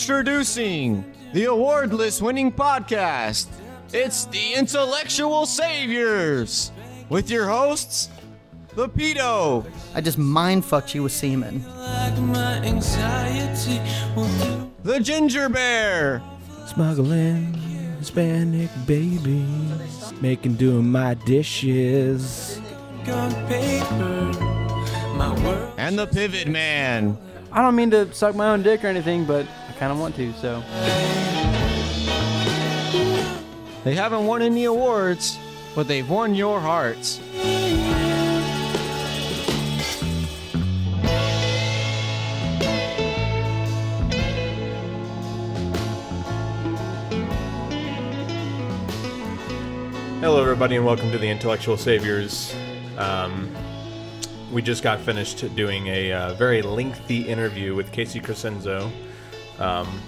[0.00, 3.46] Introducing the awardless winning podcast.
[3.94, 6.70] It's the Intellectual Saviors
[7.08, 8.10] with your hosts,
[8.74, 9.64] the Pedo,
[9.94, 11.64] I just mind fucked you with semen.
[11.78, 13.80] like my anxiety
[14.14, 14.70] will do?
[14.82, 16.20] the Ginger Bear,
[16.66, 17.54] Smuggling
[17.98, 22.60] Hispanic babies, making doing my dishes.
[23.08, 24.30] On paper,
[25.16, 25.72] my world.
[25.78, 27.16] and the Pivot Man.
[27.50, 30.16] I don't mean to suck my own dick or anything, but I kind of want
[30.16, 30.32] to.
[30.34, 30.60] So
[33.84, 35.38] They haven't won any awards,
[35.74, 37.20] but they've won your hearts.
[50.20, 52.52] Hello, everybody, and welcome to the Intellectual Saviors.
[52.98, 53.54] Um,
[54.50, 58.90] we just got finished doing a uh, very lengthy interview with Casey Crescenzo,
[59.58, 60.00] um,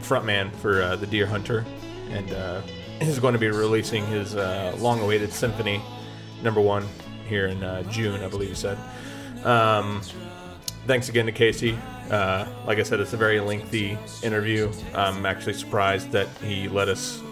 [0.00, 1.64] frontman for uh, the Dear Hunter,
[2.10, 2.62] and uh,
[3.00, 5.80] he's going to be releasing his uh, long-awaited symphony
[6.42, 6.86] number one
[7.28, 8.78] here in uh, June, I believe he said.
[9.44, 10.02] Um,
[10.86, 11.78] thanks again to Casey.
[12.10, 14.72] Uh, like I said, it's a very lengthy interview.
[14.94, 17.22] I'm actually surprised that he let us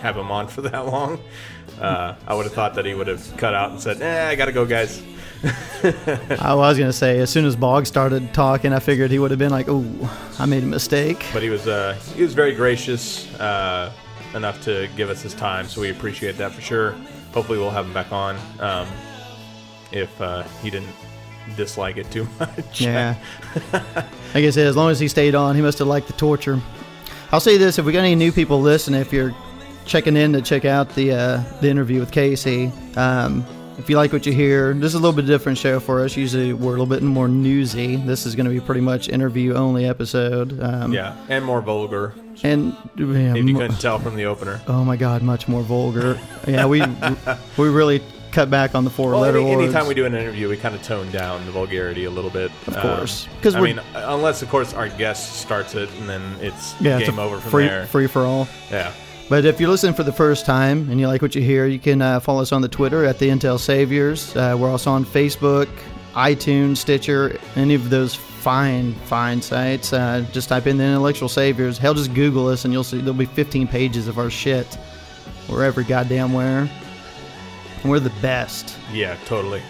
[0.00, 1.20] have him on for that long.
[1.80, 4.34] Uh, I would have thought that he would have cut out and said, "Eh, I
[4.34, 5.02] gotta go, guys."
[6.40, 9.38] I was gonna say, as soon as Bog started talking, I figured he would have
[9.38, 9.84] been like, "Oh,
[10.38, 13.92] I made a mistake." But he was uh, he was very gracious uh,
[14.34, 16.92] enough to give us his time, so we appreciate that for sure.
[17.32, 18.88] Hopefully, we'll have him back on um,
[19.92, 20.90] if uh, he didn't
[21.56, 22.80] dislike it too much.
[22.80, 23.14] Yeah.
[23.72, 26.60] like I said, as long as he stayed on, he must have liked the torture.
[27.30, 29.34] I'll say this: if we got any new people listening, if you're
[29.84, 33.44] checking in to check out the uh, the interview with Casey, um,
[33.78, 36.16] if you like what you hear, this is a little bit different show for us.
[36.16, 37.96] Usually, we're a little bit more newsy.
[37.96, 40.60] This is going to be pretty much interview only episode.
[40.62, 42.14] Um, yeah, and more vulgar.
[42.42, 44.60] And yeah, If you couldn't tell from the opener.
[44.68, 46.18] oh my God, much more vulgar.
[46.46, 46.82] yeah, we
[47.56, 49.62] we really cut back on the four Well, letter any, words.
[49.64, 52.50] anytime we do an interview, we kind of tone down the vulgarity a little bit.
[52.66, 53.26] Of Um, course.
[53.42, 57.18] 'Cause I mean, unless of course our guest starts it, and then it's yeah, game
[57.18, 57.86] a over from free, there.
[57.86, 58.46] Free for all.
[58.70, 58.92] Yeah.
[59.28, 61.78] But if you're listening for the first time and you like what you hear, you
[61.78, 64.34] can uh, follow us on the Twitter at the Intel Saviors.
[64.34, 65.68] Uh, we're also on Facebook,
[66.14, 69.92] iTunes, Stitcher, any of those fine, fine sites.
[69.92, 71.76] Uh, just type in the Intellectual Saviors.
[71.76, 74.66] Hell, just Google us and you'll see there'll be 15 pages of our shit
[75.46, 76.60] wherever goddamn where.
[77.82, 78.78] And we're the best.
[78.90, 79.60] Yeah, totally.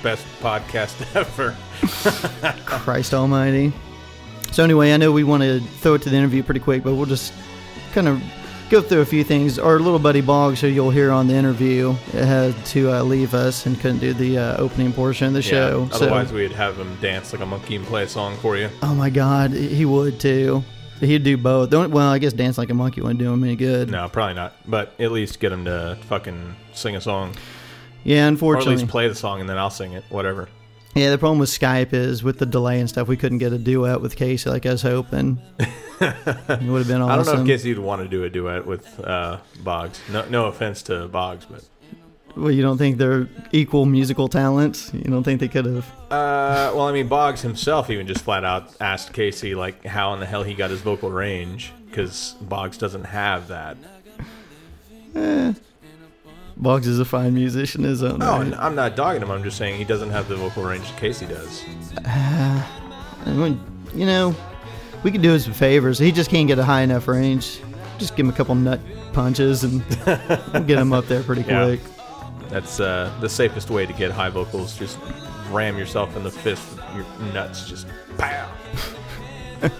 [0.00, 1.56] Best podcast ever.
[2.66, 3.72] Christ Almighty.
[4.52, 6.94] So anyway, I know we want to throw it to the interview pretty quick, but
[6.94, 7.32] we'll just
[7.98, 8.22] kind of
[8.70, 9.58] go through a few things.
[9.58, 13.66] Our little buddy Boggs, who you'll hear on the interview, had to uh, leave us
[13.66, 15.88] and couldn't do the uh, opening portion of the show.
[15.92, 18.70] Otherwise, so, we'd have him dance like a monkey and play a song for you.
[18.82, 20.62] oh my God, he would too.
[21.00, 21.74] He'd do both.
[21.74, 23.90] Only- Well, I guess dance like a monkey wouldn't do him any good.
[23.90, 24.54] No, probably not.
[24.66, 27.34] But at least get him to fucking sing a song,
[28.04, 28.74] Yeah, unfortunately.
[28.74, 30.04] or at least play the song, and then I'll sing it.
[30.08, 30.48] Whatever.
[30.94, 33.58] Yeah, the problem with Skype is with the delay and stuff, we couldn't get a
[33.58, 35.40] duet with Casey like I was hoping.
[35.58, 37.10] it would have been awesome.
[37.10, 40.00] I don't know if Casey'd want to do a duet with uh, Boggs.
[40.10, 41.62] No, no offense to Boggs, but
[42.36, 44.90] Well, you don't think they're equal musical talents?
[44.92, 45.86] You don't think they could have?
[46.10, 50.20] uh, well, I mean, Boggs himself even just flat out asked Casey like how in
[50.20, 53.76] the hell he got his vocal range because Boggs doesn't have that.
[56.58, 58.52] Boggs is a fine musician, in his own No, right.
[58.54, 59.30] I'm not dogging him.
[59.30, 61.62] I'm just saying he doesn't have the vocal range that Casey does.
[62.04, 63.60] And when-
[63.94, 64.34] you know,
[65.02, 65.98] we could do him some favors.
[65.98, 67.60] He just can't get a high enough range.
[67.98, 68.80] Just give him a couple nut
[69.12, 69.82] punches and
[70.52, 71.64] we'll get him up there pretty Yeah.
[71.66, 71.80] quick.
[72.48, 74.76] That's uh, the safest way to get high vocals.
[74.78, 74.98] Just
[75.50, 77.68] ram yourself in the fist with your nuts.
[77.68, 77.86] Just
[78.18, 78.48] pow.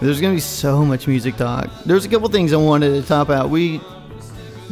[0.00, 1.68] There's gonna be so much music talk.
[1.84, 3.50] There's a couple things I wanted to top out.
[3.50, 3.80] We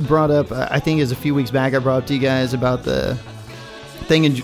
[0.07, 1.75] brought up, I think it was a few weeks back.
[1.75, 3.15] I brought up to you guys about the
[4.07, 4.43] thing in.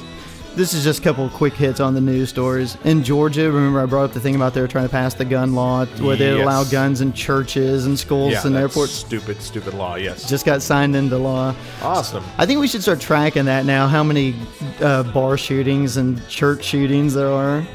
[0.56, 3.50] This is just a couple of quick hits on the news stories in Georgia.
[3.50, 5.84] Remember, I brought up the thing about they were trying to pass the gun law
[5.84, 6.44] where they Yes.
[6.44, 8.92] allow guns in churches and schools Yeah, and airports.
[8.92, 9.96] Stupid, stupid law.
[9.96, 10.28] Yes.
[10.28, 11.56] Just got signed into law.
[11.82, 12.22] awesome.
[12.38, 13.88] I think we should start tracking that now.
[13.88, 14.36] How many
[14.80, 17.66] uh, bar shootings and church shootings there are?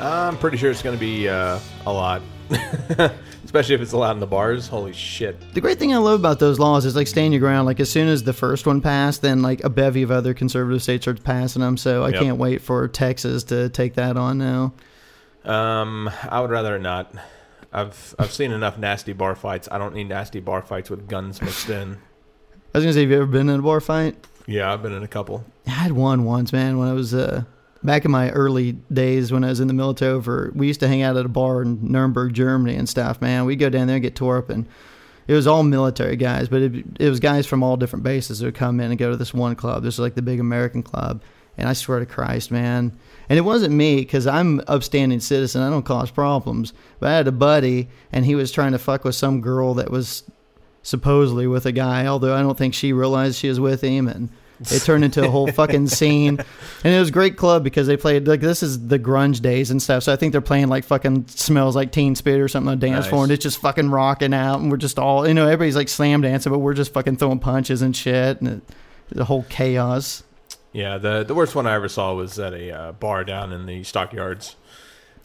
[0.00, 2.22] I'm pretty sure it's going to be uh, a lot,
[3.46, 4.68] especially if it's allowed in the bars.
[4.68, 5.54] Holy shit!
[5.54, 7.64] The great thing I love about those laws is like stand your ground.
[7.64, 10.82] Like as soon as the first one passed, then like a bevy of other conservative
[10.82, 11.76] states started passing them.
[11.78, 12.20] So I Yep.
[12.20, 14.74] can't wait for Texas to take that on now.
[15.44, 17.14] Um, I would rather not.
[17.72, 19.68] I've I've seen enough nasty bar fights.
[19.70, 21.98] I don't need nasty bar fights with guns mixed in.
[22.74, 24.16] I was gonna say, have you ever been in a bar fight?
[24.46, 25.44] Yeah, I've been in a couple.
[25.66, 27.44] I had one once, man, when I was uh,
[27.86, 30.12] back in my early days when I was in the military.
[30.12, 33.20] Over, we used to hang out at a bar in Nuremberg, Germany, and stuff.
[33.20, 34.66] Man, we'd go down there and get tore up, and
[35.26, 38.46] it was all military guys, but it, it was guys from all different bases that
[38.46, 39.82] would come in and go to this one club.
[39.82, 41.22] This is like the big American club,
[41.56, 42.96] and I swear to Christ, man.
[43.28, 45.62] And it wasn't me because I'm upstanding citizen.
[45.62, 46.72] I don't cause problems.
[47.00, 49.90] But I had a buddy, and he was trying to fuck with some girl that
[49.90, 50.22] was
[50.82, 54.30] supposedly with a guy, although I don't think she realized she was with him, and
[54.60, 56.38] it turned into a whole fucking scene.
[56.84, 59.70] And it was a great club because they played like this is the grunge days
[59.70, 60.02] and stuff.
[60.02, 63.04] So I think they're playing like fucking smells like Teen Spirit or something on dance
[63.04, 63.08] Nice.
[63.10, 65.88] floor, and it's just fucking rocking out, and we're just all you know everybody's like
[65.88, 68.62] slam dancing, but we're just fucking throwing punches and shit, and it,
[69.10, 70.22] the whole chaos.
[70.72, 73.66] Yeah, the the worst one I ever saw was at a uh, bar down in
[73.66, 74.56] the stockyards,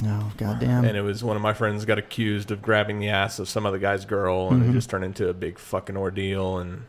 [0.06, 0.86] Oh goddamn!
[0.86, 3.66] and it was one of my friends got accused of grabbing the ass of some
[3.66, 4.72] other guy's girl, and Mm-hmm.
[4.72, 6.84] it just turned into a big fucking ordeal, and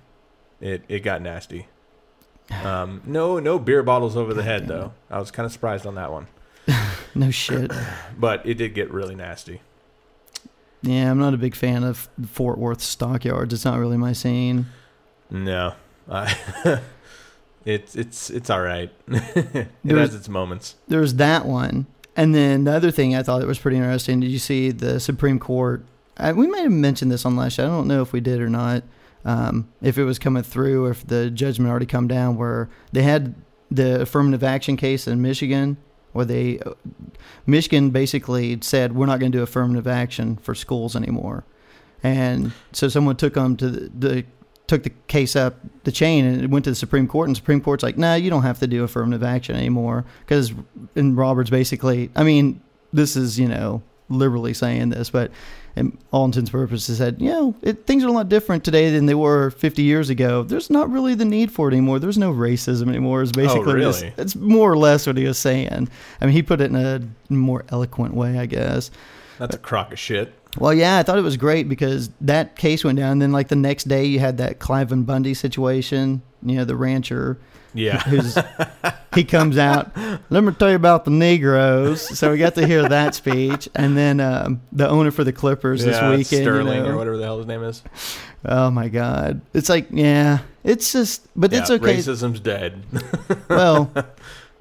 [0.60, 1.66] it it got nasty.
[2.64, 4.92] Um, no no beer bottles over the head though.
[5.10, 6.26] I was kind of surprised on that one,
[7.14, 7.70] no shit.
[8.18, 9.60] but it did get really nasty.
[10.82, 13.54] Yeah, I'm not a big fan of Fort Worth stockyards.
[13.54, 14.66] It's not really my scene.
[15.30, 15.74] No,
[16.10, 16.36] I,
[17.64, 18.90] it's it's it's all right.
[19.08, 20.74] it There was- has its moments.
[20.88, 24.20] There was that one, and then the other thing I thought that was pretty interesting.
[24.20, 25.84] Did you see the Supreme Court?
[26.16, 27.64] I, we might have mentioned this on last show.
[27.64, 28.82] I don't know if we did or not.
[29.24, 33.34] Um, if it was coming through, if the judgment already come down, where they had
[33.70, 35.76] the affirmative action case in Michigan,
[36.12, 36.60] where they
[37.46, 41.44] Michigan basically said we're not going to do affirmative action for schools anymore,
[42.02, 44.24] and so someone took them to the, the
[44.66, 47.60] took the case up the chain and it went to the Supreme Court, and Supreme
[47.60, 50.04] Court's like, no, you don't have to do affirmative action anymore.
[50.20, 50.52] Because
[50.96, 52.60] and Roberts basically, I mean,
[52.92, 55.30] this is you know liberally saying this, but
[55.76, 58.90] in all intents and purposes said, you know, it, things are a lot different today
[58.90, 60.42] than they were 50 years ago.
[60.42, 61.98] There's not really the need for it anymore.
[61.98, 63.22] There's no racism anymore.
[63.22, 64.14] Is oh, basically this- really?
[64.18, 65.88] it's more or less what he was saying.
[66.20, 67.00] I mean, he put it in a
[67.32, 68.90] more eloquent way, I guess.
[69.38, 70.34] That's a crock of shit.
[70.58, 73.12] Well, yeah, I thought it was great because that case went down.
[73.12, 76.20] And then, like the next day, you had that Cliven Bundy situation.
[76.42, 77.38] You know, the rancher
[77.74, 78.00] Yeah.
[78.02, 78.36] who's
[79.14, 79.94] he comes out.
[80.30, 82.18] Let me tell you about the Negroes.
[82.18, 85.84] So we got to hear that speech, and then um, the owner for the Clippers
[85.84, 86.32] this yeah, weekend.
[86.32, 86.90] you Sterling know.
[86.90, 87.82] or whatever the hell his name is.
[88.44, 91.96] Oh my God, it's like yeah, it's just, but it's okay.
[91.96, 92.82] Racism's dead.
[93.48, 93.92] Well,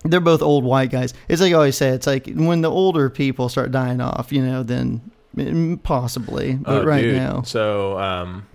[0.03, 1.13] they're both old white guys.
[1.29, 1.89] It's like I always say.
[1.89, 5.01] It's like when the older people start dying off, you know, then
[5.35, 6.53] mm, possibly.
[6.55, 7.15] But Oh, right dude.
[7.15, 8.47] now, So um,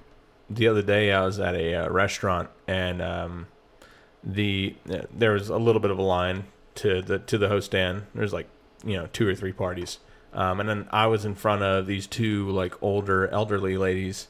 [0.50, 3.46] the other day I was at a uh, restaurant and um,
[4.26, 4.74] the
[5.14, 6.44] there was a little bit of a line
[6.74, 8.06] to the to the host stand.
[8.14, 8.48] There's like
[8.84, 10.00] you know two or three parties,
[10.34, 14.26] um, and then I was in front of these two like older elderly ladies,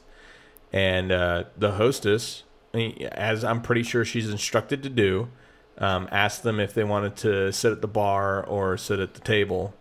[0.71, 2.43] and uh, the hostess,
[3.11, 5.29] as I'm pretty sure she's instructed to do,
[5.79, 9.21] um, asked them if they wanted to sit at the bar or sit at the
[9.21, 9.73] table.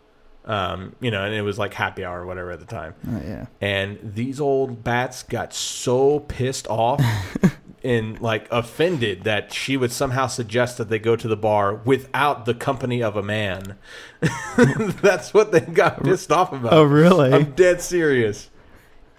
[0.46, 3.20] Um, you know, and it was like happy hour or whatever at the time oh,
[3.26, 3.46] yeah.
[3.60, 7.02] and these old bats got so pissed off
[7.86, 12.44] and like offended that she would somehow suggest that they go to the bar without
[12.44, 13.76] the company of a man.
[14.56, 16.72] That's what they got pissed off about.
[16.72, 17.32] Oh, really?
[17.32, 18.50] I'm dead serious.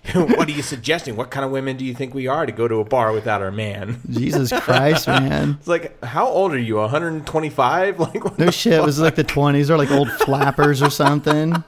[0.14, 1.16] what are you suggesting?
[1.16, 3.42] What kind of women do you think we are to go to a bar without
[3.42, 4.00] our man?
[4.10, 5.58] Jesus Christ, man.
[5.60, 6.76] It's like, how old are you?
[6.76, 8.00] 125?
[8.00, 8.74] Like, No shit.
[8.74, 11.64] It was like the 20s or like old flappers or something.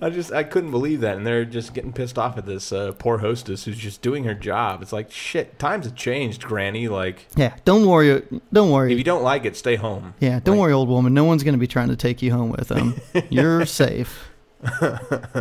[0.00, 2.92] I just I couldn't believe that, and they're just getting pissed off at this uh,
[2.98, 4.82] poor hostess who's just doing her job.
[4.82, 5.58] It's like shit.
[5.58, 6.88] Times have changed, Granny.
[6.88, 8.22] Like Yeah, don't worry.
[8.52, 8.92] Don't worry.
[8.92, 10.14] if you don't like it, stay home.
[10.20, 11.14] Yeah, don't Like, worry, old woman.
[11.14, 13.00] No one's going to be trying to take you home with them.
[13.30, 14.28] You're safe.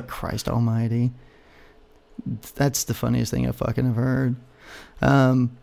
[0.08, 1.12] Christ Almighty.
[2.56, 4.36] That's the funniest thing I fucking have heard.
[5.02, 5.58] Um,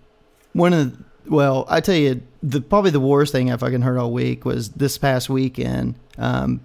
[0.52, 3.96] one of the, well, I tell you, the probably the worst thing I fucking heard
[3.98, 5.94] all week was this past weekend.
[6.18, 6.60] Um,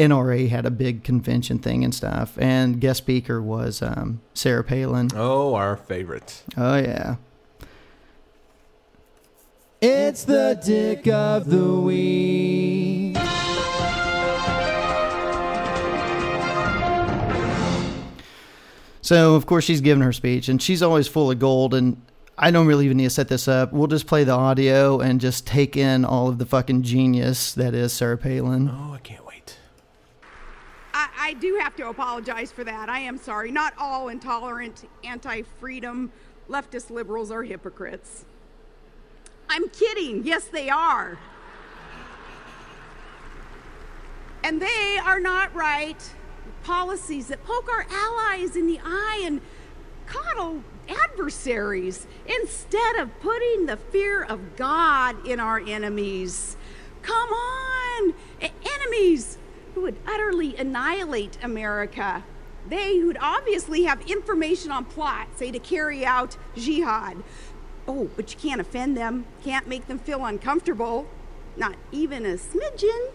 [0.00, 5.10] NRA had a big convention thing and stuff, and guest speaker was um, Sarah Palin.
[5.14, 6.42] Oh, our favorite.
[6.56, 7.16] Oh yeah,
[9.82, 13.16] It's the dick of the week.
[19.02, 21.74] So of course she's giving her speech, and she's always full of gold.
[21.74, 22.00] And
[22.38, 23.72] I don't really even need to set this up.
[23.72, 27.74] We'll just play the audio and just take in all of the fucking genius that
[27.74, 28.70] is Sarah Palin.
[28.72, 29.19] Oh, I can't.
[31.22, 32.88] I, do have to apologize for that.
[32.88, 33.50] I am sorry.
[33.50, 36.10] Not all intolerant, anti freedom,
[36.48, 38.24] leftist liberals are hypocrites.
[39.48, 40.24] I'm kidding.
[40.24, 41.18] Yes, they are.
[44.42, 46.10] And they are not right.
[46.64, 49.40] Policies that poke our allies in the eye and
[50.06, 56.56] coddle adversaries instead of putting the fear of God in our enemies.
[57.02, 59.38] Come on, enemies
[59.74, 62.24] who would utterly annihilate America.
[62.68, 67.22] They who'd obviously have information on plot, say to carry out jihad.
[67.88, 71.08] Oh, but you can't offend them, can't make them feel uncomfortable,
[71.56, 73.10] not even a smidgen.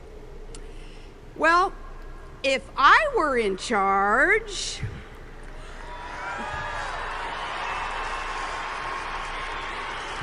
[1.35, 1.74] Well,
[2.43, 4.81] if I were in charge,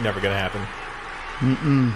[0.00, 0.62] Never gonna happen.
[1.38, 1.94] Mm-mm.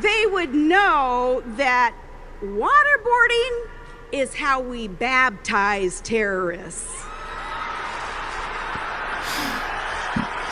[0.00, 1.94] they would know that
[2.42, 3.68] waterboarding
[4.12, 7.04] is how we baptize terrorists.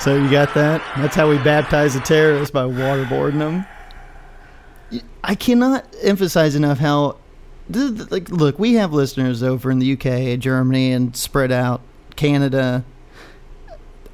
[0.00, 0.82] So you got that?
[0.96, 3.66] That's how we baptize the terrorists by waterboarding them.
[5.22, 7.18] I cannot emphasize enough how,
[7.70, 11.82] th- th- like, look, we have listeners over in the UK, Germany, and spread out
[12.16, 12.82] Canada.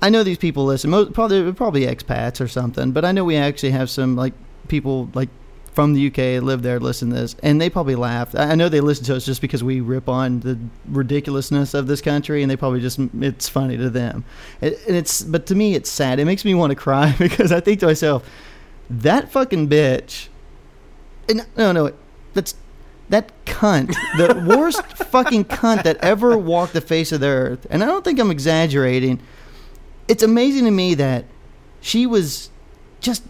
[0.03, 0.91] I know these people listen.
[0.91, 2.91] Most, probably, probably expats or something.
[2.91, 4.35] But I know we actually have some like
[4.67, 5.29] people like
[5.77, 8.35] from the UK live there listen to this, and they probably laugh.
[8.35, 12.01] I know they listen to us just because we rip on the ridiculousness of this
[12.01, 14.25] country, and they probably just it's funny to them.
[14.63, 16.19] It, and it's but to me it's sad.
[16.19, 18.29] It makes me want to cry because I think to myself,
[18.89, 20.29] that fucking bitch.
[21.29, 21.93] And no, no,
[22.33, 22.55] that's
[23.11, 27.67] that cunt, the worst fucking cunt that ever walked the face of the earth.
[27.69, 29.21] And I don't think I'm exaggerating.
[30.09, 31.27] It's amazing to me that
[31.83, 32.51] she was
[33.01, 33.23] just,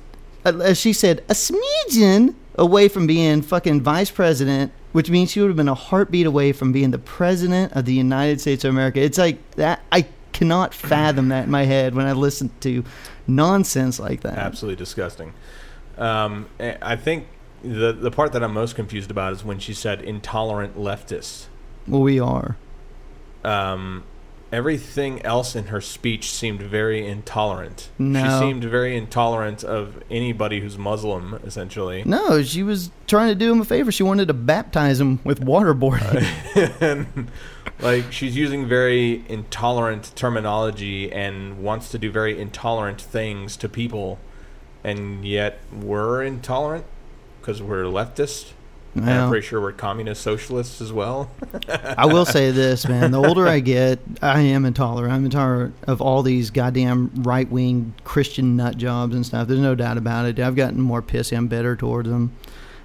[0.46, 5.48] as she said, a smidgen away from being fucking vice president, which means she would
[5.48, 9.00] have been a heartbeat away from being the president of the United States of America.
[9.00, 9.82] It's like that.
[9.92, 12.84] I cannot fathom that in my head when I listen to
[13.26, 14.38] nonsense like that.
[14.38, 15.32] Absolutely disgusting.
[15.98, 17.26] Um, eh, I think
[17.62, 21.46] the the part that I'm most confused about is when she said intolerant leftists.
[21.88, 22.56] Well, we are.
[23.44, 24.04] Um,
[24.52, 27.90] everything else in her speech seemed very intolerant.
[27.98, 32.02] She seemed very intolerant of anybody who's Muslim, essentially.
[32.04, 33.90] No, she was trying to do him a favor.
[33.90, 36.80] She wanted to baptize him with waterboarding.
[36.80, 37.30] and
[37.80, 44.18] like she's using very intolerant terminology and wants to do very intolerant things to people,
[44.84, 46.84] and yet we're intolerant
[47.40, 48.52] because we're leftist.
[48.96, 51.30] And I'm pretty sure we're communist socialists as well.
[51.96, 53.10] I will say this, man.
[53.10, 55.12] The older I get, I am intolerant.
[55.12, 59.48] I'm intolerant of all these goddamn right wing Christian nut jobs and stuff.
[59.48, 60.38] There's no doubt about it.
[60.38, 62.32] I've gotten more pissy and bitter towards them.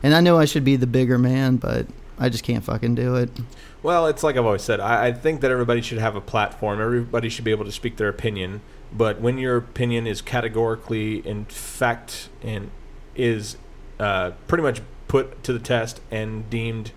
[0.03, 1.88] And I know I should be the bigger man, but
[2.20, 3.30] I just can't fucking do it.
[3.84, 4.80] Well, it's like I've always said.
[4.80, 6.82] I, I think that everybody should have a platform.
[6.82, 8.62] Everybody should be able to speak their opinion.
[8.94, 12.70] But when your opinion is categorically, in fact, and
[13.15, 13.58] is
[14.00, 16.94] uh, pretty much put to the test and deemed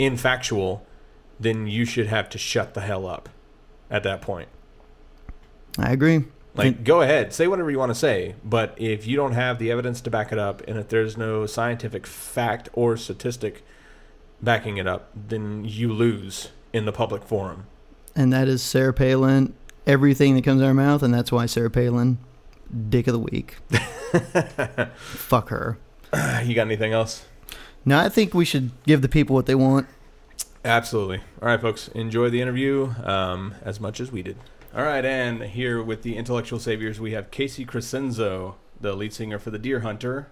[0.00, 0.80] infactual,
[1.38, 3.28] then you should have to shut the hell up
[3.90, 4.48] at that point.
[5.78, 6.24] I agree.
[6.54, 9.70] Like, go ahead, say whatever you want to say, but if you don't have the
[9.70, 13.62] evidence to back it up, and if there's no scientific fact or statistic
[14.40, 17.66] backing it up, then you lose in the public forum.
[18.14, 19.52] And that is Sarah Palin,
[19.86, 22.16] everything that comes out of her mouth, and that's why Sarah Palin,
[22.88, 23.58] dick of the week.
[24.96, 25.76] Fuck her.
[26.44, 27.24] You got anything else?
[27.84, 29.86] No, I think we should give the people what they want.
[30.64, 31.18] Absolutely.
[31.40, 34.36] All right, folks, enjoy the interview um, as much as we did.
[34.74, 39.38] All right, and here with the intellectual saviors, we have Casey Crescenzo, the lead singer
[39.38, 40.28] for the Dear Hunter.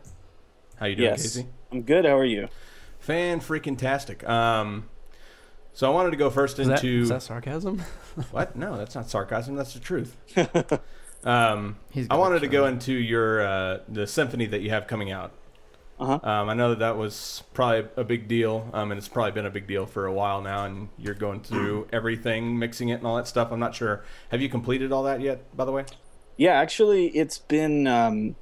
[0.76, 1.22] How you doing, Yes.
[1.22, 1.46] Casey?
[1.70, 2.04] I'm good.
[2.04, 2.48] How are you?
[2.98, 4.28] Fan freaking tastic.
[4.28, 4.88] Um,
[5.72, 7.80] so I wanted to go first Is into is that sarcasm?
[8.30, 8.56] what?
[8.56, 9.54] No, that's not sarcasm.
[9.56, 10.16] That's the truth.
[11.24, 11.76] um,
[12.10, 15.32] I wanted to go into your uh, the symphony that you have coming out.
[15.98, 16.18] Uh-huh.
[16.22, 19.46] Um, I know that that was probably a big deal, um, and it's probably been
[19.46, 20.64] a big deal for a while now.
[20.64, 23.52] And you're going through everything, mixing it, and all that stuff.
[23.52, 24.02] I'm not sure.
[24.30, 25.56] Have you completed all that yet?
[25.56, 25.84] By the way.
[26.36, 28.34] Yeah, actually, it's been um,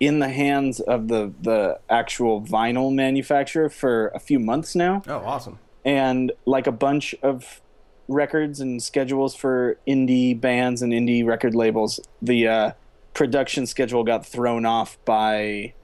[0.00, 5.18] in the hands of the the actual vinyl manufacturer for a few months now, Oh,
[5.18, 5.58] awesome.
[5.84, 7.60] and like a bunch of
[8.08, 12.00] records and schedules for indie bands and indie record labels.
[12.22, 12.70] The uh,
[13.12, 15.74] production schedule got thrown off by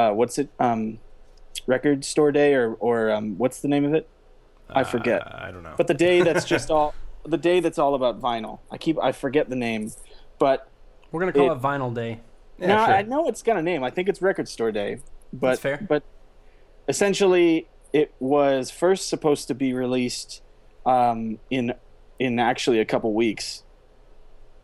[0.00, 0.48] uh, what's it?
[0.58, 0.98] Um,
[1.66, 4.08] Record Store Day or or um, what's the name of it?
[4.68, 5.20] I forget.
[5.26, 5.74] Uh, I don't know.
[5.76, 8.60] but the day that's just all the day that's all about vinyl.
[8.70, 9.90] I keep I forget the name,
[10.38, 10.68] but
[11.10, 12.20] We're gonna call It- it Vinyl Day.
[12.58, 12.94] yeah, no, sure.
[12.94, 13.82] I know it's got a name.
[13.84, 15.00] I think it's Record Store Day.
[15.32, 15.86] But That's fair.
[15.88, 16.02] but
[16.88, 20.42] essentially, it was first supposed to be released
[20.86, 21.74] um, in
[22.18, 23.64] in actually a couple weeks,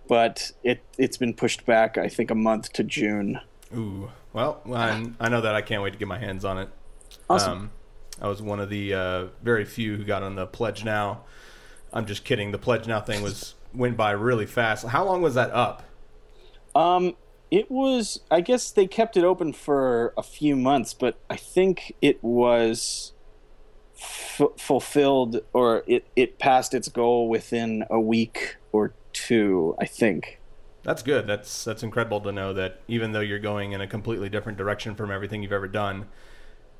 [0.09, 1.99] but it it's been pushed back.
[1.99, 3.41] I think a month to June.
[3.77, 4.11] Ooh.
[4.37, 6.69] Well, I'm, I know that I can't wait to get my hands on it.
[7.31, 7.53] Awesome.
[7.53, 7.71] Um,
[8.21, 11.23] I was one of the uh, very few who got on the pledge now.
[11.91, 12.53] I'm just kidding.
[12.53, 14.85] The pledge now thing was went by really fast.
[14.89, 15.85] How long was that up?
[16.75, 17.17] Um,
[17.51, 18.21] it was.
[18.31, 23.15] I guess they kept it open for a few months, but I think it was
[23.99, 29.75] f- fulfilled or it it passed its goal within a week or two.
[29.81, 30.41] I think.
[30.87, 31.27] That's good.
[31.27, 34.95] That's that's incredible to know that even though you're going in a completely different direction
[34.95, 36.07] from everything you've ever done,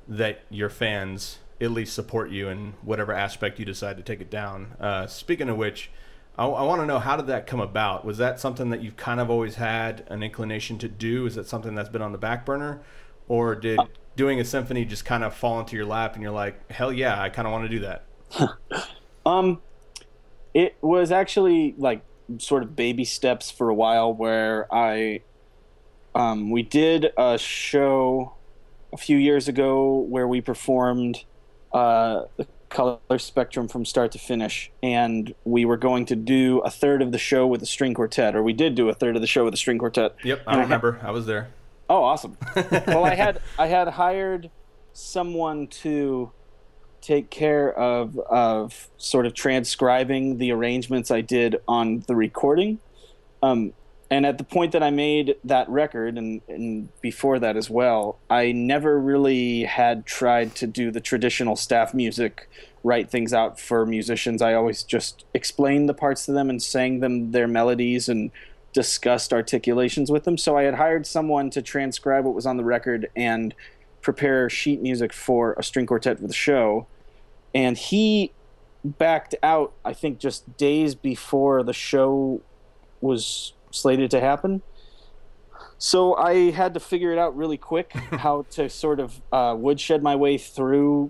[0.07, 4.29] that your fans at least support you in whatever aspect you decide to take it
[4.29, 4.77] down.
[4.79, 5.91] Uh, speaking of which,
[6.37, 8.05] I, I want to know how did that come about?
[8.05, 11.25] Was that something that you've kind of always had an inclination to do?
[11.25, 12.79] Is that something that's been on the back burner,
[13.27, 13.77] or did
[14.15, 17.21] doing a symphony just kind of fall into your lap and you're like, hell yeah,
[17.21, 18.05] I kind of want to do that?
[19.25, 19.59] Um,
[20.53, 22.01] it was actually like
[22.39, 25.21] sort of baby steps for a while where I,
[26.15, 28.33] um, we did a show
[28.93, 31.23] a few years ago where we performed
[31.71, 36.69] uh, the color spectrum from start to finish, and we were going to do a
[36.69, 39.21] third of the show with a string quartet, or we did do a third of
[39.21, 40.15] the show with a string quartet.
[40.23, 40.99] Yep, I And had- remember.
[41.03, 41.49] I was there.
[41.89, 42.37] Oh, awesome.
[42.87, 44.49] well, I had I had hired
[44.91, 46.31] someone to
[47.07, 52.79] take care of of sort of transcribing the arrangements I did on the recording.
[53.41, 53.71] Um,
[54.09, 58.17] and at the point that I made that record, and, and before that as well,
[58.29, 62.49] I never really had tried to do the traditional staff music,
[62.83, 64.41] write things out for musicians.
[64.41, 68.31] I always just explained the parts to them and sang them their melodies and
[68.73, 70.37] discussed articulations with them.
[70.37, 73.53] So I had hired someone to transcribe what was on the record and
[74.01, 76.87] prepare sheet music for a string quartet for the show.
[77.57, 78.33] And he
[78.83, 82.39] backed out, I think, just days before the show
[83.01, 84.61] was slated to happen.
[85.79, 90.03] So I had to figure it out really quick how to sort of uh, woodshed
[90.03, 91.09] my way through,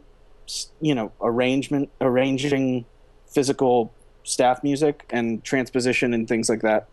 [0.79, 2.85] you know, arrangement, arranging
[3.29, 3.93] physical
[4.23, 6.87] staff music and transposition and things like that.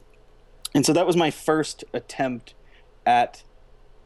[0.75, 2.55] And so that was my first attempt
[3.07, 3.45] at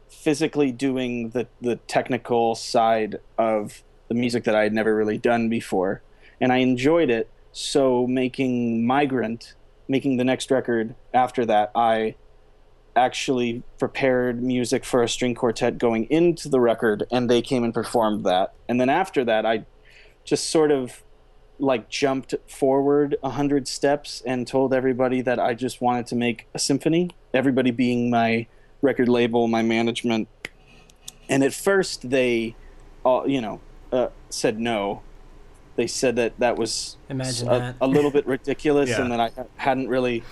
[0.09, 5.47] physically doing the, the technical side of the music that I had never really done
[5.47, 6.01] before.
[6.41, 7.29] And I enjoyed it.
[7.51, 9.55] So making Migrant,
[9.87, 12.15] making the next record after that, I
[12.95, 17.73] actually prepared music for a string quartet going into the record and they came and
[17.73, 18.53] performed that.
[18.67, 19.65] And then after that, I
[20.25, 21.03] just sort of
[21.59, 26.47] like jumped forward a hundred steps and told everybody that I just wanted to make
[26.53, 27.11] a symphony.
[27.33, 28.47] Everybody being my
[28.81, 30.27] record label, my management,
[31.27, 32.55] and at first they,
[33.03, 35.01] all you know, uh, said no.
[35.75, 37.75] They said that that was Imagine a, that.
[37.79, 39.01] a little bit ridiculous, Yeah.
[39.01, 40.23] and that I hadn't really,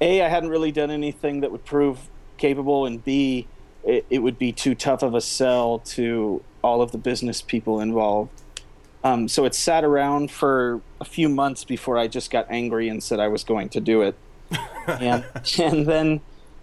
[0.00, 1.98] a, I hadn't really done anything that would prove
[2.38, 3.46] capable, and b,
[3.84, 7.80] it, it would be too tough of a sell to all of the business people
[7.80, 8.30] involved.
[9.04, 13.02] Um, so it sat around for a few months before I just got angry and
[13.02, 14.14] said I was going to do it.
[14.86, 15.24] and
[15.58, 16.20] and then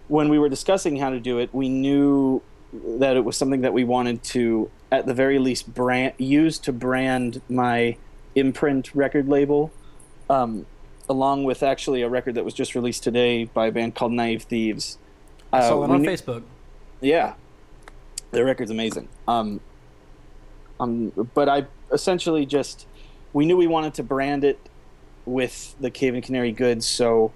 [0.08, 2.40] when we were discussing how to do it, we knew
[2.72, 6.72] that it was something that we wanted to, at the very least, brand use to
[6.72, 7.96] brand my
[8.34, 9.70] imprint record label,
[10.28, 10.66] um,
[11.08, 14.42] along with actually a record that was just released today by a band called Naive
[14.44, 14.98] Thieves.
[15.52, 16.42] I saw Uh, it on knew- Facebook.
[17.00, 17.34] yeah,
[18.30, 19.08] their record's amazing.
[19.26, 19.60] Um,
[20.78, 22.86] um, but I essentially just
[23.32, 24.58] we knew we wanted to brand it
[25.24, 27.30] with the Cave and Canary goods, so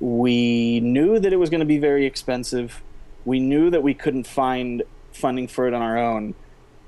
[0.00, 2.82] we knew that it was going to be very expensive.
[3.24, 6.34] We knew that we couldn't find funding for it on our own,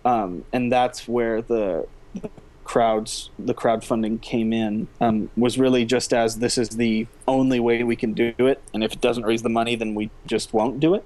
[0.05, 2.31] um, and that's where the, the
[2.65, 4.89] crowds, the crowdfunding came in.
[5.01, 8.83] Um, was really just as this is the only way we can do it, and
[8.83, 11.05] if it doesn't raise the money, then we just won't do it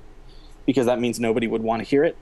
[0.67, 2.17] because that means nobody would want to hear it.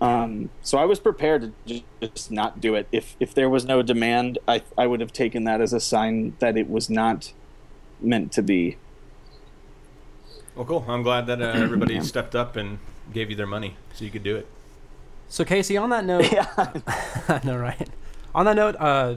[0.00, 2.86] Um, so I was prepared to just not do it.
[2.92, 6.36] If if there was no demand, I I would have taken that as a sign
[6.38, 7.32] that it was not
[8.00, 8.76] meant to be.
[10.54, 10.84] Well, cool.
[10.88, 12.78] I'm glad that uh, everybody stepped up and
[13.12, 14.46] gave you their money so you could do it.
[15.28, 16.46] So Casey, on that note, Yeah.
[17.28, 17.88] I know, right?
[18.34, 19.16] On that note, uh,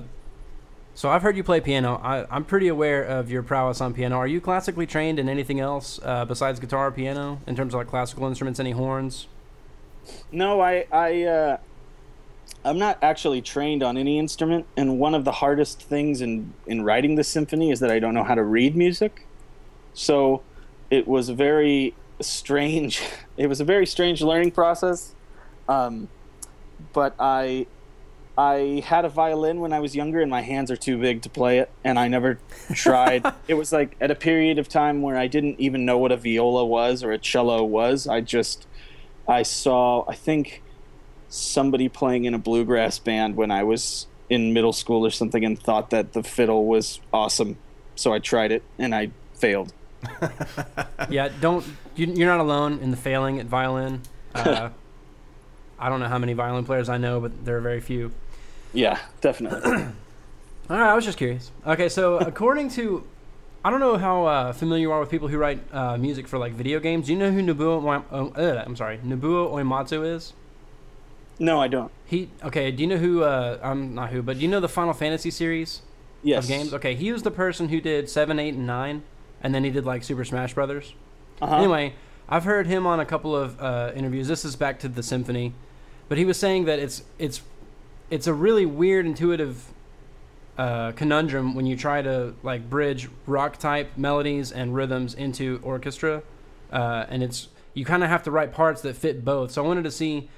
[0.95, 1.99] so I've heard you play piano.
[2.03, 4.17] I, I'm pretty aware of your prowess on piano.
[4.17, 7.77] Are you classically trained in anything else uh, besides guitar or piano in terms of
[7.79, 8.59] like classical instruments?
[8.59, 9.27] Any horns?
[10.31, 11.57] No, I I uh,
[12.65, 16.83] I'm not actually trained on any instrument, and one of the hardest things in in
[16.83, 19.25] writing the symphony is that I don't know how to read music.
[19.93, 20.41] So
[20.89, 23.01] it was a very strange.
[23.37, 25.15] It was a very strange learning process.
[25.69, 26.09] Um,
[26.91, 27.67] but I
[28.37, 31.29] I had a violin when I was younger, and my hands are too big to
[31.29, 32.39] play it, and I never
[32.73, 33.25] tried.
[33.47, 36.17] it was like at a period of time where I didn't even know what a
[36.17, 38.07] viola was or a cello was.
[38.07, 38.65] I just
[39.27, 40.63] I saw I think
[41.27, 45.61] somebody playing in a bluegrass band when I was in middle school or something, and
[45.61, 47.57] thought that the fiddle was awesome.
[47.95, 49.73] So I tried it, and I failed.
[51.09, 54.01] yeah, don't you, you're not alone in the failing at violin.
[54.33, 54.69] Uh,
[55.79, 58.11] I don't know how many violin players I know, but there are very few.
[58.73, 59.61] Yeah, definitely.
[60.69, 61.51] All right, I was just curious.
[61.65, 63.03] Okay, so according to,
[63.65, 66.37] I don't know how uh, familiar you are with people who write uh, music for
[66.37, 67.07] like video games.
[67.07, 68.03] Do you know who Nobuo?
[68.11, 70.33] Oh, uh, I'm sorry, Nobuo Uematsu is?
[71.39, 71.91] no, I don't.
[72.05, 72.69] He okay.
[72.71, 73.23] Do you know who?
[73.23, 75.81] Uh, I'm not who, but do you know the Final Fantasy series
[76.21, 76.43] Yes.
[76.43, 76.73] of games?
[76.73, 79.03] Okay, he was the person who did seven, eight, and nine,
[79.41, 80.93] and then he did like Super Smash Brothers.
[81.41, 81.55] Uh-huh.
[81.55, 81.93] Anyway,
[82.27, 84.27] I've heard him on a couple of uh, interviews.
[84.27, 85.53] This is back to the symphony,
[86.09, 87.41] but he was saying that it's it's
[88.09, 89.71] it's a really weird, intuitive
[90.57, 96.23] uh, conundrum when you try to like bridge rock type melodies and rhythms into orchestra,
[96.73, 99.51] uh, and it's you kind of have to write parts that fit both.
[99.51, 100.29] So I wanted to see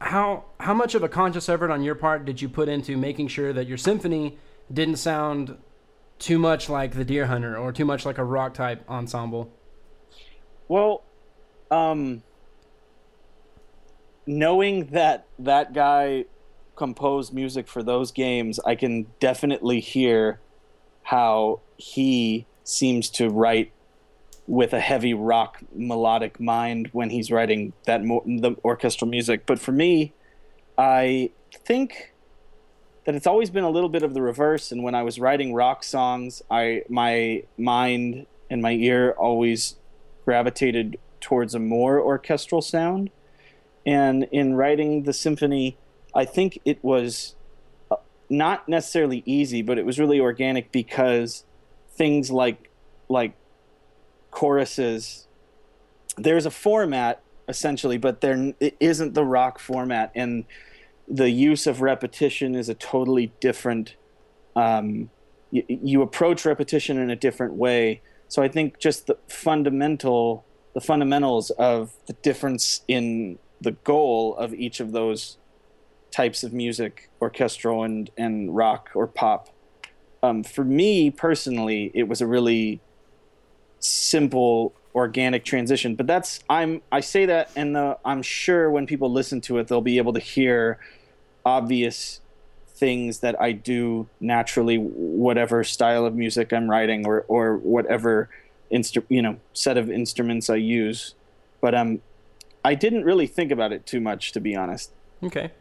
[0.00, 3.28] how how much of a conscious effort on your part did you put into making
[3.28, 4.36] sure that your symphony
[4.72, 5.56] didn't sound
[6.18, 9.50] too much like the Dear Hunter or too much like a rock type ensemble.
[10.68, 11.02] Well,
[11.70, 12.22] um,
[14.26, 16.24] knowing that that guy
[16.76, 20.40] composed music for those games, I can definitely hear
[21.04, 23.72] how he seems to write
[24.46, 29.46] with a heavy rock melodic mind when he's writing that mo- the orchestral music.
[29.46, 30.12] But for me,
[30.76, 32.12] I think
[33.04, 34.72] that it's always been a little bit of the reverse.
[34.72, 39.76] And when I was writing rock songs, I my mind and my ear always
[40.24, 43.10] gravitated towards a more orchestral sound.
[43.84, 45.76] And in writing the symphony,
[46.14, 47.34] I think it was
[47.90, 47.96] uh,
[48.30, 51.44] not necessarily easy, but it was really organic because
[51.94, 52.70] things like
[53.08, 53.34] like
[54.30, 55.26] choruses
[56.16, 60.44] there's a format essentially, but there it isn't the rock format, and
[61.08, 63.96] the use of repetition is a totally different.
[64.54, 65.10] Um,
[65.50, 68.02] you, you approach repetition in a different way.
[68.28, 74.54] So I think just the fundamental, the fundamentals of the difference in the goal of
[74.54, 75.38] each of those
[76.10, 79.48] types of music, orchestral and and rock or pop.
[80.22, 82.80] Um, for me personally, it was a really
[83.80, 89.10] simple organic transition but that's i'm i say that and the, i'm sure when people
[89.10, 90.78] listen to it they'll be able to hear
[91.46, 92.20] obvious
[92.68, 98.28] things that i do naturally whatever style of music i'm writing or or whatever
[98.70, 101.14] instru- you know set of instruments i use
[101.60, 102.00] but um
[102.64, 105.52] i didn't really think about it too much to be honest Okay.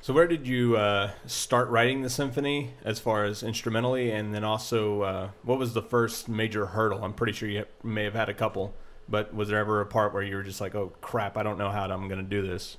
[0.00, 4.44] So where did you uh, start writing the symphony, as far as instrumentally, and then
[4.44, 7.02] also uh, what was the first major hurdle?
[7.02, 8.74] I'm pretty sure you may have had a couple,
[9.08, 11.58] but was there ever a part where you were just like, "Oh crap, I don't
[11.58, 12.76] know how I'm going to do this"?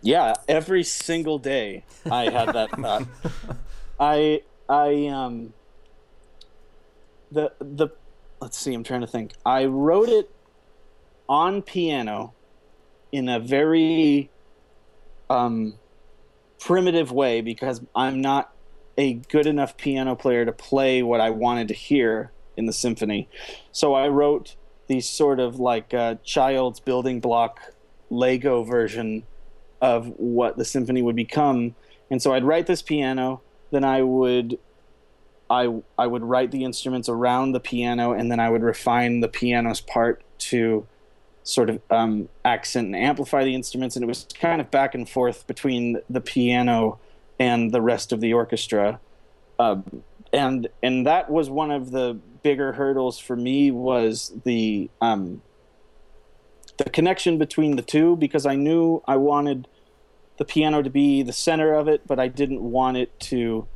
[0.00, 3.06] Yeah, every single day I had that thought.
[4.00, 5.52] I I um
[7.30, 7.88] the the
[8.40, 9.34] let's see, I'm trying to think.
[9.44, 10.30] I wrote it
[11.28, 12.32] on piano
[13.12, 14.30] in a very
[15.28, 15.74] um
[16.58, 18.52] primitive way because I'm not
[18.98, 23.28] a good enough piano player to play what I wanted to hear in the symphony.
[23.72, 27.60] So I wrote these sort of like uh, child's building block
[28.10, 29.24] Lego version
[29.80, 31.74] of what the symphony would become.
[32.10, 34.58] And so I'd write this piano, then I would
[35.48, 39.28] I I would write the instruments around the piano and then I would refine the
[39.28, 40.86] piano's part to
[41.46, 45.08] sort of um, accent and amplify the instruments and it was kind of back and
[45.08, 46.98] forth between the piano
[47.38, 48.98] and the rest of the orchestra.
[49.58, 49.76] Uh,
[50.32, 55.40] and and that was one of the bigger hurdles for me was the um,
[56.78, 59.68] the connection between the two because I knew I wanted
[60.38, 63.68] the piano to be the center of it, but I didn't want it to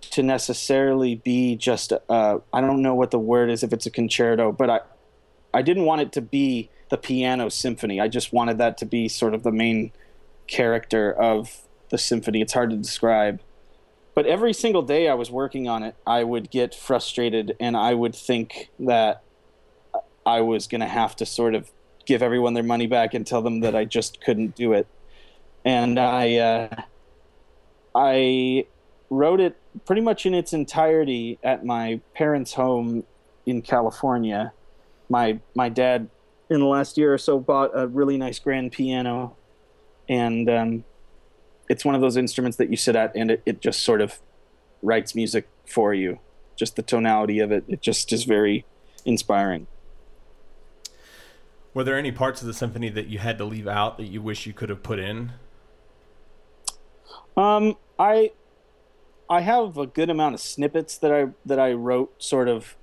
[0.00, 3.90] to necessarily be just uh, I don't know what the word is if it's a
[3.90, 4.80] concerto, but I
[5.52, 8.00] I didn't want it to be the piano symphony.
[8.00, 9.92] I just wanted that to be sort of the main
[10.46, 12.40] character of the symphony.
[12.40, 13.40] It's hard to describe.
[14.14, 17.94] But every single day I was working on it, I would get frustrated and I
[17.94, 19.22] would think that
[20.26, 21.70] I was going to have to sort of
[22.06, 24.86] give everyone their money back and tell them that I just couldn't do it.
[25.64, 26.82] And I uh,
[27.94, 28.66] I
[29.10, 33.04] wrote it pretty much in its entirety at my parents' home
[33.46, 34.52] in California.
[35.10, 36.08] My my dad
[36.48, 39.36] in the last year or so bought a really nice grand piano,
[40.08, 40.84] and um,
[41.68, 44.18] it's one of those instruments that you sit at and it, it just sort of
[44.82, 46.18] writes music for you.
[46.56, 48.64] Just the tonality of it, it just is very
[49.04, 49.66] inspiring.
[51.72, 54.20] Were there any parts of the symphony that you had to leave out that you
[54.20, 55.32] wish you could have put in?
[57.36, 58.32] Um, I
[59.28, 62.76] I have a good amount of snippets that I that I wrote sort of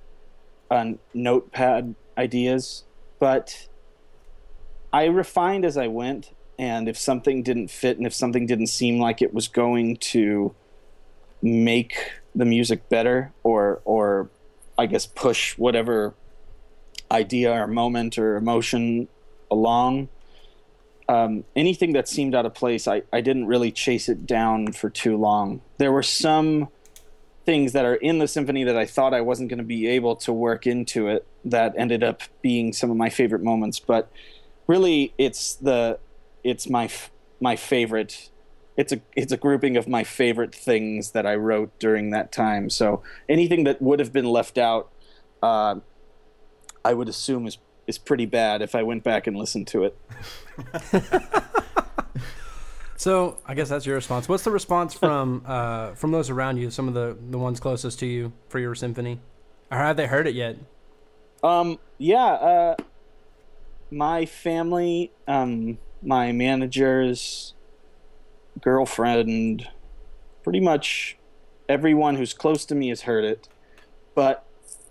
[0.71, 2.83] on notepad ideas,
[3.19, 3.67] but
[4.91, 6.31] I refined as I went.
[6.59, 10.55] And if something didn't fit, and if something didn't seem like it was going to
[11.41, 14.29] make the music better, or or
[14.77, 16.15] I guess push whatever
[17.11, 19.07] idea or moment or emotion
[19.51, 20.09] along,
[21.09, 24.89] um, anything that seemed out of place, I, I didn't really chase it down for
[24.89, 25.61] too long.
[25.77, 26.69] There were some
[27.47, 30.17] things that are in the symphony that I thought I wasn't going to be able
[30.17, 33.79] to work into it that ended up being some of my favorite moments.
[33.79, 34.11] But
[34.67, 35.97] really, it's the
[36.43, 36.89] it's my
[37.39, 38.29] my favorite.
[38.75, 42.69] It's a it's a grouping of my favorite things that I wrote during that time.
[42.69, 44.91] So anything that would have been left out,
[45.41, 45.75] uh,
[46.83, 49.97] I would assume is is pretty bad if I went back and listened to it.
[52.97, 54.27] So I guess that's your response.
[54.27, 56.71] What's the response from uh, from those around you?
[56.71, 59.19] Some of the the ones closest to you for your symphony,
[59.71, 60.57] or have they heard it yet?
[61.43, 62.75] Um, yeah, uh,
[63.91, 67.53] my family, um, my manager's
[68.61, 69.69] girlfriend,
[70.43, 71.17] pretty much
[71.69, 73.47] everyone who's close to me has heard it,
[74.15, 74.43] but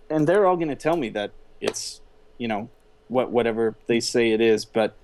[0.09, 2.01] and they're all going to tell me that it's
[2.39, 2.71] you know
[3.09, 4.97] what whatever they say it is, but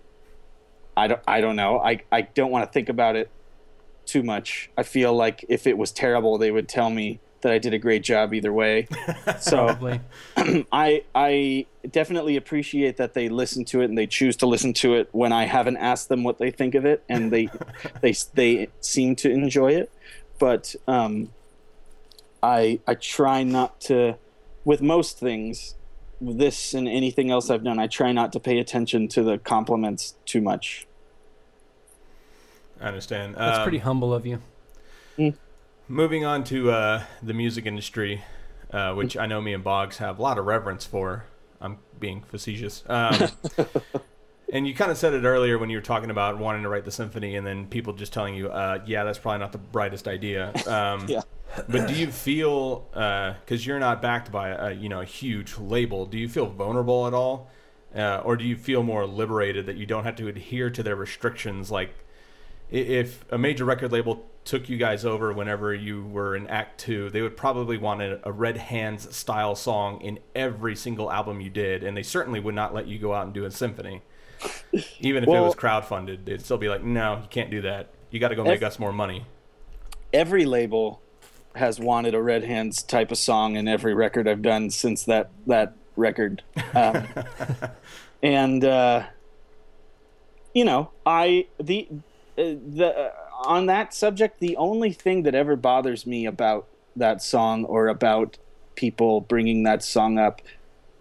[0.97, 1.79] I don't I don't know.
[1.81, 3.31] I I don't want to think about it
[4.05, 4.71] too much.
[4.77, 7.79] I feel like if it was terrible, they would tell me that I did a
[7.79, 8.89] great job either way.
[9.41, 9.77] So.
[10.73, 14.95] I I definitely appreciate that they listen to it and they choose to listen to
[14.95, 17.49] it when I haven't asked them what they think of it and they
[18.01, 19.91] they they seem to enjoy it.
[20.39, 21.31] But um,
[22.43, 24.17] I I try not to
[24.65, 25.75] with most things
[26.23, 30.15] this and anything else I've done I try not to pay attention to the compliments
[30.25, 30.87] too much.
[32.81, 33.35] I understand.
[33.35, 34.41] That's Um, pretty humble of you.
[35.89, 38.23] Moving on to uh, the music industry,
[38.73, 41.25] uh, which I know me and Boggs have a lot of reverence for.
[41.61, 42.83] I'm being facetious.
[42.89, 43.29] Um,
[44.53, 46.85] and you kind of said it earlier when you were talking about wanting to write
[46.85, 50.09] the symphony, and then people just telling you, uh, "Yeah, that's probably not the brightest
[50.09, 51.23] idea." Um, Yeah.
[51.69, 56.07] But do you feel, because you're not backed by a you know a huge label,
[56.07, 57.51] do you feel vulnerable at all,
[57.95, 60.97] uh, or do you feel more liberated that you don't have to adhere to their
[60.97, 61.95] restrictions like
[62.71, 67.11] if a major record label took you guys over whenever you were in Act Two,
[67.11, 71.51] they would probably want a, a Red Hands style song in every single album you
[71.51, 74.01] did, and they certainly would not let you go out and do a symphony,
[75.01, 76.25] even if it Well- was crowdfunded.
[76.25, 77.91] They'd still be like, "No, you can't do that.
[78.11, 79.27] You got to go make us more money."
[80.15, 81.02] Every label
[81.55, 85.31] has wanted a Red Hands type of song in every record I've done since that
[85.47, 86.43] that record.
[86.75, 87.07] Um,
[88.23, 89.05] and uh,
[90.55, 91.97] you know, I the uh,
[92.37, 93.11] the uh,
[93.45, 98.39] on that subject, the only thing that ever bothers me about that song or about
[98.75, 100.43] people bringing that song up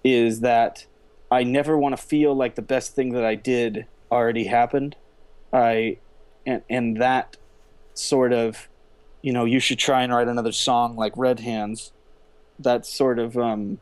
[0.04, 0.86] is that
[1.30, 4.96] I never want to feel like the best thing that I did already happened.
[5.54, 5.98] I
[6.46, 7.38] and and that
[7.94, 8.68] sort of
[9.22, 11.92] you know you should try and write another song like Red Hands.
[12.60, 13.80] That sort of um,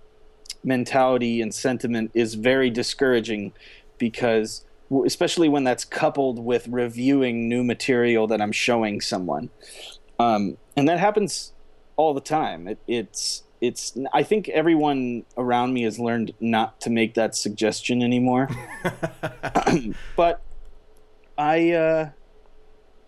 [0.63, 3.53] mentality and sentiment is very discouraging
[3.97, 4.65] because
[5.05, 9.49] especially when that's coupled with reviewing new material that I'm showing someone,
[10.17, 11.53] um, and that happens
[11.95, 12.67] all the time.
[12.67, 13.97] It, it's it's.
[14.13, 18.49] I think everyone around me has learned not to make that suggestion anymore.
[20.15, 20.41] but
[21.37, 22.09] I uh,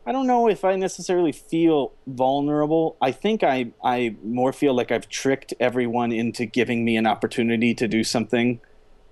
[0.06, 2.98] I don't know if I necessarily feel vulnerable.
[3.02, 7.76] I think I I more feel like I've tricked everyone into giving me an opportunity
[7.76, 8.60] to do something.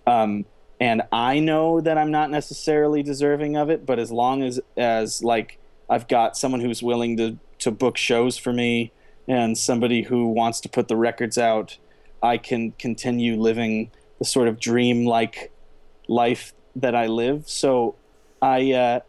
[0.07, 0.45] Um,
[0.79, 5.23] and I know that I'm not necessarily deserving of it, but as long as as
[5.23, 8.91] like I've got someone who's willing to to book shows for me
[9.27, 11.77] and somebody who wants to put the records out,
[12.23, 15.51] I can continue living the sort of dream like
[16.07, 17.47] life that I live.
[17.47, 17.95] So
[18.41, 18.99] I uh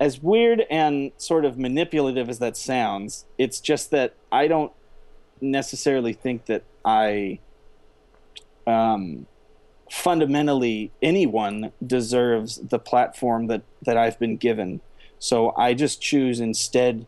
[0.00, 4.72] as weird and sort of manipulative as that sounds, it's just that I don't
[5.40, 7.38] necessarily think that I
[8.66, 9.26] um,
[9.90, 14.80] fundamentally anyone deserves the platform that, that I've been given.
[15.18, 17.06] So I just choose instead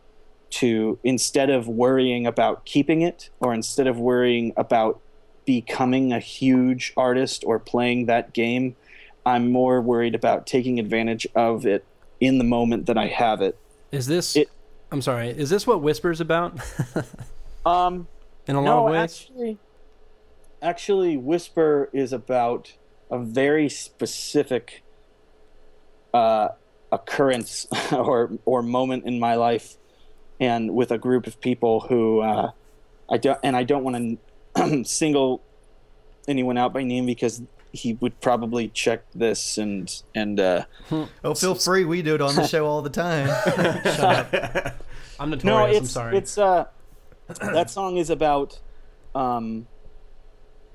[0.49, 5.01] to instead of worrying about keeping it or instead of worrying about
[5.45, 8.75] becoming a huge artist or playing that game,
[9.25, 11.85] I'm more worried about taking advantage of it
[12.19, 13.57] in the moment that I have it.
[13.91, 14.35] Is this?
[14.35, 14.49] It-
[14.91, 15.29] I'm sorry.
[15.29, 16.57] Is this what Whispers about?
[17.65, 18.07] Um,
[18.47, 19.01] In a lot no, of ways.
[19.27, 19.57] actually,
[20.61, 22.71] actually, Whisper is about
[23.11, 24.83] a very specific
[26.13, 26.49] uh,
[26.93, 29.75] occurrence or or moment in my life
[30.39, 32.51] and with a group of people who uh,
[33.09, 34.19] I don't and I don't want
[34.55, 35.41] to single
[36.25, 40.65] anyone out by name because he would probably check this and and uh,
[41.23, 41.85] Oh, feel free.
[41.85, 43.29] We do it on the show all the time.
[45.19, 45.43] I'm notorious.
[45.43, 46.17] no, it's I'm sorry.
[46.17, 46.65] it's uh
[47.53, 48.59] that song is about
[49.15, 49.67] um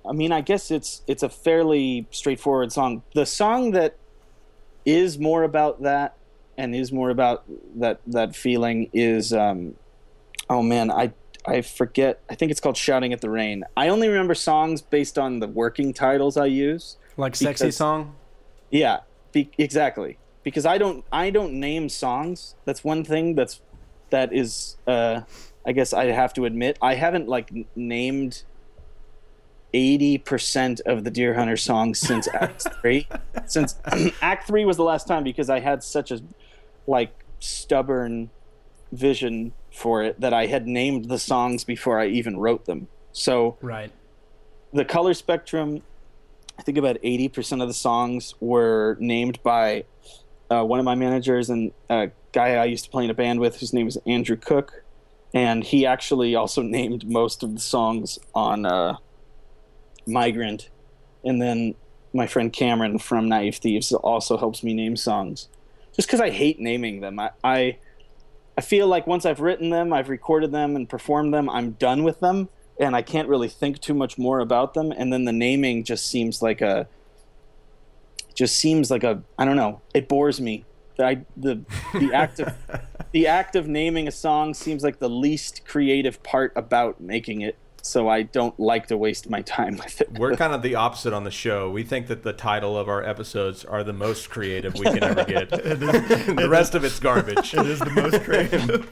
[0.08, 3.02] I mean, I guess it's it's a fairly straightforward song.
[3.14, 3.96] The song that
[4.84, 6.16] is more about that
[6.58, 7.44] and is more about
[7.76, 9.74] that that feeling is um
[10.50, 11.12] oh man, I
[11.46, 12.20] I forget.
[12.30, 13.64] I think it's called Shouting at the Rain.
[13.76, 16.96] I only remember songs based on the working titles I use.
[17.16, 18.14] like sexy song.
[18.70, 19.00] Yeah,
[19.32, 20.18] be, exactly.
[20.44, 22.54] Because I don't I don't name songs.
[22.64, 23.60] That's one thing that's
[24.10, 25.22] that is uh
[25.66, 28.42] I guess I have to admit I haven't like named
[29.74, 33.08] 80% of the Dear Hunter songs since Act 3.
[33.46, 33.76] Since
[34.20, 36.20] Act 3 was the last time because I had such a
[36.86, 38.30] like stubborn
[38.92, 42.88] vision for it that I had named the songs before I even wrote them.
[43.12, 43.90] So Right.
[44.72, 45.82] the color spectrum
[46.58, 49.84] i think about 80% of the songs were named by
[50.50, 53.40] uh, one of my managers and a guy i used to play in a band
[53.40, 53.58] with.
[53.60, 54.84] Whose name is andrew cook.
[55.34, 58.96] And he actually also named most of the songs on uh,
[60.06, 60.68] migrant.
[61.24, 61.74] And then
[62.12, 65.48] my friend cameron from naive thieves also helps me name songs.
[65.96, 67.18] Just because i hate naming them.
[67.18, 67.78] I i
[68.62, 72.20] feel like once i've written them i've recorded them and performed them i'm done with
[72.20, 72.48] them
[72.78, 74.92] and I can't really think too much more about them.
[74.92, 76.88] And then the naming just seems like a,
[78.34, 79.80] just seems like a, I don't know.
[79.94, 80.64] It bores me.
[80.98, 82.54] I, the the act of
[83.12, 87.56] the act of naming a song seems like the least creative part about making it.
[87.84, 90.18] So I don't like to waste my time with it.
[90.18, 91.68] We're kind of the opposite on the show.
[91.68, 95.24] We think that the title of our episodes are the most creative we can ever
[95.24, 95.50] get.
[95.50, 97.52] the rest of it's garbage.
[97.54, 98.88] it is the most creative.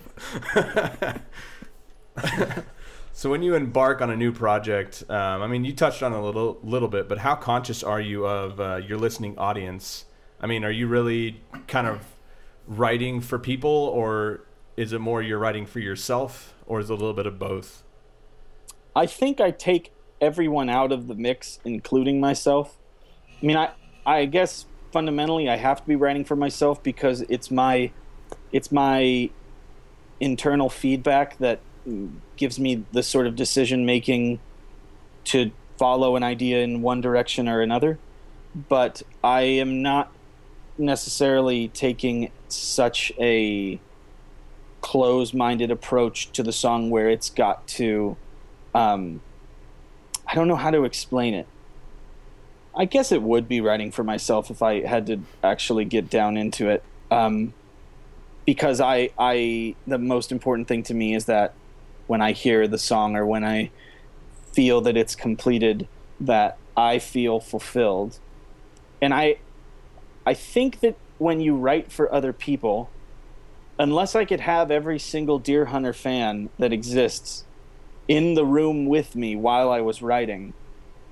[3.21, 6.25] So when you embark on a new project, um, I mean, you touched on a
[6.25, 10.07] little little bit, but how conscious are you of uh, your listening audience?
[10.41, 12.07] I mean, are you really kind of
[12.67, 14.47] writing for people, or
[14.79, 17.83] is it more you're writing for yourself, or is it a little bit of both?
[18.95, 22.77] I think I take everyone out of the mix, including myself.
[23.43, 23.71] I mean, I
[24.05, 27.93] I guess fundamentally I have to be writing for myself because it's my
[28.53, 29.31] it's my
[30.19, 31.61] internal feedback that
[32.37, 34.39] gives me the sort of decision making
[35.25, 37.99] to follow an idea in one direction or another.
[38.69, 40.13] But I am not
[40.77, 43.81] necessarily taking such a
[44.81, 48.17] close minded approach to the song where it's got to
[48.75, 49.21] um,
[50.27, 51.47] I don't know how to explain it.
[52.75, 56.37] I guess it would be writing for myself if I had to actually get down
[56.37, 56.85] into it.
[57.11, 57.53] Um,
[58.47, 61.53] because I, I, the most important thing to me is that
[62.07, 63.71] when I hear the song or when I
[64.53, 65.89] feel that it's completed,
[66.21, 68.19] that I feel fulfilled.
[69.03, 69.39] And I,
[70.25, 72.89] I think that when you write for other people,
[73.79, 77.45] unless I could have every single Dear Hunter fan that exists
[78.11, 80.53] in the room with me while I was writing,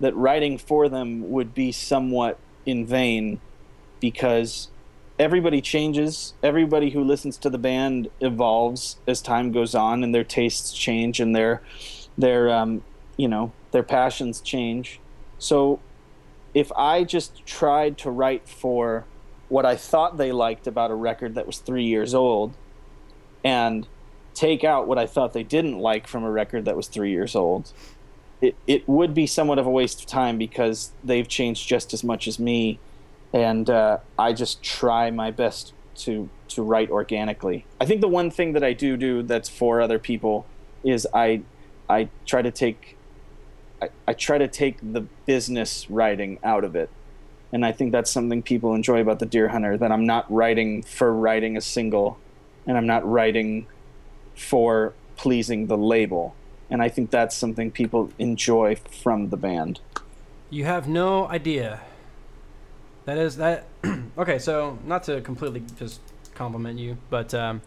[0.00, 3.40] that writing for them would be somewhat in vain
[4.00, 4.68] because
[5.16, 6.34] everybody changes.
[6.42, 11.20] Everybody who listens to the band evolves as time goes on, and their tastes change,
[11.20, 11.62] and their
[12.18, 12.82] their um,
[13.16, 14.98] you know their passions change.
[15.38, 15.78] So,
[16.52, 19.04] if I just tried to write for
[19.48, 22.54] what I thought they liked about a record that was three years old,
[23.44, 23.86] and
[24.38, 27.34] take out what I thought they didn't like from a record that was three years
[27.34, 27.72] old,
[28.40, 32.04] it, it would be somewhat of a waste of time because they've changed just as
[32.04, 32.78] much as me,
[33.32, 37.66] and uh, I just try my best to to write organically.
[37.80, 40.46] I think the one thing that I do do that's for other people
[40.84, 41.42] is I
[41.88, 42.96] I try to take
[43.82, 46.90] I, I try to take the business writing out of it.
[47.52, 50.82] And I think that's something people enjoy about the Dear Hunter that I'm not writing
[50.82, 52.18] for writing a single
[52.66, 53.66] and I'm not writing
[54.38, 56.34] for pleasing the label.
[56.70, 59.80] And I think that's something people enjoy from the band.
[60.50, 61.80] You have no idea.
[63.04, 63.66] That is that.
[64.18, 66.00] okay, so not to completely just
[66.34, 67.62] compliment you, but um,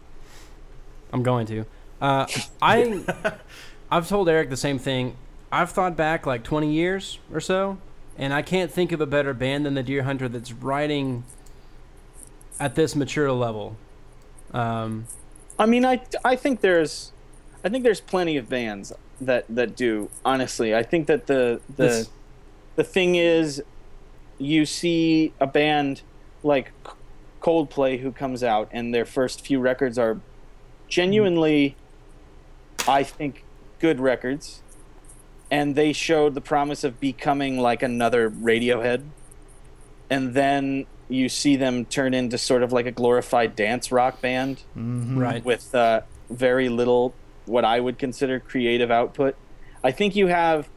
[1.12, 1.66] I'm going to.
[2.00, 2.26] Uh,
[2.60, 3.04] I
[3.90, 5.16] I've told Eric the same thing.
[5.50, 7.78] I've thought back like 20 years or so,
[8.16, 11.24] and I can't think of a better band than the Dear Hunter that's writing
[12.58, 13.76] at this mature level.
[14.54, 15.06] Um,
[15.58, 17.12] I mean, I I think there's,
[17.64, 20.10] I think there's plenty of bands that that do.
[20.24, 22.10] Honestly, I think that the the This-
[22.76, 23.62] the thing is,
[24.38, 26.02] you see a band
[26.42, 26.72] like
[27.40, 30.20] Coldplay who comes out and their first few records are
[30.88, 31.76] genuinely
[32.88, 33.44] I think,
[33.78, 34.60] good records,
[35.52, 39.04] and they showed the promise of becoming like another Radiohead,
[40.10, 44.62] and then you see them turn into sort of like a glorified dance rock band
[44.74, 45.44] Right.
[45.44, 46.00] with uh,
[46.30, 47.14] very little
[47.46, 49.36] what I would consider creative output.
[49.84, 50.68] I think you have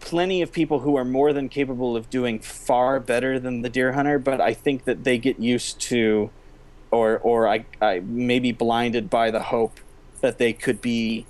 [0.00, 3.92] plenty of people who are more than capable of doing far better than the Dear
[3.92, 6.30] Hunter, but I think that they get used to,
[6.90, 9.80] or or I I may be blinded by the hope
[10.20, 11.26] that they could be,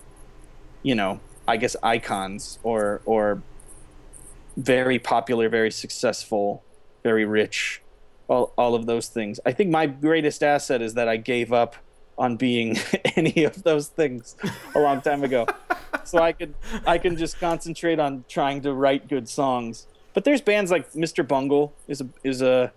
[0.82, 3.42] you know, I guess icons or or
[4.56, 6.62] very popular, very successful,
[7.02, 7.81] very rich,
[8.28, 9.40] all all of those things.
[9.44, 11.76] I think my greatest asset is that I gave up
[12.18, 12.78] on being
[13.16, 14.36] any of those things
[14.74, 15.46] a long time ago.
[16.04, 16.54] so I could
[16.86, 19.86] I can just concentrate on trying to write good songs.
[20.14, 21.26] But there's bands like Mr.
[21.26, 22.72] Bungle is a is a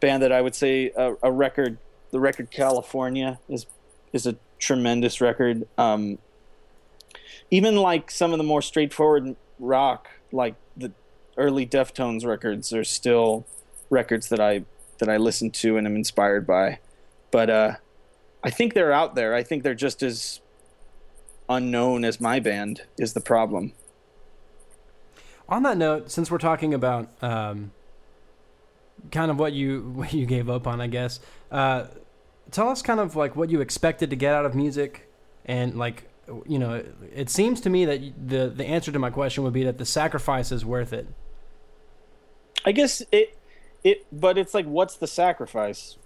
[0.00, 1.78] band that I would say a, a record
[2.10, 3.66] the record California is
[4.12, 5.66] is a tremendous record.
[5.76, 6.18] Um,
[7.50, 10.92] even like some of the more straightforward rock, like the
[11.36, 13.46] early Deftones records, are still
[13.90, 14.64] records that I
[14.98, 16.78] that I listen to and am inspired by.
[17.30, 17.72] But uh,
[18.42, 19.34] I think they're out there.
[19.34, 20.40] I think they're just as
[21.48, 23.72] unknown as my band is the problem.
[25.48, 27.72] On that note, since we're talking about um,
[29.10, 31.20] kind of what you what you gave up on, I guess,
[31.50, 31.86] uh,
[32.50, 35.10] tell us kind of like what you expected to get out of music,
[35.46, 36.08] and like
[36.46, 39.54] you know, it, it seems to me that the the answer to my question would
[39.54, 41.06] be that the sacrifice is worth it.
[42.66, 43.37] I guess it
[43.84, 45.96] it but it's like what's the sacrifice?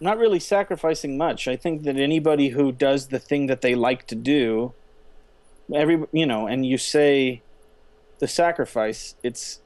[0.00, 1.46] I'm not really sacrificing much.
[1.46, 4.74] I think that anybody who does the thing that they like to do
[5.72, 7.42] every you know, and you say
[8.18, 9.60] the sacrifice, it's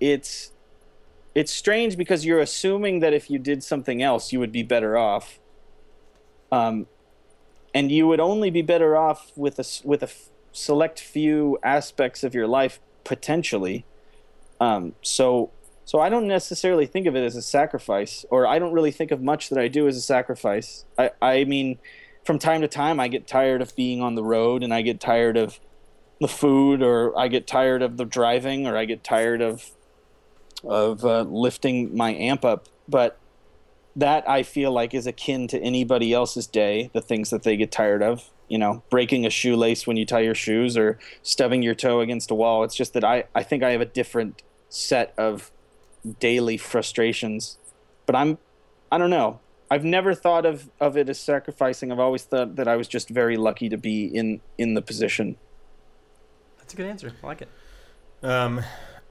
[0.00, 0.52] it's
[1.34, 4.96] it's strange because you're assuming that if you did something else you would be better
[4.96, 5.38] off.
[6.50, 6.86] Um
[7.74, 12.22] and you would only be better off with a with a f- select few aspects
[12.22, 13.84] of your life potentially.
[14.60, 15.50] Um, so,
[15.84, 19.10] so I don't necessarily think of it as a sacrifice, or I don't really think
[19.10, 20.84] of much that I do as a sacrifice.
[20.96, 21.78] I, I mean,
[22.24, 25.00] from time to time, I get tired of being on the road, and I get
[25.00, 25.58] tired of
[26.20, 29.70] the food, or I get tired of the driving, or I get tired of
[30.64, 32.68] of uh, lifting my amp up.
[32.88, 33.18] But
[33.96, 36.90] that I feel like is akin to anybody else's day.
[36.94, 40.20] The things that they get tired of, you know, breaking a shoelace when you tie
[40.20, 42.62] your shoes, or stubbing your toe against a wall.
[42.62, 45.50] It's just that I I think I have a different set of
[46.20, 47.58] daily frustrations.
[48.06, 48.38] But I'm
[48.90, 49.40] I don't know.
[49.72, 51.90] I've never thought of, of it as sacrificing.
[51.90, 55.36] I've always thought that I was just very lucky to be in, in the position.
[56.58, 57.10] That's a good answer.
[57.22, 57.48] I like it.
[58.22, 58.62] Um,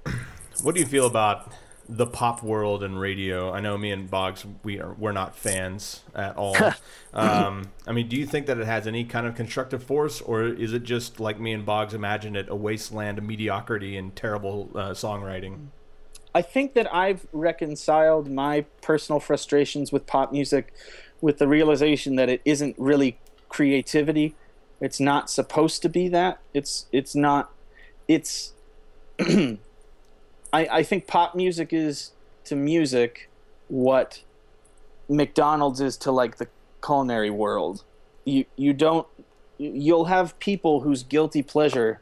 [0.62, 1.52] what do you feel about
[1.90, 3.52] the pop world and radio?
[3.52, 6.56] I know me and Boggs, we are we're not fans at all.
[7.16, 10.44] um, I mean, do you think that it has any kind of constructive force, or
[10.44, 14.70] is it just like me and Boggs imagined it, a wasteland of mediocrity and terrible
[14.76, 15.70] uh, songwriting?
[16.34, 20.74] I think that I've reconciled my personal frustrations with pop music
[21.20, 23.18] with the realization that it isn't really
[23.50, 24.36] creativity.
[24.80, 26.40] It's not supposed to be that.
[26.54, 27.52] It's it's not
[28.08, 28.54] it's
[29.20, 29.58] I
[30.54, 32.12] I think pop music is
[32.46, 33.30] to music
[33.68, 34.24] what
[35.10, 36.48] McDonald's is to like the
[36.84, 37.84] culinary world.
[38.26, 39.08] You you don't
[39.58, 42.02] you'll have people whose guilty pleasure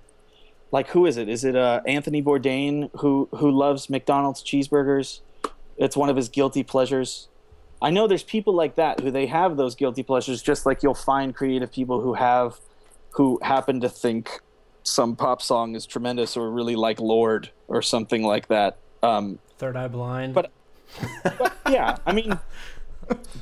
[0.72, 1.28] like who is it?
[1.30, 5.22] Is it uh, Anthony Bourdain who who loves McDonald's cheeseburgers?
[5.78, 7.28] It's one of his guilty pleasures.
[7.82, 10.94] I know there's people like that who they have those guilty pleasures, just like you'll
[10.94, 12.60] find creative people who have
[13.12, 14.42] who happen to think
[14.84, 18.78] some pop song is tremendous or really like Lorde or something like that.
[19.02, 20.34] Um, Third Eye Blind.
[20.34, 20.52] But-
[21.24, 22.40] but yeah, I mean,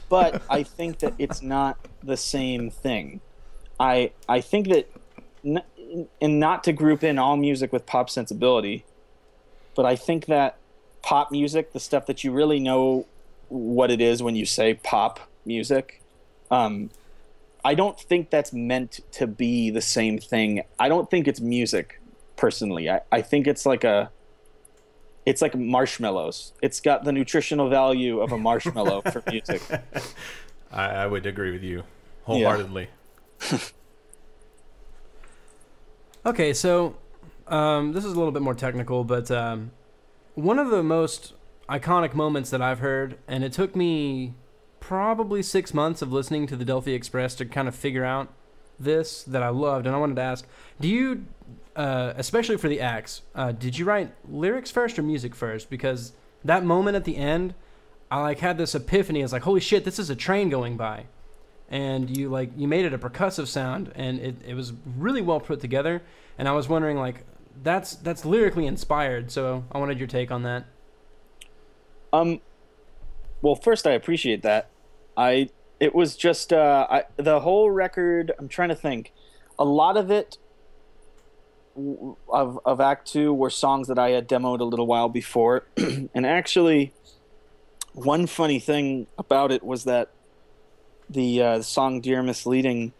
[0.10, 3.22] but I think that it's not the same thing.
[3.80, 4.90] I I think that,
[5.46, 5.64] n-
[6.22, 8.86] and not to group in all music with pop sensibility,
[9.76, 10.58] but I think that
[11.02, 13.06] pop music, the stuff that you really know
[13.50, 16.02] what it is when you say pop music,
[16.52, 16.90] um,
[17.64, 20.64] I don't think that's meant to be the same thing.
[20.80, 22.02] I don't think it's music,
[22.36, 22.90] personally.
[22.90, 24.12] I, I think it's like a
[25.26, 26.54] it's like marshmallows.
[26.62, 29.62] It's got the nutritional value of a marshmallow for music.
[30.72, 31.84] I, I would agree with you
[32.24, 32.88] wholeheartedly.
[36.28, 36.98] Okay, so
[37.48, 39.72] um, this is a little bit more technical, but um,
[40.36, 41.34] one of the most
[41.70, 44.34] iconic moments that I've heard, and it took me
[44.82, 48.34] probably six months of listening to the Delphi Express to kind of figure out
[48.78, 50.46] this that I loved, and I wanted to ask:
[50.82, 51.24] Do you,
[51.78, 55.70] uh, especially for the acts, uh, did you write lyrics first or music first?
[55.70, 56.12] Because
[56.44, 57.54] that moment at the end,
[58.12, 59.22] I like had this epiphany.
[59.22, 61.06] I was like, "Holy shit, this is a train going by."
[61.70, 65.40] And you like you made it a percussive sound, and it, it was really well
[65.40, 66.02] put together.
[66.38, 67.26] And I was wondering like
[67.64, 69.32] that's that's lyrically inspired.
[69.32, 70.66] So I wanted your take on that.
[72.14, 72.42] Um,
[73.42, 74.70] well, first I appreciate that.
[75.16, 75.50] I
[75.80, 78.32] it was just uh, I, the whole record.
[78.40, 79.14] I'm trying to think.
[79.60, 80.38] A lot of it
[82.30, 86.26] of of Act Two were songs that I had demoed a little while before, and
[86.26, 86.94] actually,
[87.94, 90.12] one funny thing about it was that
[91.10, 92.46] the uh, song "Dear Ms.
[92.46, 92.94] Leading,"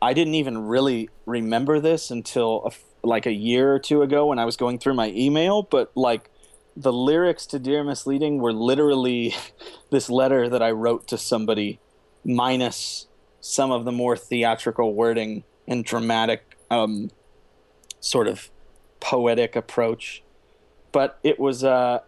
[0.00, 2.70] I didn't even really remember this until a
[3.06, 6.30] like a year or two ago when I was going through my email, but like
[6.76, 8.06] the lyrics to Dear Ms.
[8.06, 9.34] Leading were literally
[9.90, 11.80] this letter that I wrote to somebody,
[12.24, 13.06] minus
[13.40, 17.10] some of the more theatrical wording and dramatic, um,
[18.00, 18.50] sort of
[19.00, 20.22] poetic approach.
[20.92, 22.00] But it was uh,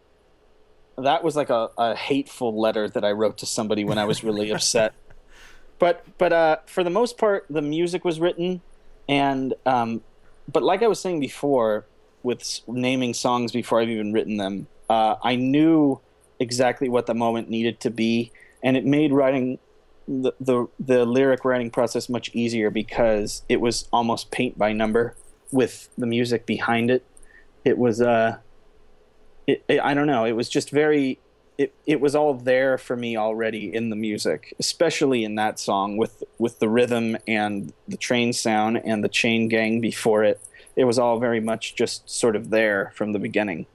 [0.99, 4.23] that was like a, a hateful letter that I wrote to somebody when I was
[4.23, 4.95] really upset.
[5.81, 8.61] But but uh, for the most part, the music was written,
[9.09, 10.03] and um,
[10.53, 11.87] but like I was saying before,
[12.23, 15.99] with naming songs before I've even written them, uh, I knew
[16.39, 18.31] exactly what the moment needed to be,
[18.63, 19.59] and it made writing
[20.07, 25.17] the, the the lyric writing process much easier because it was almost paint by number
[25.51, 27.05] with the music behind it.
[27.65, 28.37] It was uh,
[29.47, 30.27] it, it I don't know.
[30.27, 31.21] It was just very.
[31.61, 35.99] It, it was all there for me already in the music, especially in that song
[35.99, 40.41] with with the rhythm and the train sound and the chain gang before it.
[40.75, 43.67] It was all very much just sort of there from the beginning.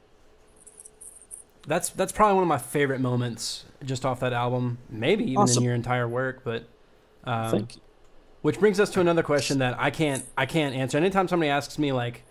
[1.68, 5.62] That's that's probably one of my favorite moments just off that album, maybe even Awesome.
[5.62, 6.42] in your entire work.
[6.44, 6.64] But
[7.24, 7.82] um, Thank you.
[8.42, 10.98] which brings us to another question that I can't I can't answer.
[10.98, 12.24] Anytime somebody asks me like,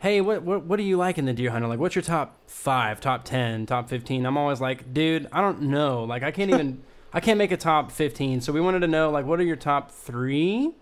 [0.00, 1.68] "Hey, what what what do you like in the Dear Hunter?
[1.68, 4.26] Like, what's your top five, top ten, top 15?
[4.26, 6.04] I'm always like, dude, I don't know.
[6.04, 6.82] Like, I can't even
[7.12, 8.40] I can't make a top fifteen.
[8.40, 10.72] So we wanted to know like, what are your top three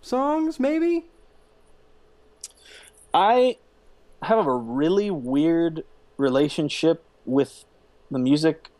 [0.00, 1.06] songs, maybe?
[3.12, 3.58] I
[4.22, 5.84] have a really weird
[6.16, 7.64] relationship with
[8.10, 8.70] the music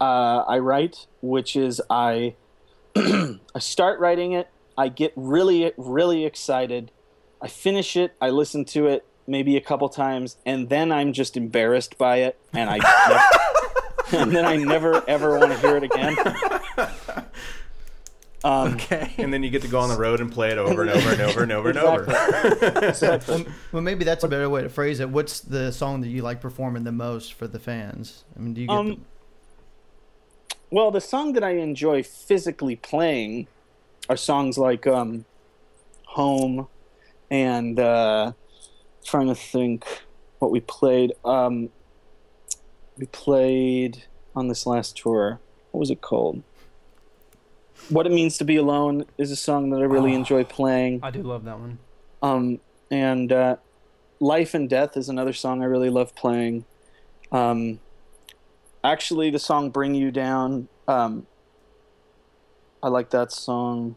[0.00, 2.34] uh, I write, which is I
[2.96, 6.90] I start writing it, I get really really excited,
[7.40, 11.36] I finish it, I listen to it maybe a couple times, and then I'm just
[11.36, 12.78] embarrassed by it, and I
[14.10, 16.16] never, and then I never ever want to hear it again.
[18.44, 19.12] Um, Okay.
[19.18, 21.10] And then you get to go on the road and play it over and over
[21.10, 22.86] and over and over and over.
[22.86, 23.46] Exactly.
[23.72, 25.08] Well, maybe that's a better way to phrase it.
[25.10, 28.24] What's the song that you like performing the most for the fans?
[28.36, 29.04] I mean, do you get Um,
[30.70, 33.48] Well, the song that I enjoy physically playing
[34.08, 35.24] are songs like um,
[36.06, 36.68] "Home"
[37.30, 38.32] and uh,
[39.04, 39.84] trying to think
[40.38, 41.12] what we played.
[41.24, 41.70] Um,
[42.96, 44.04] we played
[44.34, 45.40] on this last tour.
[45.70, 46.42] What was it called?
[47.90, 50.16] "What It Means to Be Alone" is a song that I really Oh.
[50.16, 51.00] enjoy playing.
[51.02, 51.78] I do love that one.
[52.22, 52.60] Um,
[52.90, 53.56] and uh,
[54.20, 56.64] Life and Death is another song I really love playing.
[57.30, 57.78] Um,
[58.82, 61.26] actually, the song Bring You Down, um,
[62.82, 63.96] I like that song.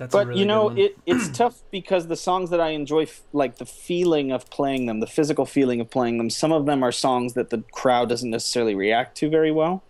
[0.00, 3.58] That's But really you know, it, it's tough because the songs that I enjoy, like
[3.58, 6.90] the feeling of playing them, the physical feeling of playing them, some of them are
[6.90, 9.84] songs that the crowd doesn't necessarily react to very well.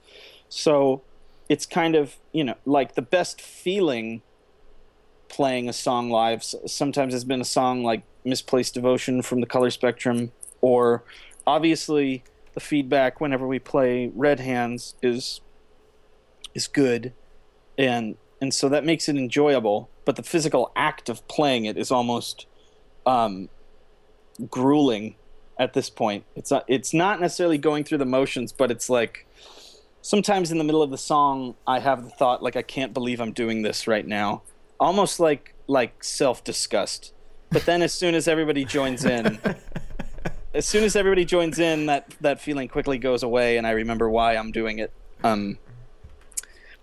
[0.49, 1.03] So
[1.49, 4.23] it's kind of, you know, like the best feeling
[5.29, 9.71] playing a song live sometimes has been a song like Misplaced Devotion from the Color
[9.71, 11.05] Spectrum, or
[11.47, 15.41] obviously the feedback whenever we play Red Hands is
[16.53, 17.13] is good.
[17.79, 21.93] And and so that makes it enjoyable but the physical act of playing it is
[21.93, 22.47] almost
[23.07, 23.49] um,
[24.51, 25.15] grueling
[25.57, 26.25] at this point.
[26.35, 29.25] It's not, it's not necessarily going through the motions but it's like
[30.03, 33.21] sometimes in the middle of the song i have the thought like i can't believe
[33.21, 34.43] i'm doing this right now.
[34.81, 37.13] Almost like like self-disgust.
[37.51, 39.39] But then as soon as everybody joins in
[40.55, 44.11] as soon as everybody joins in that that feeling quickly goes away and i remember
[44.11, 44.93] why i'm doing it.
[45.23, 45.57] Um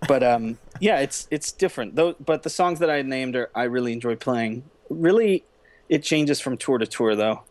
[0.06, 3.64] but um yeah it's it's different though but the songs that i named are i
[3.64, 5.42] really enjoy playing really
[5.88, 7.42] it changes from tour to tour though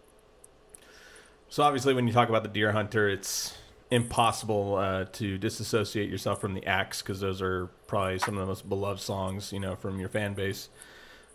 [1.50, 3.58] So obviously, when you talk about the Dear Hunter, it's
[3.90, 8.46] impossible uh, to disassociate yourself from the acts because those are probably some of the
[8.46, 10.68] most beloved songs, you know, from your fan base.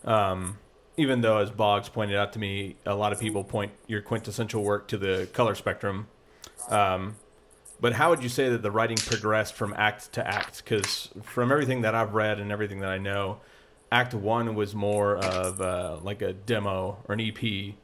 [0.05, 0.59] Um,
[0.99, 4.63] even though, as Boggs pointed out to me, a lot of people point your quintessential
[4.63, 6.09] work to the color spectrum.
[6.69, 7.17] Um,
[7.83, 10.65] but how would you say that the writing progressed from act to act?
[10.65, 13.41] Because from everything that I've read and everything that I know,
[13.91, 17.75] Act One was more of uh, like a demo or an EP,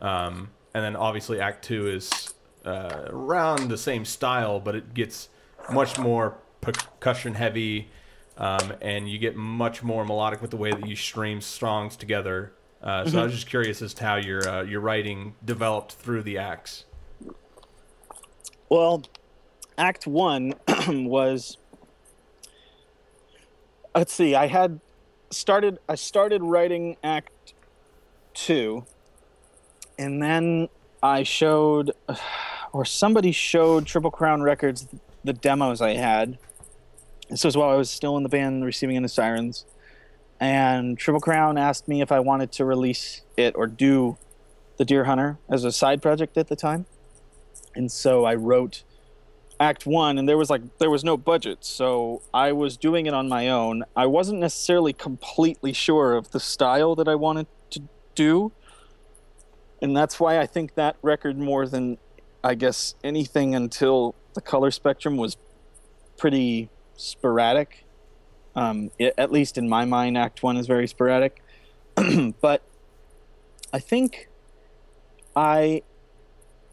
[0.00, 2.32] um, and then obviously Act Two is
[2.64, 5.28] uh, around the same style, but it gets
[5.70, 7.88] much more percussion heavy.
[8.38, 12.52] um, and you get much more melodic with the way that you stream songs together.
[12.82, 13.18] Uh, so Mm-hmm.
[13.18, 16.84] I was just curious as to how your uh, your writing developed through the acts.
[18.70, 19.02] Well,
[19.78, 20.54] Act One
[20.88, 21.58] was.
[23.94, 24.34] Let's see.
[24.34, 24.80] I had
[25.30, 25.78] started.
[25.88, 27.54] I started writing Act
[28.34, 28.84] Two,
[29.98, 30.68] and then
[31.02, 31.92] I showed,
[32.72, 34.88] or somebody showed Triple Crown Records
[35.24, 36.38] the demos I had.
[37.28, 39.64] This was while I was still in the band, Receiving End of Sirens,
[40.40, 44.18] and Triple Crown asked me if I wanted to release it or do
[44.76, 46.86] the Dear Hunter as a side project at the time
[47.74, 48.82] and so I wrote
[49.62, 53.14] Act One, and there was like there was no budget, so I was doing it
[53.14, 53.84] on my own.
[53.94, 57.82] I wasn't necessarily completely sure of the style that I wanted to
[58.16, 58.50] do,
[59.80, 61.98] and that's why I think that record more than
[62.42, 65.36] I guess anything until the color spectrum was
[66.18, 67.84] pretty sporadic.
[68.56, 71.40] Um, it, at least in my mind, Act One is very sporadic,
[72.40, 72.62] but
[73.72, 74.28] I think
[75.36, 75.82] I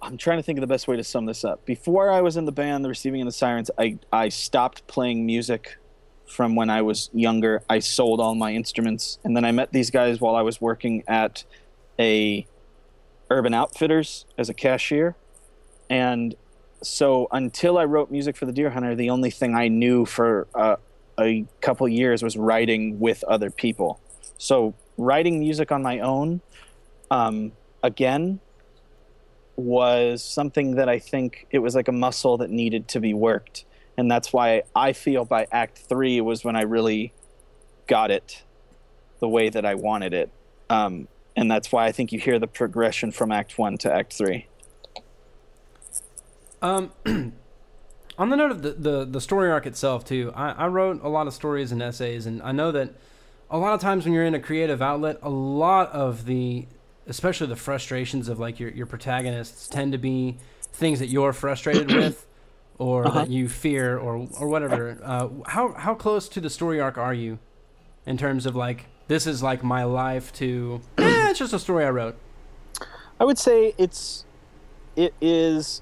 [0.02, 1.66] I'm trying to think of the best way to sum this up.
[1.66, 5.26] Before I was in the band, the Receiving End of Sirens, I, I stopped playing
[5.26, 5.78] music
[6.26, 7.64] from when I was younger.
[7.70, 11.04] I sold all my instruments, and then I met these guys while I was working
[11.08, 11.44] at
[12.00, 12.48] a
[13.30, 15.16] Urban Outfitters as a cashier.
[15.90, 16.36] And
[16.82, 20.48] so until I wrote music for the Dear Hunter, the only thing I knew for
[20.56, 20.78] uh,
[21.20, 24.00] a couple years was writing with other people.
[24.38, 26.42] So writing music on my own,
[27.12, 27.52] um,
[27.84, 28.40] again,
[29.60, 33.66] was something that I think it was like a muscle that needed to be worked.
[33.98, 37.14] And that's why I feel by act three was when I really
[37.88, 38.44] got it
[39.20, 40.30] the way that I wanted it.
[40.70, 44.14] Um, and that's why I think you hear the progression from act one to act
[44.14, 44.48] three.
[46.62, 46.92] Um,
[48.18, 51.10] on the note of the, the, the story arc itself, too, I, I wrote a
[51.10, 52.94] lot of stories and essays, and I know that
[53.50, 56.68] a lot of times when you're in a creative outlet, a lot of the,
[57.10, 60.38] especially the frustrations of like your, your protagonists, tend to be
[60.72, 62.26] things that you're frustrated with
[62.78, 64.98] or that you fear or, or whatever.
[65.04, 67.40] Uh, how, how close to the story arc are you
[68.06, 71.84] in terms of like, this is like my life to, eh, it's just a story
[71.84, 72.16] I wrote?
[73.20, 74.26] I would say it's
[74.96, 75.82] it is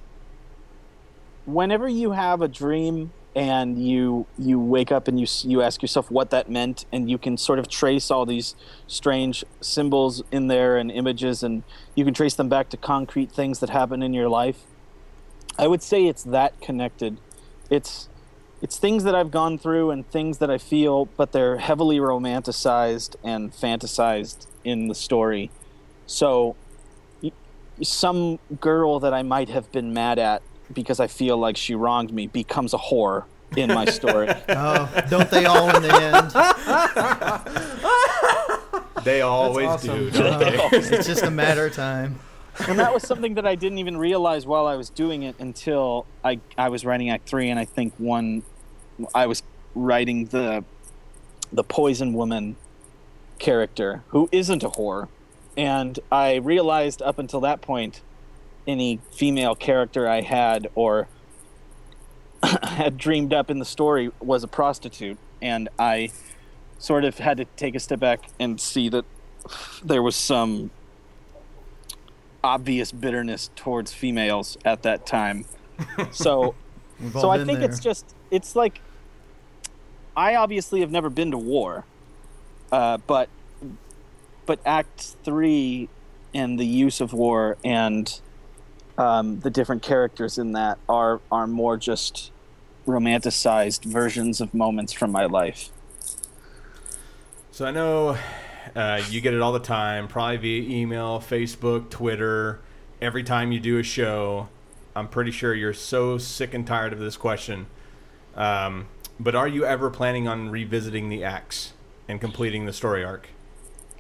[1.45, 6.09] whenever you have a dream and you you wake up and you you ask yourself
[6.09, 8.55] what that meant and you can sort of trace all these
[8.88, 11.61] strange symbols in there and images and
[11.93, 14.63] you can trace them back to concrete things that happen in your life.
[15.55, 17.19] I would say it's that connected.
[17.69, 18.09] It's
[18.59, 23.15] it's things that i've gone through and things that i feel but they're heavily romanticized
[23.23, 25.51] and fantasized in the story.
[26.07, 26.55] So
[27.83, 30.41] some girl that i might have been mad at
[30.74, 34.30] because I feel like she wronged me becomes a whore in my story.
[34.49, 36.32] Oh, don't they all in the end?
[39.03, 40.09] They always awesome.
[40.09, 40.57] do, don't they?
[40.97, 42.20] It's just a matter of time.
[42.68, 46.05] and that was something that I didn't even realize while I was doing it until
[46.24, 48.43] I I was writing Act Three, and I think one
[49.13, 49.43] I was
[49.76, 50.63] writing the
[51.53, 52.57] the poison woman
[53.39, 55.07] character who isn't a whore,
[55.55, 58.01] and I realized up until that point
[58.68, 61.07] any female character I had or
[62.43, 66.11] had dreamed up in the story was a prostitute, and I
[66.78, 69.05] sort of had to take a step back and see that
[69.84, 70.70] there was some
[72.43, 75.45] obvious bitterness towards females at that time.
[76.11, 76.55] So,
[77.13, 77.70] so I think there.
[77.70, 78.82] it's just it's like
[80.15, 81.86] I obviously have never been to war,
[82.72, 83.30] uh, but
[84.47, 85.88] but Act Three
[86.34, 88.20] and the use of war and
[88.98, 92.32] um, the different characters in that are are more just
[92.86, 95.70] romanticized versions of moments from my life.
[97.52, 98.18] So I know
[98.76, 102.60] uh, you get it all the time, probably via email, Facebook, Twitter.
[103.02, 104.50] Every time you do a show,
[104.95, 107.68] I'm pretty sure you're so sick and tired of this question.
[108.36, 108.88] Um,
[109.20, 111.74] but are you ever planning on revisiting the acts
[112.08, 113.30] and completing the story arc?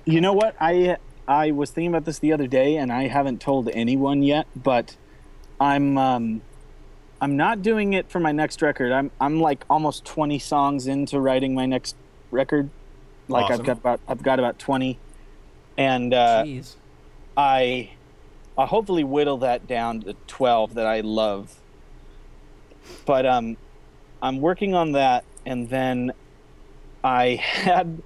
[0.05, 0.55] You know what?
[0.59, 4.47] I I was thinking about this the other day, and I haven't told anyone yet.
[4.55, 4.95] But
[5.59, 6.41] I'm um,
[7.19, 8.91] I'm not doing it for my next record.
[8.91, 11.95] I'm I'm like almost 20 songs into writing my next
[12.31, 12.69] record.
[13.27, 13.61] Like Awesome.
[13.61, 14.97] I've got about I've got about 20,
[15.77, 16.75] and uh, Jeez.
[17.35, 17.91] I
[18.57, 21.59] I hopefully whittle that down to 12 that I love.
[23.05, 23.57] But um,
[24.21, 26.13] I'm working on that, and then
[27.03, 28.01] I had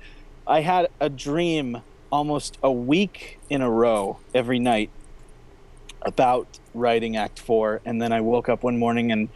[0.48, 1.82] I had a dream
[2.12, 4.90] almost a week in a row every night
[6.02, 9.30] about writing Act Four, and then I woke up one morning and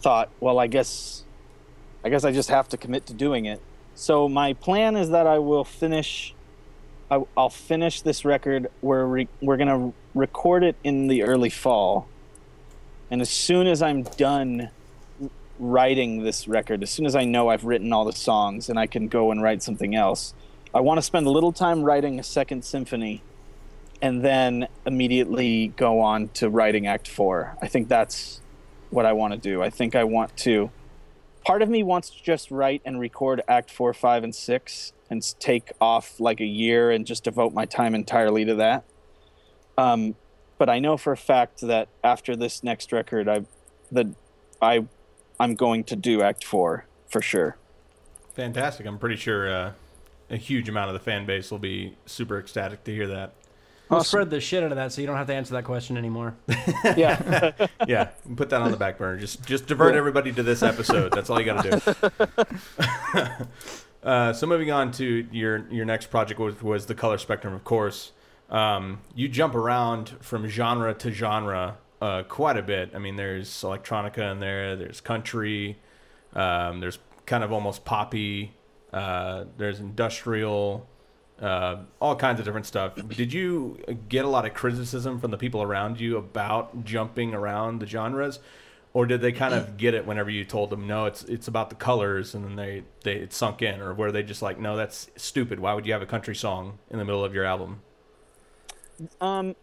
[0.00, 1.24] thought, well, I guess
[2.04, 3.60] I guess I just have to commit to doing it.
[3.94, 6.34] So my plan is that I will finish.
[7.10, 8.68] I, I'll finish this record.
[8.82, 12.08] We're re, we're gonna record it in the early fall,
[13.10, 14.70] and as soon as I'm done
[15.58, 18.86] writing this record, as soon as I know I've written all the songs and I
[18.86, 20.34] can go and write something else,
[20.74, 23.22] I want to spend a little time writing a second symphony,
[24.02, 27.56] and then immediately go on to writing Act Four.
[27.62, 28.40] I think that's
[28.90, 29.62] what I want to do.
[29.62, 30.70] I think I want to
[31.44, 35.22] part of me wants to just write and record act four five and six and
[35.38, 38.82] take off like a year and just devote my time entirely to that
[39.78, 40.16] um,
[40.58, 43.44] but i know for a fact that after this next record i
[43.92, 44.08] that
[44.60, 44.84] i
[45.38, 47.56] i'm going to do act four for sure
[48.36, 48.86] Fantastic.
[48.86, 49.72] I'm pretty sure uh,
[50.30, 53.34] a huge amount of the fan base will be super ecstatic to hear that.
[53.88, 55.96] We'll spread the shit out of that so you don't have to answer that question
[55.96, 56.34] anymore.
[56.96, 57.52] yeah
[57.86, 59.16] Yeah, put that on the back burner.
[59.16, 61.12] Just just divert everybody to this episode.
[61.12, 62.06] That's all you got to
[62.88, 63.46] do.
[64.08, 67.62] uh, so moving on to your your next project was, was the color spectrum, of
[67.62, 68.10] course.
[68.50, 72.90] Um, you jump around from genre to genre uh, quite a bit.
[72.94, 74.74] I mean, there's electronica in there.
[74.74, 75.78] There's country.
[76.32, 78.52] Um, there's kind of almost poppy.
[78.96, 80.86] Uh, there's industrial.
[81.40, 82.94] Uh, all kinds of different stuff.
[83.10, 83.78] Did you
[84.08, 88.38] get a lot of criticism from the people around you about jumping around the genres,
[88.94, 91.68] or did they kind of get it whenever you told them no, it's it's about
[91.68, 94.76] the colors, and then they they it sunk in, or were they just like no,
[94.76, 95.60] that's stupid.
[95.60, 97.82] Why would you have a country song in the middle of your album?
[99.20, 99.54] um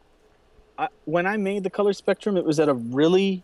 [0.78, 3.44] I, when i made the color spectrum it was at a really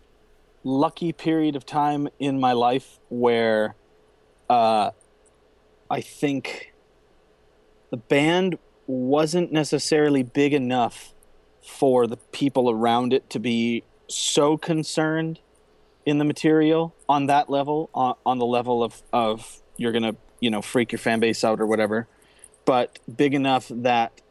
[0.64, 3.76] lucky period of time in my life where
[4.50, 4.92] uh
[5.90, 6.74] i think
[7.92, 11.14] the band wasn't necessarily big enough
[11.62, 15.40] for the people around it to be so concerned
[16.06, 20.50] in the material on that level on, on the level of of you're gonna you
[20.50, 22.08] know freak your fan base out or whatever
[22.66, 24.22] but big enough that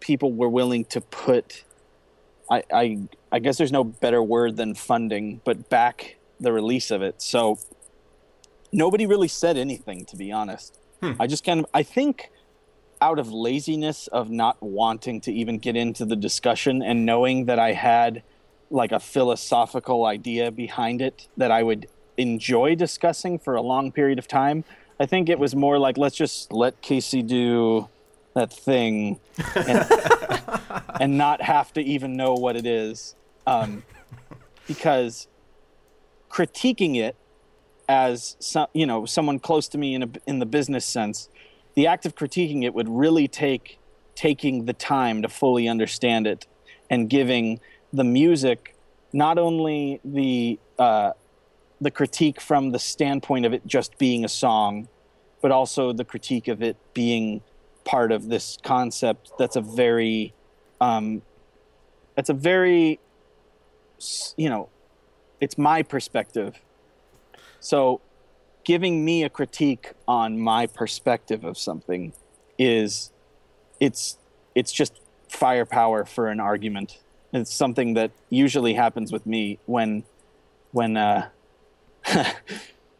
[0.00, 1.64] people were willing to put
[2.50, 2.98] I, I
[3.30, 7.20] I guess there's no better word than funding, but back the release of it.
[7.20, 7.58] So
[8.72, 10.78] nobody really said anything to be honest.
[11.02, 12.30] I just kind of I think
[13.00, 17.58] out of laziness of not wanting to even get into the discussion and knowing that
[17.58, 18.22] I had
[18.70, 24.18] like a philosophical idea behind it that I would enjoy discussing for a long period
[24.18, 24.64] of time.
[25.00, 27.88] I think it was more like let's just let Casey do
[28.34, 29.20] that thing
[29.54, 29.86] and,
[31.00, 33.14] and not have to even know what it is
[33.46, 33.84] um,
[34.66, 35.28] because
[36.30, 37.16] critiquing it
[37.88, 41.28] as some, you know someone close to me in a, in the business sense
[41.74, 43.78] the act of critiquing it would really take
[44.14, 46.46] taking the time to fully understand it
[46.90, 47.60] and giving
[47.92, 48.74] the music
[49.12, 51.12] not only the uh,
[51.80, 54.88] the critique from the standpoint of it just being a song
[55.40, 57.40] but also the critique of it being
[57.84, 60.34] part of this concept that's a very
[60.80, 61.22] um,
[62.14, 63.00] that's a very
[64.36, 64.68] you know
[65.40, 66.60] it's my perspective
[67.60, 68.00] so
[68.64, 72.12] giving me a critique on my perspective of something
[72.58, 73.10] is
[73.80, 74.18] it's
[74.54, 75.00] it's just
[75.30, 76.98] firepower for an argument.
[77.32, 80.04] It's something that usually happens with me when
[80.72, 81.28] when uh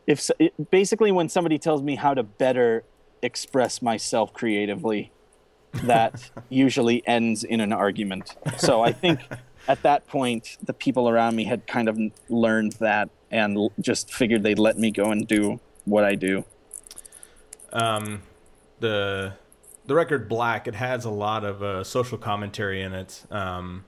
[0.07, 2.85] if s- it, basically when somebody tells me how to better
[3.23, 5.13] express myself creatively
[5.83, 8.37] that usually ends in an argument.
[8.57, 9.21] So i think
[9.69, 11.99] at that point the people around me had kind of
[12.31, 16.45] learned that and l- just figured they'd let me go and do what i do
[17.73, 18.23] um,
[18.81, 19.35] the
[19.87, 23.25] the record Black it has a lot of uh, social commentary in it.
[23.31, 23.85] Um,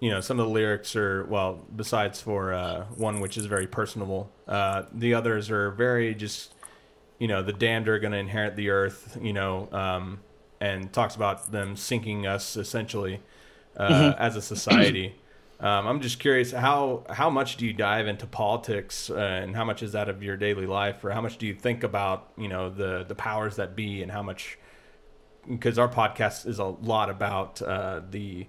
[0.00, 3.66] you know, some of the lyrics are well, besides for uh, one which is very
[3.66, 6.54] personable, uh, the others are very just
[7.18, 9.18] you know the damned are going to inherit the earth.
[9.20, 10.20] You know, um,
[10.60, 13.20] and talks about them sinking us essentially
[13.76, 15.16] uh, as a society.
[15.62, 19.64] Um, I'm just curious how how much do you dive into politics, uh, and how
[19.64, 22.48] much is that of your daily life, or how much do you think about you
[22.48, 24.58] know the the powers that be, and how much
[25.48, 28.46] because our podcast is a lot about uh, the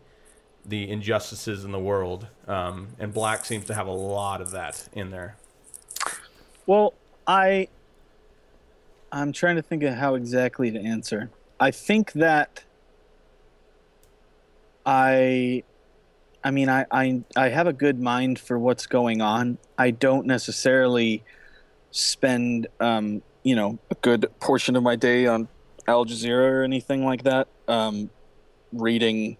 [0.66, 4.90] the injustices in the world, um, and Black seems to have a lot of that
[4.94, 5.38] in there.
[6.66, 6.96] Well,
[7.28, 7.68] I
[9.12, 11.30] I'm trying to think of how exactly to answer.
[11.60, 12.64] I think that
[14.84, 15.64] I
[16.44, 19.58] I mean I I I have a good mind for what's going on.
[19.78, 21.24] I don't necessarily
[21.92, 25.48] spend um, you know, a good portion of my day on
[25.88, 27.48] Al Jazeera or anything like that.
[27.68, 28.10] Um,
[28.72, 29.38] reading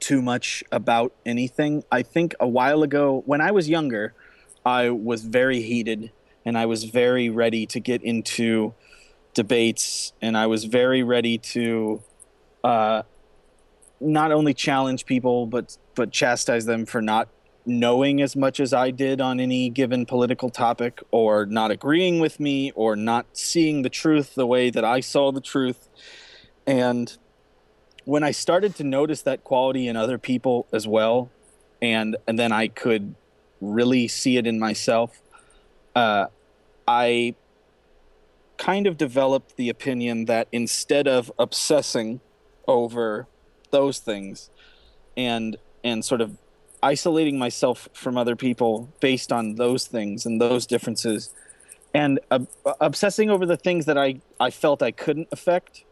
[0.00, 1.84] too much about anything.
[1.90, 4.14] I think a while ago when I was younger,
[4.64, 6.12] I was very heated
[6.44, 8.74] and I was very ready to get into
[9.34, 12.02] debates, and I was very ready to
[12.64, 13.02] uh,
[14.02, 17.28] not only challenge people but but chastise them for not
[17.64, 22.40] knowing as much as I did on any given political topic, or not agreeing with
[22.40, 25.88] me, or not seeing the truth the way that I saw the truth.
[26.66, 27.16] And
[28.04, 31.30] when I started to notice that quality in other people as well,
[31.80, 33.14] and and then I could
[33.60, 35.20] really see it in myself,
[35.94, 36.26] uh,
[36.86, 37.34] I
[38.56, 42.20] kind of developed the opinion that instead of obsessing
[42.68, 43.26] over
[43.72, 44.50] those things
[45.16, 46.36] and and sort of
[46.82, 51.30] isolating myself from other people based on those things and those differences
[51.94, 52.40] and uh,
[52.80, 55.84] obsessing over the things that I, I felt I couldn't affect.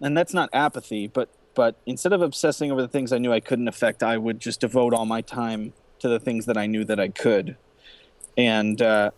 [0.00, 3.40] And that's not apathy but but instead of obsessing over the things I knew I
[3.40, 6.84] couldn't affect I would just devote all my time to the things that I knew
[6.84, 7.56] that I could.
[8.36, 9.10] And uh,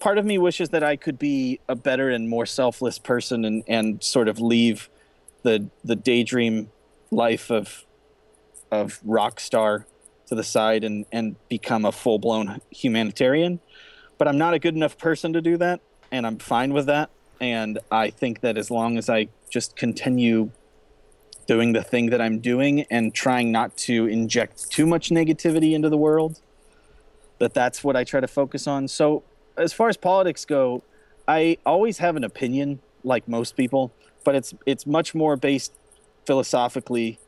[0.00, 3.62] part of me wishes that I could be a better and more selfless person and,
[3.68, 4.88] and sort of leave
[5.44, 6.70] the the daydream
[7.12, 7.84] life of
[8.72, 9.86] of rock star
[10.26, 13.60] to the side and and become a full blown humanitarian.
[14.18, 15.80] But I'm not a good enough person to do that,
[16.10, 17.10] and I'm fine with that.
[17.40, 20.50] And I think that as long as I just continue
[21.46, 25.88] doing the thing that I'm doing and trying not to inject too much negativity into
[25.88, 26.40] the world,
[27.38, 28.88] that that's what I try to focus on.
[28.88, 29.24] So
[29.56, 30.82] as far as politics go,
[31.28, 33.92] I always have an opinion, like most people,
[34.24, 35.72] but it's it's much more based
[36.26, 37.18] philosophically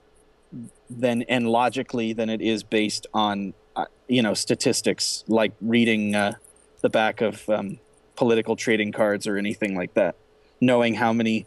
[0.88, 6.32] than and logically than it is based on uh, you know statistics like reading uh,
[6.80, 7.78] the back of um,
[8.16, 10.16] political trading cards or anything like that.
[10.61, 11.47] Knowing how many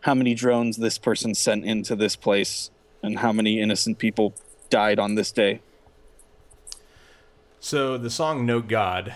[0.00, 2.70] how many drones this person sent into this place
[3.02, 4.34] and how many innocent people
[4.68, 5.60] died on this day.
[7.60, 9.14] So the song "No God,"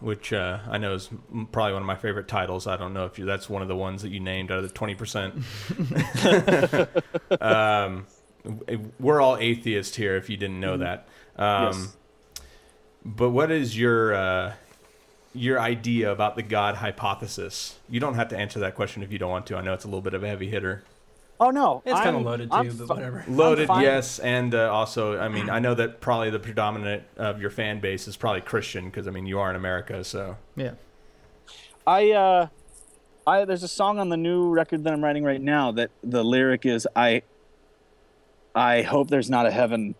[0.00, 1.08] which uh, I know is
[1.52, 2.66] probably one of my favorite titles.
[2.66, 4.64] I don't know if you, that's one of the ones that you named out of
[4.64, 5.34] the twenty percent.
[7.40, 8.06] um,
[9.00, 10.16] we're all atheists here.
[10.16, 11.96] If you didn't know that, um, Yes.
[13.04, 14.52] but what is your uh,
[15.34, 17.78] your idea about the God hypothesis?
[17.88, 19.56] You don't have to answer that question if you don't want to.
[19.56, 20.84] I know it's a little bit of a heavy hitter.
[21.44, 23.24] Oh no It's kind of I'm- loaded I'm too, but fi- whatever.
[23.28, 27.50] Loaded, yes, and uh, also, I mean, I know that probably the predominant of your
[27.50, 30.72] fan base is probably Christian because I mean you are in America, so Yeah.
[31.86, 32.46] I uh
[33.26, 36.24] I there's a song on the new record that I'm writing right now that the
[36.24, 37.22] lyric is I
[38.54, 39.94] I hope there's not a heaven.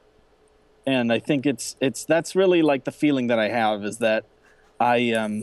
[0.87, 4.25] And I think it's it's that's really like the feeling that I have is that
[4.81, 5.43] I um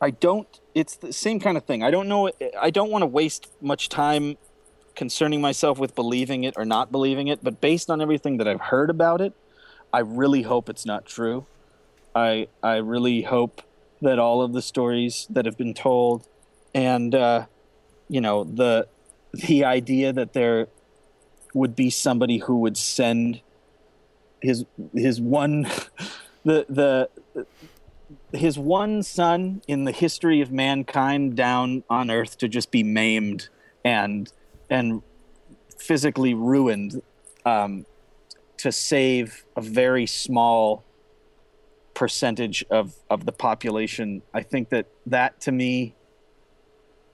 [0.00, 1.82] I don't it's the same kind of thing.
[1.82, 4.36] I don't know I don't want to waste much time
[4.94, 8.60] concerning myself with believing it or not believing it, but based on everything that I've
[8.60, 9.32] heard about it,
[9.92, 11.46] I really hope it's not true.
[12.14, 13.62] I I really hope
[14.00, 16.26] that all of the stories that have been told
[16.74, 17.46] and uh,
[18.08, 18.88] you know the
[19.32, 20.68] the idea that there
[21.54, 23.40] would be somebody who would send
[24.40, 24.64] his
[24.94, 25.62] his one
[26.44, 27.46] the the
[28.32, 33.48] his one son in the history of mankind down on earth to just be maimed
[33.84, 34.32] and
[34.70, 35.02] and
[35.78, 37.02] physically ruined
[37.44, 37.84] um,
[38.56, 40.84] to save a very small
[41.94, 44.22] percentage of of the population.
[44.32, 45.94] I think that that to me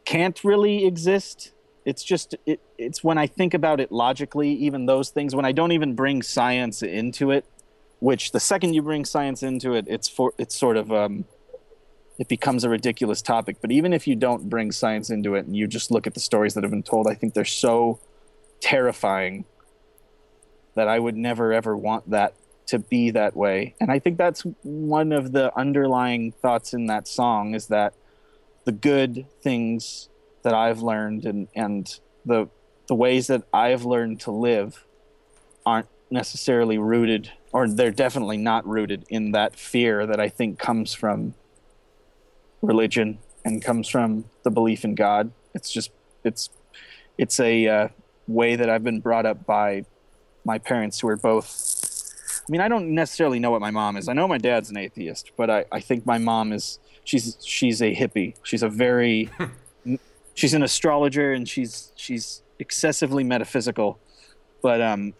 [0.04, 1.52] can't really exist.
[1.84, 5.52] It's just it, it's when i think about it logically even those things when i
[5.52, 7.44] don't even bring science into it
[8.00, 11.24] which the second you bring science into it it's for it's sort of um
[12.18, 15.56] it becomes a ridiculous topic but even if you don't bring science into it and
[15.56, 17.98] you just look at the stories that have been told i think they're so
[18.60, 19.44] terrifying
[20.74, 22.34] that i would never ever want that
[22.68, 23.74] to be that way.
[23.80, 27.94] And I think that's one of the underlying thoughts in that song is that
[28.64, 30.10] the good things
[30.42, 32.48] that I've learned and, and the
[32.86, 34.84] the ways that I've learned to live
[35.66, 40.94] aren't necessarily rooted or they're definitely not rooted in that fear that I think comes
[40.94, 41.34] from
[42.62, 45.32] religion and comes from the belief in God.
[45.54, 45.90] It's just
[46.24, 46.50] it's
[47.16, 47.88] it's a uh,
[48.26, 49.84] way that I've been brought up by
[50.44, 51.78] my parents who are both
[52.48, 54.08] I mean, I don't necessarily know what my mom is.
[54.08, 57.82] I know my dad's an atheist, but I, I think my mom is she's she's
[57.82, 58.34] a hippie.
[58.42, 59.30] She's a very
[60.34, 63.98] she's an astrologer and she's she's excessively metaphysical.
[64.62, 65.14] But um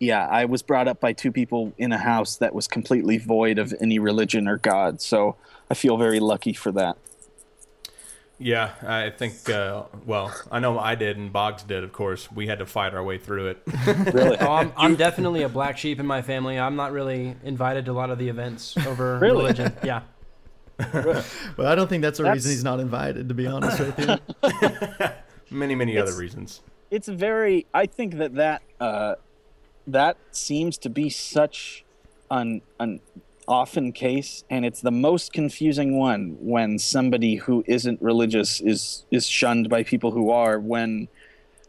[0.00, 3.58] yeah, I was brought up by two people in a house that was completely void
[3.58, 5.00] of any religion or God.
[5.00, 5.36] So
[5.70, 6.96] I feel very lucky for that.
[8.38, 9.48] yeah, I think.
[9.50, 11.84] Uh, well, I know I did, and Boggs did.
[11.84, 13.62] Of course, we had to fight our way through it.
[14.14, 14.38] Really?
[14.38, 16.58] Oh, I'm, I'm definitely a black sheep in my family.
[16.58, 19.36] I'm not really invited to a lot of the events over Really?
[19.42, 19.72] religion.
[19.84, 20.00] Yeah.
[20.94, 21.22] well,
[21.66, 23.28] I don't think that's the That's- reason he's not invited.
[23.28, 24.16] To be honest with you.
[25.50, 26.62] Many, many other reasons.
[26.90, 29.14] it's very i think that that uh
[29.86, 31.84] that seems to be such
[32.30, 33.00] an an
[33.48, 39.26] often case and it's the most confusing one when somebody who isn't religious is is
[39.26, 41.08] shunned by people who are when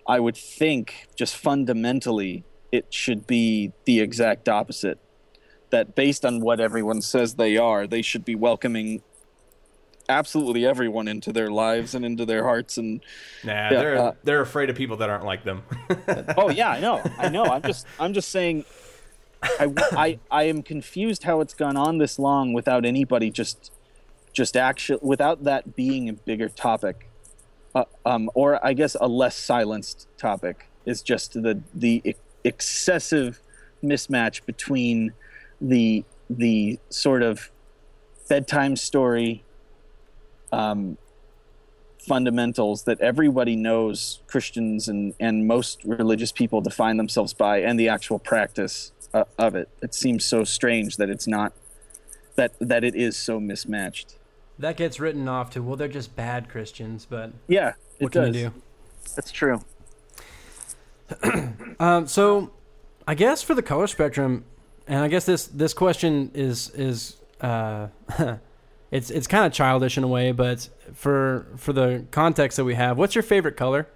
[0.07, 4.99] i would think just fundamentally it should be the exact opposite
[5.71, 9.01] that based on what everyone says they are they should be welcoming
[10.11, 13.01] absolutely everyone into their lives and into their hearts and
[13.43, 15.63] Nah, Yeah, they're uh, they're afraid of people that aren't like them.
[16.37, 17.45] oh yeah, I know, I know.
[17.45, 18.65] I'm just, I'm just saying.
[19.43, 23.71] I, I, I am confused how it's gone on this long without anybody just,
[24.33, 27.09] just actually without that being a bigger topic,
[27.73, 33.41] uh, um, or I guess a less silenced topic is just the the excessive
[33.83, 35.13] mismatch between
[35.59, 37.51] the the sort of
[38.29, 39.43] bedtime story
[40.51, 40.97] um,
[41.99, 47.89] fundamentals that everybody knows Christians and, and most religious people define themselves by and the
[47.89, 49.69] actual practice uh, of it.
[49.81, 51.53] It seems so strange that it's not
[52.35, 54.15] that that it is so mismatched.
[54.57, 58.23] That gets written off to well, they're just bad Christians, but Yeah, it what can
[58.23, 58.35] does.
[58.35, 58.61] you do?
[59.15, 59.61] That's true.
[61.79, 62.51] Um, so,
[63.07, 64.45] I guess for the color spectrum,
[64.87, 67.87] and I guess this this question is is uh,
[68.91, 72.75] it's it's kind of childish in a way, but for for the context that we
[72.75, 73.87] have, what's your favorite color?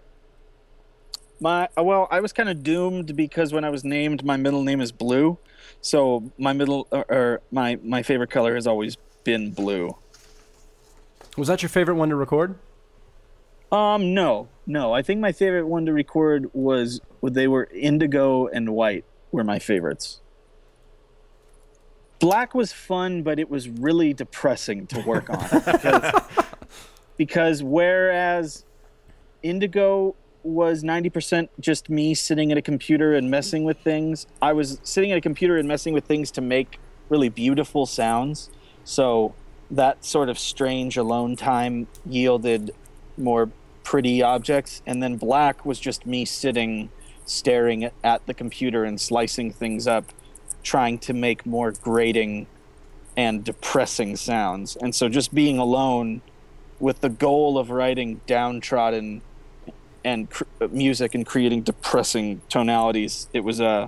[1.39, 4.79] My well, I was kind of doomed because when I was named, my middle name
[4.79, 5.37] is Blue,
[5.81, 9.97] so my middle or, or my my favorite color has always been blue.
[11.37, 12.57] Was that your favorite one to record?
[13.71, 14.93] Um, no, no.
[14.93, 19.59] I think my favorite one to record was they were indigo and white were my
[19.59, 20.21] favorites.
[22.19, 26.21] Black was fun, but it was really depressing to work on because,
[27.17, 28.65] because whereas
[29.43, 34.79] indigo was 90% just me sitting at a computer and messing with things, I was
[34.83, 38.49] sitting at a computer and messing with things to make really beautiful sounds.
[38.83, 39.33] So
[39.71, 42.71] that sort of strange alone time yielded
[43.17, 43.49] more
[43.83, 46.89] pretty objects and then black was just me sitting
[47.25, 50.05] staring at the computer and slicing things up
[50.65, 52.47] trying to make more grating
[53.15, 56.21] and depressing sounds and so just being alone
[56.79, 59.21] with the goal of writing downtrodden
[60.03, 63.87] and cr- music and creating depressing tonalities it was uh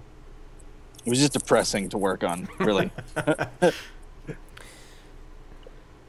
[1.05, 2.89] it was just depressing to work on really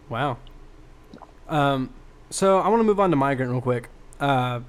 [0.09, 0.39] Wow.
[1.49, 1.91] Um,
[2.31, 3.89] so I want to move on to Migrant real quick.
[4.21, 4.61] Uh,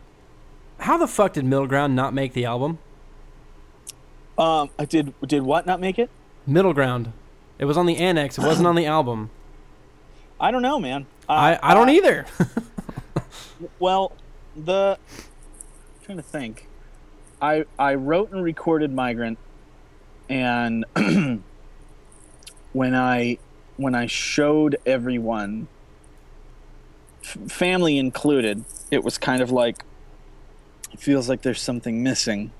[0.79, 2.79] how the fuck did Middle Ground not make the album?
[4.39, 6.09] Um i did did what not make it
[6.47, 7.11] Middle Ground.
[7.59, 8.39] It was on the annex.
[8.39, 9.29] It wasn't on the album.
[10.39, 12.25] i don't know man I, I don't uh, either.
[13.77, 14.13] Well,
[14.55, 16.67] the I'm trying to think.
[17.41, 19.37] I I wrote and recorded Migrant,
[20.29, 20.85] and
[22.73, 23.37] when I
[23.77, 25.67] when I showed everyone,
[27.21, 29.83] f- family included, it was kind of like
[30.93, 32.51] it feels like there's something missing.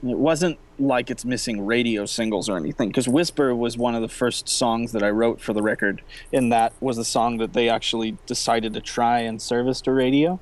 [0.00, 4.02] And It wasn't like it's missing radio singles or anything, because Whisper was one of
[4.02, 6.02] the first songs that I wrote for the record,
[6.32, 10.40] and that was the song that they actually decided to try and service to radio.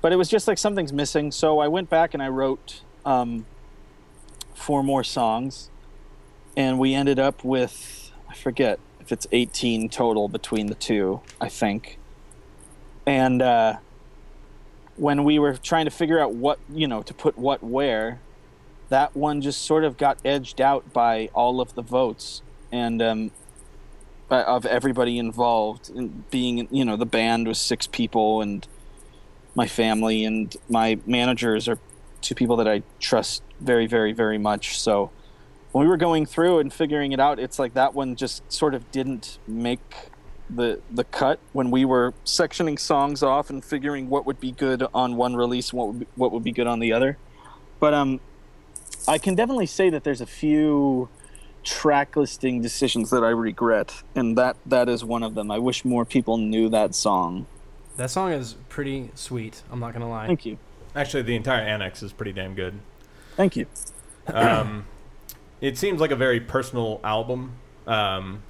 [0.00, 3.46] But it was just like something's missing, so I went back and I wrote um,
[4.54, 5.70] four more songs,
[6.56, 11.48] and we ended up with I forget if it's 18 total between the two, I
[11.48, 11.98] think.
[13.04, 13.76] And uh,
[14.96, 18.20] when we were trying to figure out what you know to put what where,
[18.92, 23.30] that one just sort of got edged out by all of the votes and um,
[24.28, 25.88] of everybody involved.
[25.88, 28.66] And being you know the band was six people and
[29.54, 31.78] my family and my managers are
[32.20, 34.78] two people that I trust very very very much.
[34.78, 35.10] So
[35.72, 38.74] when we were going through and figuring it out, it's like that one just sort
[38.74, 39.80] of didn't make
[40.50, 44.84] the the cut when we were sectioning songs off and figuring what would be good
[44.92, 47.16] on one release what would be, what would be good on the other.
[47.80, 48.20] But um,
[49.08, 51.08] I can definitely say that there's a few
[51.64, 55.50] track listing decisions that I regret, and that that is one of them.
[55.50, 57.46] I wish more people knew that song.
[57.96, 59.62] that song is pretty sweet.
[59.70, 60.26] I'm not gonna lie.
[60.26, 60.58] Thank you,
[60.94, 62.78] Actually, the entire annex is pretty damn good.
[63.36, 63.66] thank you.
[64.26, 64.86] Um,
[65.60, 67.54] it seems like a very personal album.
[67.86, 68.42] Um,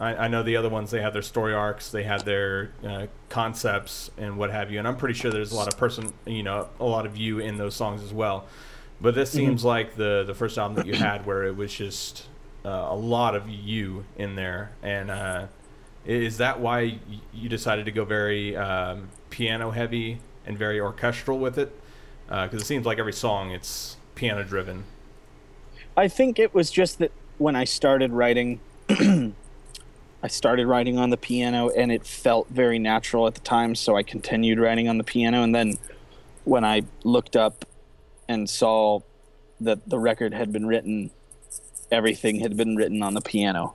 [0.00, 3.06] I, I know the other ones they have their story arcs, they had their uh,
[3.28, 6.42] concepts and what have you, and I'm pretty sure there's a lot of person, you
[6.42, 8.46] know, a lot of you in those songs as well.
[9.04, 12.24] But this seems like the the first album that you had where it was just
[12.64, 15.46] uh, a lot of you in there, and uh,
[16.06, 16.98] Is that why
[17.34, 21.70] you decided to go very um, piano heavy and very orchestral with it?
[22.28, 24.84] Because it seems like every song it's piano driven.
[25.98, 31.18] I think it was just that when I started writing, I started writing on the
[31.18, 35.04] piano and it felt very natural at the time, so I continued writing on the
[35.04, 35.42] piano.
[35.42, 35.74] And then
[36.44, 37.66] when I looked up
[38.28, 39.00] and saw
[39.60, 41.10] that the record had been written,
[41.90, 43.74] everything had been written on the piano.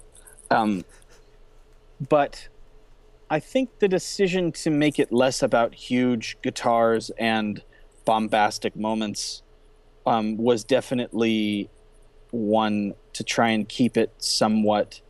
[0.51, 0.83] Um,
[2.09, 2.47] but
[3.29, 7.61] I think the decision to make it less about huge guitars and
[8.05, 9.43] bombastic moments
[10.05, 11.69] um, was definitely
[12.31, 15.01] one to try and keep it somewhat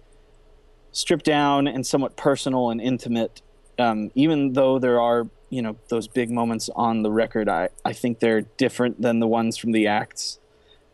[0.92, 3.42] stripped down and somewhat personal and intimate.
[3.78, 7.94] Um, even though there are, you know, those big moments on the record, I, I
[7.94, 10.40] think they're different than the ones from the acts.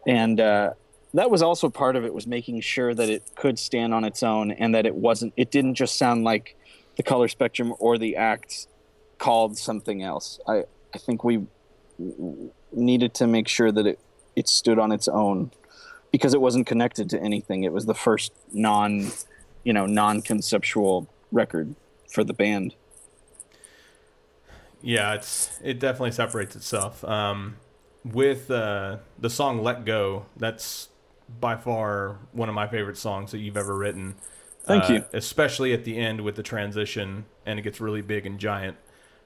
[0.08, 0.74] And uh,
[1.14, 4.24] that was also part of it was making sure that it could stand on its
[4.24, 6.56] own and that it wasn't, it didn't just sound like
[6.96, 8.68] the color spectrum or the acts
[9.18, 10.40] called something else.
[10.48, 11.46] I, I think we
[12.72, 14.00] needed to make sure that it,
[14.36, 15.52] it stood on its own
[16.12, 17.64] because it wasn't connected to anything.
[17.64, 19.08] It was the first non,
[19.64, 21.76] you know, non-conceptual record
[22.10, 22.76] for the band.
[24.86, 27.04] Yeah, it's it definitely separates itself.
[27.06, 27.58] Um,
[28.04, 30.90] with uh, the song "Let Go," that's
[31.40, 34.16] by far one of my favorite songs that you've ever written.
[34.68, 35.06] Thank Uh, you.
[35.14, 38.78] Especially at the end with the transition and it gets really big and giant.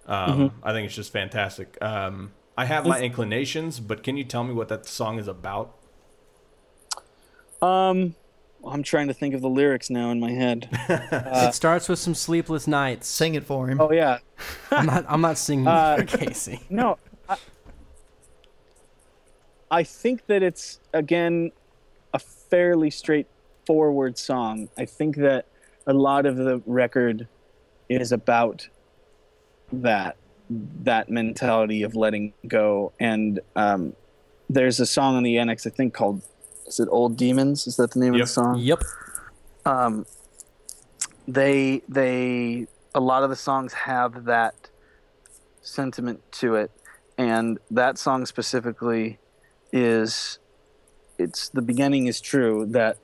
[0.08, 0.60] Um, Mm-hmm.
[0.64, 1.78] I think it's just fantastic.
[1.82, 5.76] Um, I have my inclinations, but can you tell me what that song is about?
[7.62, 8.16] Um,
[8.68, 10.68] I'm trying to think of the lyrics now in my head.
[10.90, 13.08] it starts with some sleepless nights.
[13.08, 13.80] Sing it for him.
[13.80, 14.20] oh yeah,
[14.72, 15.06] I'm not.
[15.08, 16.62] I'm not singing Uh, for Casey.
[16.70, 16.98] no.
[17.28, 17.38] I,
[19.72, 21.52] I think that it's again
[22.14, 24.70] a fairly straightforward song.
[24.78, 25.46] I think that
[25.88, 27.28] a lot of the record
[27.88, 28.68] is about
[29.72, 30.18] that
[30.50, 32.92] that mentality of letting go.
[33.00, 33.94] And um,
[34.50, 36.24] there's a song on the annex I think called
[36.70, 37.68] is it Old Demons?
[37.68, 38.22] Is that the name Yep.
[38.22, 38.60] of the song?
[38.60, 38.84] Yep.
[39.66, 40.06] um,
[41.28, 44.70] they they a lot of the songs have that
[45.62, 46.72] sentiment to it,
[47.18, 49.20] and that song specifically
[49.72, 50.40] is
[51.18, 52.98] it's the beginning is true that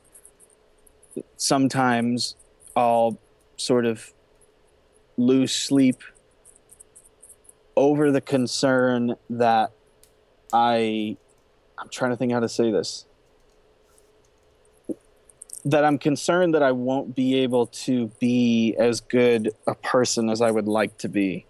[1.38, 2.36] sometimes
[2.76, 3.20] I'll
[3.57, 4.13] sort of
[5.18, 6.01] lose sleep
[7.76, 9.72] over the concern that
[10.53, 11.18] I
[11.78, 13.05] I'm trying to think how to say this
[15.66, 20.39] that I'm concerned that I won't be able to be as good a person as
[20.39, 21.47] I would like to be.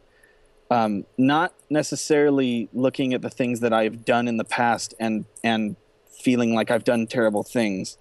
[0.72, 5.76] Um, not necessarily looking at the things that I've done in the past and and
[6.20, 7.97] feeling like I've done terrible things,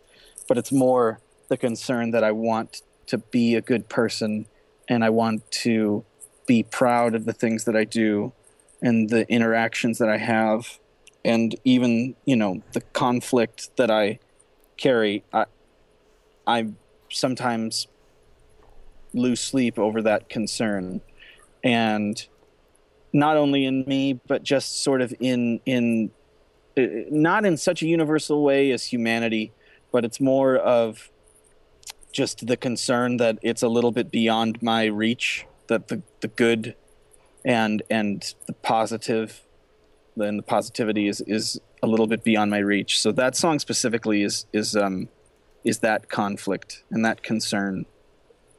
[0.48, 4.46] but it's more the concern that I want to be a good person
[4.88, 6.04] and I want to
[6.46, 8.32] be proud of the things that I do
[8.80, 10.78] and the interactions that I have
[11.24, 14.20] and even you know the conflict that I
[14.76, 15.24] carry.
[15.32, 15.46] I,
[16.46, 16.68] I
[17.10, 17.88] sometimes
[19.12, 21.00] lose sleep over that concern,
[21.62, 22.26] and
[23.12, 26.10] not only in me, but just sort of in in
[26.76, 29.52] uh, not in such a universal way as humanity,
[29.92, 31.10] but it's more of
[32.12, 35.46] just the concern that it's a little bit beyond my reach.
[35.68, 36.74] That the the good
[37.44, 39.42] and and the positive,
[40.16, 43.00] then the positivity is is a little bit beyond my reach.
[43.00, 45.08] So that song specifically is is um
[45.64, 47.86] is that conflict and that concern.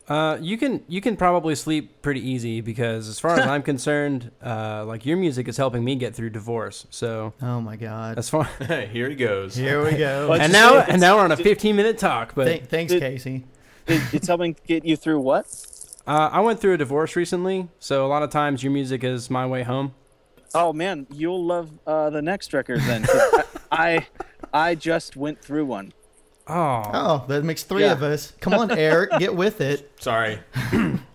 [0.08, 4.30] Uh, you can you can probably sleep pretty easy because as far as I'm concerned,
[4.46, 6.86] uh, like your music is helping me get through divorce.
[6.92, 8.18] So Oh my God.
[8.20, 8.44] as far
[8.92, 9.56] Here he goes.
[9.56, 10.28] Here we go.
[10.28, 12.36] But- and now and now we're on a 15 minute talk.
[12.36, 13.46] But Th- thanks, Did- Casey.
[13.88, 15.46] It, it's helping get you through what?
[16.08, 19.30] uh, I went through a divorce recently, so a lot of times your music is
[19.32, 19.94] my way home.
[20.54, 23.04] Oh man, you'll love uh, the next record then.
[23.06, 24.06] 'cause I
[24.54, 25.94] I just went through one.
[26.48, 27.94] Oh, Oh, that makes three Yeah.
[27.94, 28.34] of us.
[28.40, 29.92] Come on, Eric, get with it.
[30.00, 30.40] Sorry,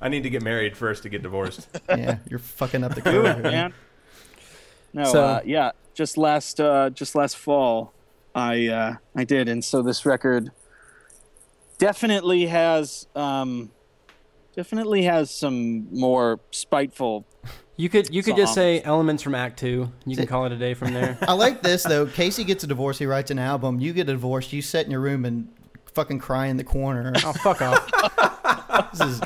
[0.01, 1.69] I need to get married first to get divorced.
[1.89, 3.43] Yeah, you're fucking up the Do it, curve.
[3.45, 3.73] man.
[4.93, 7.93] No, So- uh, yeah, just last uh, just last fall,
[8.35, 10.51] I uh, I did, and so this record
[11.79, 13.71] definitely has um,
[14.57, 17.25] definitely has some more spiteful.
[17.81, 18.57] You could you could just Songs.
[18.57, 19.91] say elements from Act Two.
[20.07, 21.17] You can call it a day from there.
[21.29, 22.07] I like this though.
[22.07, 22.99] Casey gets a divorce.
[22.99, 23.81] He writes an album.
[23.81, 24.53] You get a divorce.
[24.53, 25.49] You sit in your room and
[25.95, 27.13] fucking cry in the corner.
[27.25, 27.91] oh fuck off.
[28.93, 29.21] This is,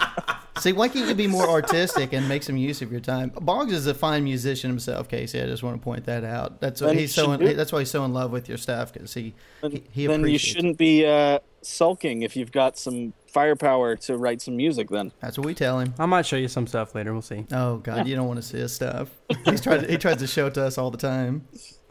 [0.59, 3.31] see, why can't you be more artistic and make some use of your time?
[3.40, 5.40] Boggs is a fine musician himself, Casey.
[5.40, 6.60] I just want to point that out.
[6.60, 7.32] That's why Then he's so.
[7.32, 9.32] In, do- that's why he's so in love with your stuff because he,
[9.62, 14.40] he he then you shouldn't be uh, sulking if you've got some firepower to write
[14.40, 14.89] some music.
[14.89, 15.93] Then That's what we tell him.
[15.98, 17.12] I might show you some stuff later.
[17.12, 17.44] We'll see.
[17.52, 19.11] Oh God, you don't want to see his stuff.
[19.44, 19.81] He's tried.
[19.82, 21.47] To, he tries to show it to us all the time.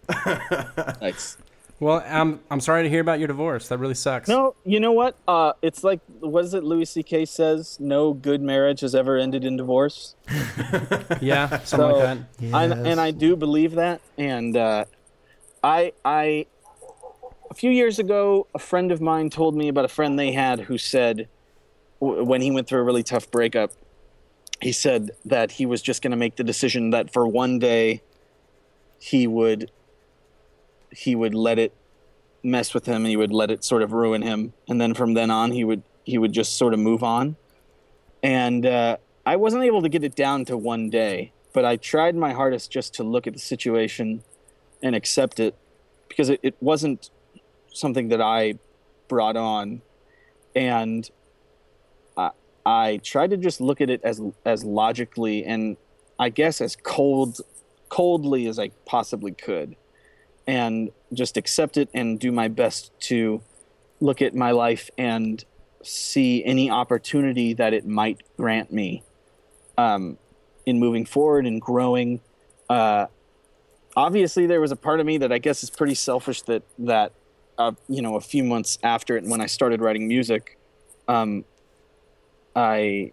[1.02, 1.38] nice.
[1.80, 3.68] Well, I'm I'm sorry to hear about your divorce.
[3.68, 4.30] That really sucks.
[4.30, 5.18] No, you know what?
[5.28, 6.64] Uh, it's like what is it?
[6.64, 7.26] Louis C.K.
[7.26, 10.16] says, "No good marriage has ever ended in divorce."
[11.22, 12.54] Yeah, something So, like that.
[12.54, 14.02] I, and I do believe that.
[14.18, 14.86] And uh,
[15.64, 16.46] I, I,
[17.50, 20.62] a few years ago, a friend of mine told me about a friend they had
[20.62, 21.28] who said, w-
[22.04, 23.72] when he went through a really tough breakup,
[24.62, 28.02] he said that he was just going to make the decision that for one day,
[29.00, 29.72] he would,
[30.92, 31.74] he would let it
[32.44, 35.14] mess with him, and he would let it sort of ruin him, and then from
[35.14, 37.38] then on, he would he would just sort of move on.
[38.22, 42.16] And uh, I wasn't able to get it down to one day, but I tried
[42.16, 44.24] my hardest just to look at the situation
[44.82, 45.56] and accept it
[46.10, 47.10] because it, it wasn't
[47.74, 48.56] something that I
[49.08, 49.82] brought on.
[50.56, 51.10] And
[52.66, 55.78] I, tried to just look at it as as logically and
[56.20, 57.42] I guess as cold
[57.90, 59.76] coldly as I possibly could
[60.48, 63.42] and just accept it and do my best to
[64.00, 65.44] look at my life and
[65.84, 69.04] see any opportunity that it might grant me
[69.78, 70.18] um,
[70.66, 72.22] in moving forward and growing.
[72.70, 73.08] Uh,
[73.96, 77.14] obviously, there was a part of me that I guess is pretty selfish that that
[77.58, 80.58] uh, you know a few months after it, when I started writing music,
[81.08, 81.46] um,
[82.56, 83.12] I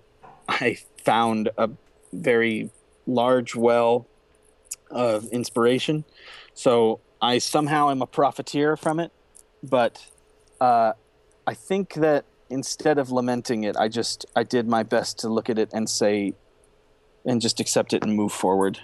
[0.48, 1.70] I found a
[2.12, 2.70] very
[3.06, 4.06] large well
[4.90, 6.04] of inspiration.
[6.54, 9.12] So I somehow am a profiteer from it,
[9.62, 10.06] but
[10.60, 10.92] uh,
[11.46, 15.48] I think that instead of lamenting it, I just I did my best to look
[15.48, 16.34] at it and say,
[17.24, 18.80] and just accept it and move forward.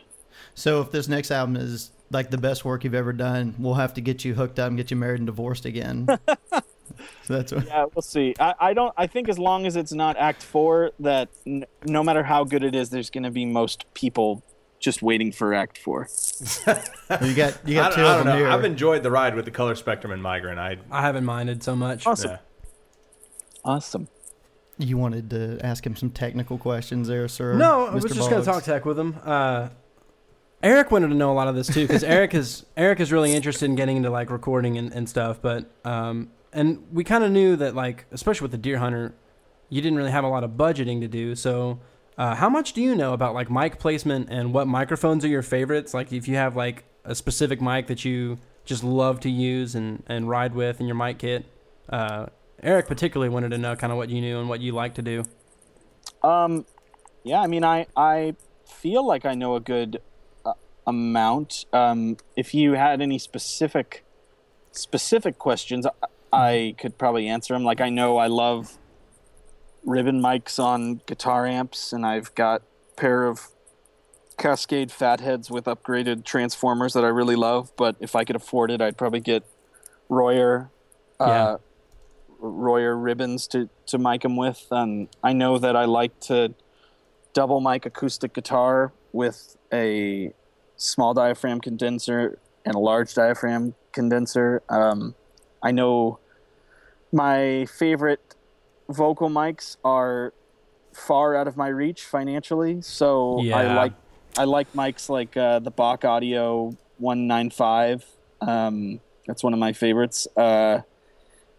[0.55, 3.95] So if this next album is like the best work you've ever done, we'll have
[3.95, 6.07] to get you hooked up and get you married and divorced again.
[7.25, 7.67] so that's what.
[7.67, 8.35] Yeah, we'll see.
[8.41, 8.93] I, I don't.
[8.97, 12.63] I think as long as it's not Act Four, that n- no matter how good
[12.63, 14.43] it is, there's going to be most people
[14.79, 16.09] just waiting for Act Four.
[17.23, 18.37] You got you I got don't, two I of don't them know.
[18.37, 18.49] here.
[18.49, 20.59] I've enjoyed the ride with the color spectrum and migrant.
[20.59, 22.05] I I haven't minded so much.
[22.07, 22.33] Awesome.
[22.33, 22.39] yeah.
[23.65, 24.09] Awesome.
[24.79, 27.55] You wanted to ask him some technical questions there, sir.
[27.55, 27.95] No, I Mr.
[27.95, 29.17] was just going to talk tech with him.
[29.25, 29.69] Uh,
[30.63, 33.33] Eric wanted to know a lot of this too because Eric is Eric is really
[33.33, 35.41] interested in getting into like recording and, and stuff.
[35.41, 39.15] But um, and we kind of knew that like especially with the Dear Hunter,
[39.69, 41.35] you didn't really have a lot of budgeting to do.
[41.35, 41.81] So
[42.19, 45.43] uh, how much do you know about like mic placement and what microphones are your
[45.43, 45.93] favorites?
[45.95, 50.03] Like if you have like a specific mic that you just love to use and
[50.07, 51.47] and ride with in your mic kit.
[51.89, 52.27] Uh,
[52.63, 55.03] Eric particularly wanted to know kind of what you knew and what you like to
[55.03, 55.25] do.
[56.23, 56.65] Um,
[57.23, 58.35] yeah, I mean, I I
[58.67, 60.01] feel like I know a good
[60.45, 60.55] uh,
[60.87, 61.67] amount.
[61.73, 64.05] Um, if you had any specific
[64.73, 65.87] specific questions,
[66.37, 67.65] I, could probably answer them.
[67.65, 68.79] Like I know I love
[69.85, 73.49] ribbon mics on guitar amps, and I've got a pair of
[74.37, 77.73] Cascade Fatheads with upgraded transformers that I really love.
[77.77, 79.45] But if I could afford it, I'd probably get
[80.09, 80.71] Royer.
[81.19, 81.59] Uh,
[82.39, 84.67] Royer ribbons to to mic them with.
[84.71, 86.55] Um, I know that I like to
[87.33, 90.33] double mic acoustic guitar with a
[90.77, 94.63] small diaphragm condenser and a large diaphragm condenser.
[94.69, 95.15] Um,
[95.63, 96.19] I know
[97.13, 98.35] my favorite
[98.89, 100.33] vocal mics are
[100.93, 103.93] far out of my reach financially, so I like
[104.39, 108.05] I like mics like uh, the Bock Audio 195.
[108.41, 110.29] Um, that's one of my favorites.
[110.37, 110.81] Uh,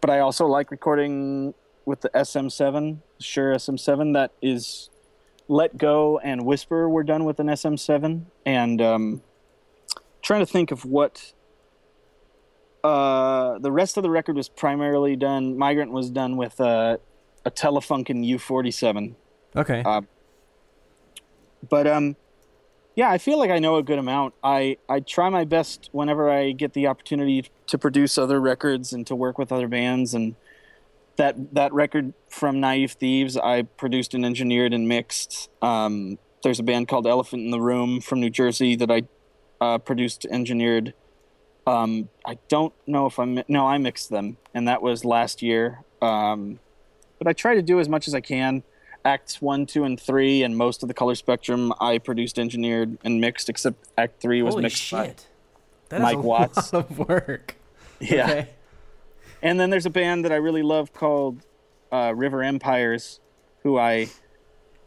[0.00, 1.54] but I also like recording
[1.84, 4.14] with the SM7, Shure SM7.
[4.14, 4.90] That is
[5.48, 9.22] Let Go and Whisper were done with an SM7, and um,
[10.22, 11.32] trying to think of what.
[12.84, 15.58] Uh, the rest of the record was primarily done.
[15.58, 16.98] Migrant was done with uh,
[17.44, 19.14] a Telefunken U47
[19.56, 19.82] Okay.
[19.84, 20.02] Uh,
[21.68, 22.14] but um
[22.94, 26.30] yeah i feel like i know a good amount i i try my best whenever
[26.30, 30.36] i get the opportunity to produce other records and to work with other bands and
[31.16, 36.62] that that record from naive thieves i produced and engineered and mixed um there's a
[36.62, 39.02] band called elephant in the room from new jersey that i
[39.60, 40.94] uh, produced engineered
[41.68, 45.82] um i don't know if i'm no i mixed them and that was last year
[46.02, 46.58] um
[47.18, 48.62] but i try to do as much as i can
[49.04, 53.20] acts one, two, and three, and most of the color spectrum I produced, engineered, and
[53.20, 55.26] mixed, except Act three was Holy mixed shit.
[55.88, 56.72] That is Mike a Watts.
[56.72, 57.56] lot of work.
[58.00, 58.24] yeah.
[58.24, 58.48] Okay.
[59.40, 61.40] And then there's a band that I really love called
[61.92, 63.20] uh, River Empires,
[63.62, 64.08] who I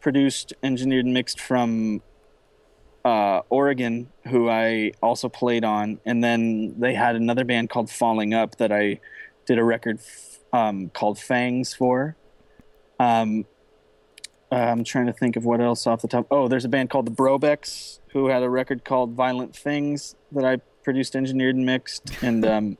[0.01, 2.01] produced, engineered, and mixed from
[3.03, 5.99] uh, Oregon, who I also played on.
[6.05, 8.99] And then they had another band called Falling Up that I
[9.45, 12.15] did a record f- um, called Fangs for.
[12.99, 13.45] Um,
[14.51, 16.27] I'm trying to think of what else off the top.
[16.29, 20.43] Oh, there's a band called the Brobecks who had a record called Violent Things that
[20.43, 22.11] I produced, engineered, and mixed.
[22.21, 22.77] And um,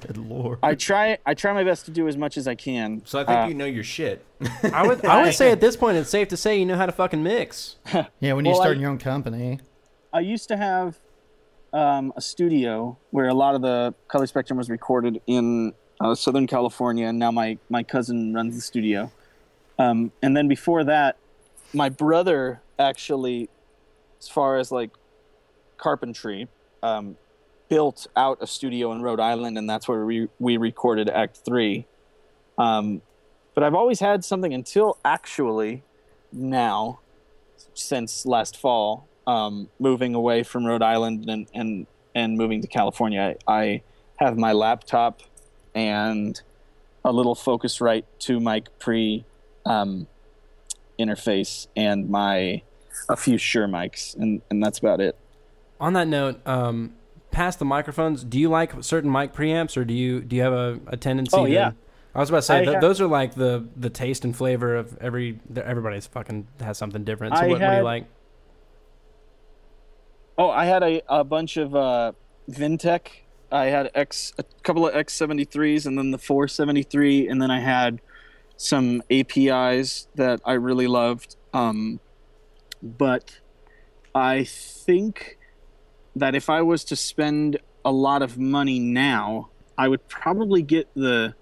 [0.00, 0.58] Good lord.
[0.62, 3.02] I try I try my best to do as much as I can.
[3.04, 4.24] So I think Uh, you know your shit.
[4.72, 6.86] I would I would say at this point it's safe to say you know how
[6.86, 7.76] to fucking mix.
[8.20, 9.58] yeah, when you Well, start I- your own company.
[10.12, 10.98] I used to have
[11.72, 16.46] um, a studio where a lot of the color spectrum was recorded in uh, Southern
[16.46, 19.10] California, and now my my cousin runs the studio.
[19.78, 21.16] Um, and then before that,
[21.72, 23.48] my brother actually,
[24.20, 24.90] as far as like
[25.78, 26.48] carpentry,
[26.82, 27.16] um,
[27.70, 31.86] built out a studio in Rhode Island, and that's where we we recorded Act Three.
[32.58, 33.00] Um,
[33.54, 35.82] but I've always had something until actually
[36.32, 37.00] now,
[37.72, 43.36] since last fall, um, moving away from Rhode Island and and and moving to California,
[43.46, 43.82] I, I
[44.16, 45.22] have my laptop
[45.74, 46.40] and
[47.04, 49.24] a little Focusrite two mic pre
[49.64, 50.08] um,
[50.98, 52.62] interface and my
[53.08, 55.16] a few Shure mics, and and that's about it.
[55.80, 56.92] On that note, um,
[57.30, 60.52] past the microphones, do you like certain mic preamps, or do you do you have
[60.52, 61.36] a, a tendency?
[61.36, 61.72] Oh, to- yeah.
[62.14, 64.76] I was about to say th- have- those are like the the taste and flavor
[64.76, 65.38] of every.
[65.54, 67.36] Everybody's fucking has something different.
[67.36, 68.06] So what, what do you like?
[70.36, 72.12] Oh, I had a, a bunch of uh,
[72.50, 73.08] Vintech.
[73.52, 78.00] I had X a couple of X73s and then the 473 and then I had
[78.56, 81.36] some APIs that I really loved.
[81.52, 82.00] Um,
[82.82, 83.40] but
[84.14, 85.36] I think
[86.16, 90.88] that if I was to spend a lot of money now, I would probably get
[90.94, 91.34] the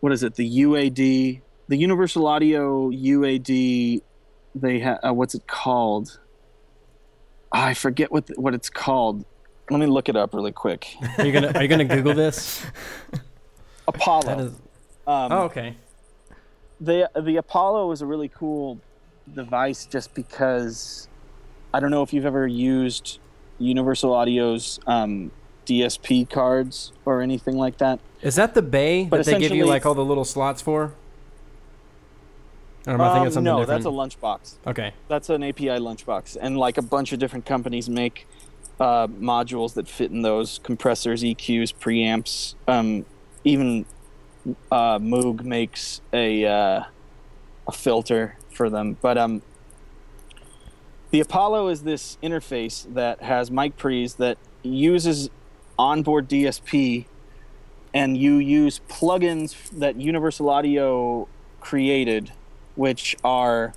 [0.00, 0.34] what is it?
[0.34, 4.02] The UAD, the Universal Audio UAD.
[4.54, 6.18] They have uh, what's it called?
[7.52, 9.24] I forget what what it's called.
[9.70, 10.88] Let me look it up really quick.
[11.18, 12.64] Are you gonna Are you gonna Google this?
[13.88, 14.38] Apollo.
[14.38, 14.52] Is.
[15.06, 15.76] um, Oh, okay.
[16.80, 18.80] the the Apollo is a really cool
[19.32, 21.08] device just because
[21.72, 23.20] I don't know if you've ever used
[23.62, 25.30] Universal Audio's um,
[25.66, 28.00] DSP cards or anything like that.
[28.20, 30.92] Is that the bay But that they give you like all the little slots for?
[32.86, 33.84] Or am I thinking Um, something no, different?
[33.84, 34.54] that's a lunchbox.
[34.66, 34.92] okay.
[35.08, 38.26] That's an API lunchbox, and like a bunch of different companies make
[38.80, 42.56] uh, modules that fit in those compressors, EQs, preamps.
[42.66, 43.06] Um,
[43.44, 43.86] even
[44.72, 46.82] uh, Moog makes a uh,
[47.68, 48.96] a filter for them.
[49.00, 49.42] But um,
[51.12, 55.28] the Apollo is this interface that has mic pre's that uses
[55.78, 57.04] onboard DSP,
[57.92, 61.28] and you use plugins that Universal Audio
[61.60, 62.32] created,
[62.76, 63.74] which are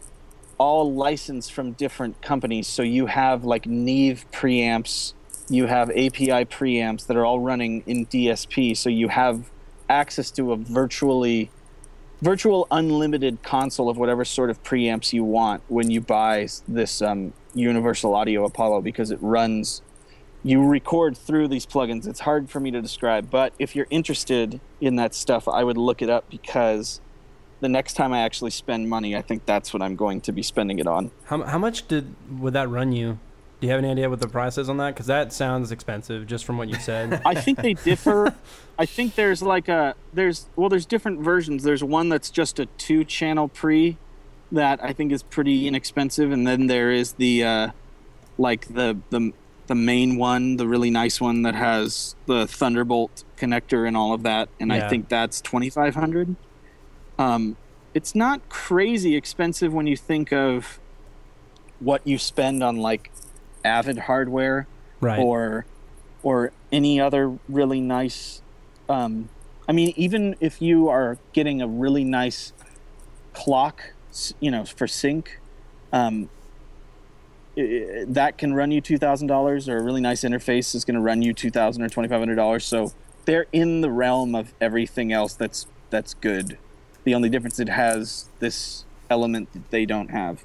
[0.58, 2.68] all licensed from different companies.
[2.68, 5.14] So you have like Neve preamps,
[5.50, 8.78] you have API preamps that are all running in DSP.
[8.78, 9.52] So you have
[9.90, 11.52] access to a virtually
[12.26, 17.32] virtual unlimited console of whatever sort of preamps you want when you buy this um,
[17.54, 19.84] Universal Audio Apollo because it runs.
[20.44, 22.08] You record through these plugins.
[22.08, 25.78] It's hard for me to describe, but if you're interested in that stuff, I would
[25.78, 27.00] look it up because
[27.62, 30.42] the next time I actually spend money, I think that's what I'm going to be
[30.42, 31.12] spending it on.
[31.26, 33.20] How how much did would that run you?
[33.66, 34.94] Do you have any idea what the price is on that?
[34.94, 37.20] Because that sounds expensive just from what you said.
[37.26, 38.36] I think they differ.
[38.78, 41.64] I think there's like a there's well there's different versions.
[41.64, 43.98] There's one that's just a two channel pre
[44.52, 47.68] that I think is pretty inexpensive, and then there is the uh,
[48.38, 49.34] like the the
[49.66, 54.22] the main one, the really nice one that has the Thunderbolt connector and all of
[54.22, 54.86] that, and Yeah.
[54.86, 56.36] I think that's twenty five hundred.
[57.18, 57.58] Um,
[57.96, 60.80] it's not crazy expensive when you think of
[61.80, 63.10] what you spend on like
[63.66, 64.68] Avid hardware
[65.02, 65.20] right.
[65.20, 65.66] or
[66.24, 68.42] or any other really nice
[68.90, 69.30] um,
[69.68, 72.54] i mean even if you are getting a really nice
[73.34, 73.94] clock
[74.40, 75.40] you know for sync
[75.92, 76.30] um,
[77.58, 81.02] i- i- that can run you $2000 or a really nice interface is going to
[81.02, 82.92] run you 2000 or $2500 so
[83.26, 86.58] they're in the realm of everything else that's that's good.
[87.06, 90.44] The only difference it has this element that they don't have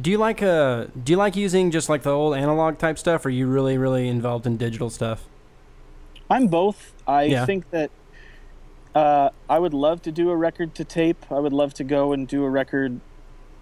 [0.00, 3.24] do you like uh Do you like using just like the old analog type stuff,
[3.24, 5.28] or are you really really involved in digital stuff?
[6.30, 6.94] I'm both.
[7.06, 7.46] I Yeah.
[7.46, 7.90] think that
[8.94, 11.24] uh, I would love to do a record to tape.
[11.30, 13.00] I would love to go and do a record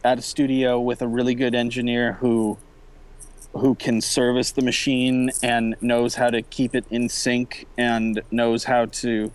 [0.05, 2.59] at a studio with a really good engineer who
[3.53, 8.65] who can service the machine and knows how to keep it in sync and knows
[8.65, 9.33] how to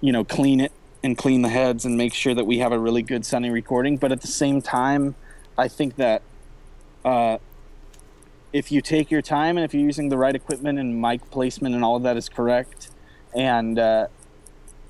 [0.00, 0.72] you know clean it
[1.04, 3.96] and clean the heads and make sure that we have a really good sounding recording
[3.98, 5.14] but at the same time
[5.58, 6.22] i think that
[7.04, 7.38] uh,
[8.52, 11.74] if you take your time and if you're using the right equipment and mic placement
[11.74, 12.90] and all of that is correct
[13.36, 14.06] and uh,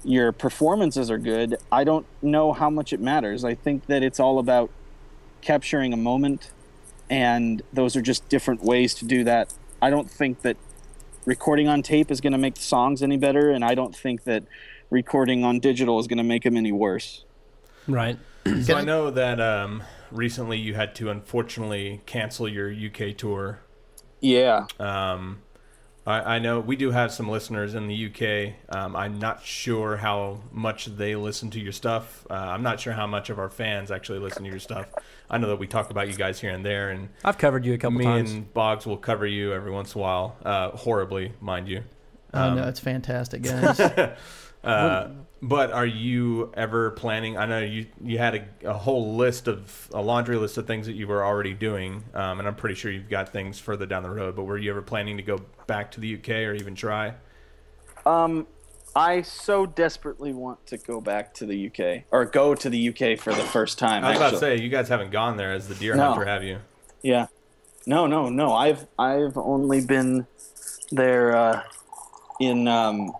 [0.04, 3.44] your performances are good, I don't know how much it matters.
[3.44, 4.70] I think that it's all about
[5.40, 6.50] capturing a moment,
[7.10, 9.52] and those are just different ways to do that.
[9.82, 10.56] I don't think that
[11.24, 14.24] recording on tape is going to make the songs any better, and I don't think
[14.24, 14.44] that
[14.90, 17.24] recording on digital is going to make them any worse.
[17.86, 18.18] Right.
[18.62, 23.60] So I know that um, recently you had to unfortunately cancel your UK tour.
[24.20, 24.66] Yeah.
[24.80, 25.42] Um,
[26.06, 28.74] I, I know we do have some listeners in the UK.
[28.74, 32.26] Um, I'm not sure how much they listen to your stuff.
[32.30, 34.86] Uh, I'm not sure how much of our fans actually listen to your stuff.
[35.28, 37.74] I know that we talk about you guys here and there, and I've covered you
[37.74, 38.32] a couple me times.
[38.32, 41.82] and Boggs will cover you every once in a while, uh, horribly, mind you.
[42.32, 43.78] Oh Um, no, it's fantastic, guys.
[44.64, 45.10] Uh,
[45.40, 47.36] but are you ever planning?
[47.36, 50.86] I know you you had a, a whole list of a laundry list of things
[50.86, 54.02] that you were already doing, um, and I'm pretty sure you've got things further down
[54.02, 54.36] the road.
[54.36, 57.14] But were you ever planning to go back to the UK or even try?
[58.04, 58.46] Um,
[58.96, 63.18] I so desperately want to go back to the UK or go to the UK
[63.18, 64.04] for the first time.
[64.04, 66.10] I was about to say you guys haven't gone there as the deer No.
[66.10, 66.58] hunter, have you?
[67.02, 67.26] Yeah.
[67.86, 68.52] No, no, no.
[68.54, 70.26] I've I've only been
[70.90, 71.62] there uh,
[72.40, 73.12] in um,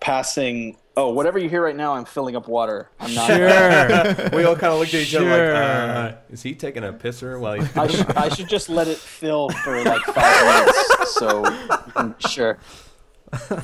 [0.00, 0.76] passing.
[0.96, 2.88] Oh, whatever you hear right now, I'm filling up water.
[3.00, 3.26] I'm not.
[3.26, 4.30] Sure.
[4.32, 7.38] we all kind of looked at each other like, uh, "Is he taking a pisser
[7.40, 11.14] while he's?" I, sh- I should just let it fill for like five minutes.
[11.14, 12.58] So mm, sure.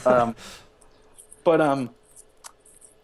[0.05, 0.35] Um,
[1.45, 1.91] but um,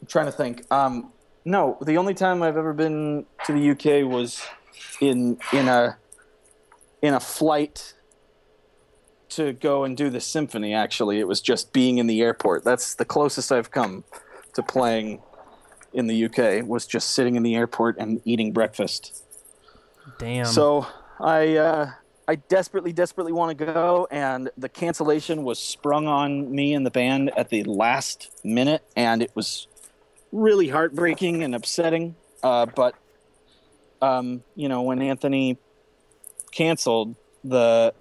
[0.01, 0.71] I'm trying to think.
[0.73, 1.13] Um,
[1.45, 4.43] no, the only time I've ever been to the UK was
[5.01, 5.99] in in a
[7.01, 7.95] in a flight
[9.37, 10.75] to go and do the symphony.
[10.75, 12.65] Actually, it was just being in the airport.
[12.65, 14.05] That's the closest I've come
[14.55, 15.23] to playing
[15.93, 16.67] in the UK.
[16.67, 19.25] Was just sitting in the airport and eating breakfast.
[20.19, 20.47] Damn.
[20.47, 20.87] So
[21.21, 21.91] I uh,
[22.29, 26.91] I desperately, desperately want to go, and the cancellation was sprung on me and the
[26.91, 29.69] band at the last minute, and it was
[30.33, 32.17] really heartbreaking and upsetting.
[32.43, 32.95] Uh, but
[34.03, 35.59] um, you know, when Anthony
[36.51, 37.15] canceled,
[37.45, 37.95] the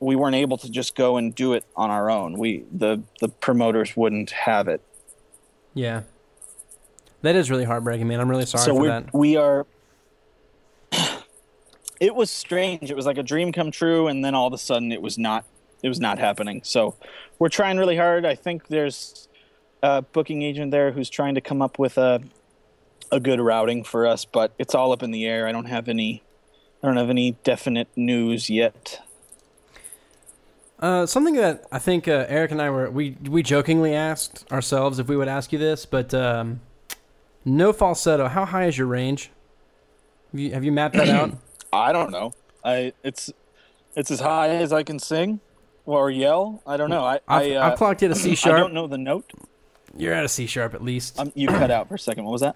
[0.00, 2.38] we weren't able to just go and do it on our own.
[2.38, 4.80] We the the promoters wouldn't have it.
[5.74, 6.02] yeah.
[7.22, 8.20] That is really heartbreaking, man.
[8.20, 9.12] I'm really sorry so for we that.
[9.12, 9.66] we are.
[12.00, 12.90] It was strange.
[12.92, 15.18] It was like a dream come true, and then all of a sudden, it was
[15.18, 15.44] not.
[15.82, 16.60] It was not happening.
[16.62, 16.94] So,
[17.40, 18.24] we're trying really hard.
[18.24, 19.28] I think there's
[19.82, 22.22] a booking agent there who's trying to come up with a
[23.10, 25.48] a good routing for us, but it's all up in the air.
[25.48, 26.22] I don't have any.
[26.84, 29.00] I don't have any definite news yet.
[30.80, 34.98] Uh, something that I think uh, Eric and I were we we jokingly asked ourselves
[34.98, 36.60] if we would ask you this, but um,
[37.44, 38.28] no falsetto.
[38.28, 39.30] How high is your range?
[40.32, 41.32] Have you, have you mapped that out?
[41.72, 42.32] I don't know.
[42.64, 43.32] I it's
[43.96, 45.40] it's as high as I can sing
[45.84, 46.62] or yell.
[46.66, 47.04] I don't know.
[47.04, 48.58] I I, uh, I've clocked it a C I sharp.
[48.58, 49.32] don't know the note.
[49.96, 51.18] You're at a C sharp at least.
[51.18, 52.24] Um, you cut out for a second.
[52.24, 52.54] What was that?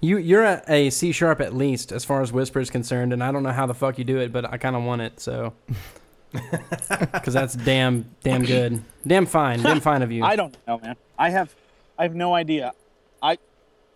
[0.00, 3.24] You you're at a C sharp at least as far as whisper is concerned, and
[3.24, 5.18] I don't know how the fuck you do it, but I kind of want it
[5.18, 5.54] so.
[7.12, 10.24] Because that's damn damn good, damn fine, damn fine of you.
[10.32, 10.96] I don't know, man.
[11.18, 11.54] I have
[11.98, 12.72] I have no idea.
[13.22, 13.38] I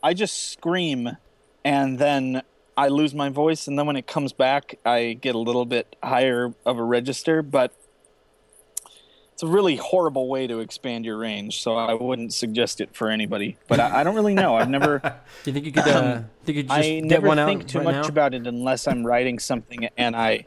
[0.02, 1.16] I just scream
[1.64, 2.42] and then
[2.76, 5.96] I lose my voice and then when it comes back I get a little bit
[6.02, 7.72] higher of a register, but
[9.32, 13.08] it's a really horrible way to expand your range, so I wouldn't suggest it for
[13.08, 13.56] anybody.
[13.68, 14.56] But I, I don't really know.
[14.56, 15.10] I've never Do
[15.44, 17.78] you think you could uh, think you just I get never one out think too
[17.78, 18.08] right much now?
[18.08, 20.44] about it unless I'm writing something and I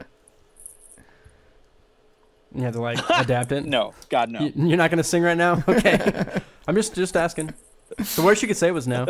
[2.54, 3.64] You have to like adapt it.
[3.64, 4.40] no, God no.
[4.40, 5.62] You- You're not gonna sing right now.
[5.68, 6.24] Okay,
[6.68, 7.52] I'm just just asking.
[7.96, 9.06] The worst you could say was no.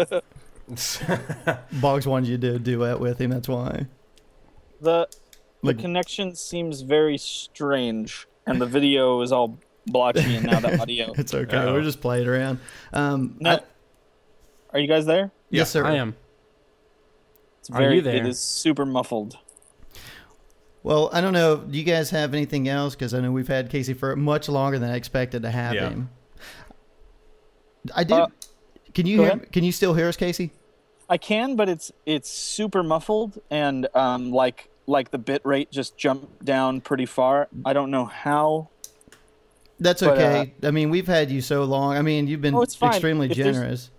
[1.81, 3.31] Boggs wanted you to do a duet with him.
[3.31, 3.87] That's why.
[4.81, 5.09] The
[5.63, 10.81] the Like- connection seems very strange, and the video is all blotchy, and now the
[10.81, 11.13] audio.
[11.17, 11.57] It's okay.
[11.57, 11.75] Uh-oh.
[11.75, 12.59] We're just playing around.
[12.93, 13.61] Um, No, I-
[14.73, 15.31] are you guys there?
[15.51, 15.85] yes, sir.
[15.85, 16.17] I am.
[17.61, 18.17] It's Are you there?
[18.17, 19.39] It is super muffled.
[20.83, 21.59] Well, I don't know.
[21.59, 22.95] Do you guys have anything else?
[22.95, 25.91] Because I know we've had Casey for much longer than I expected to have Yeah.
[25.91, 26.11] him.
[27.95, 28.13] I did.
[28.15, 28.27] Uh,
[28.95, 29.29] can you hear?
[29.31, 29.53] ahead.
[29.53, 30.51] Can you still hear us, Casey?
[31.09, 35.97] I can, but it's it's super muffled, and um, like like the bit rate just
[35.97, 37.49] jumped down pretty far.
[37.65, 38.69] I don't know how.
[39.81, 40.55] That's But, okay.
[40.63, 41.97] I mean, we've had you so long.
[41.97, 43.91] I mean, you've been Oh, it's extremely If there's- generous.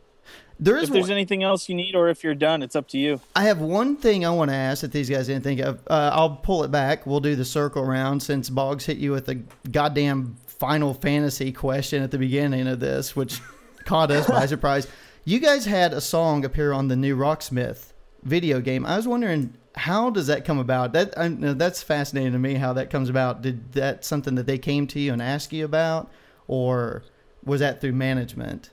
[0.60, 2.88] There is If there's one, anything else you need, or if you're done, it's up
[2.90, 3.20] to you.
[3.36, 5.80] I have one thing I want to ask that these guys didn't think of.
[5.88, 7.06] Uh, I'll pull it back.
[7.06, 9.36] We'll do the circle round since Boggs hit you with the
[9.72, 13.42] goddamn Final Fantasy question at the beginning of this, which
[13.86, 14.88] caught us by surprise.
[15.26, 17.94] You guys had a song appear on the new Rocksmith
[18.24, 18.86] video game.
[18.86, 20.94] I was wondering how does that come about?
[20.94, 22.56] That I, know that's fascinating to me.
[22.56, 23.42] How that comes about?
[23.42, 26.12] Did that something that they came to you and asked you about,
[26.48, 27.04] or
[27.44, 28.70] was that through management?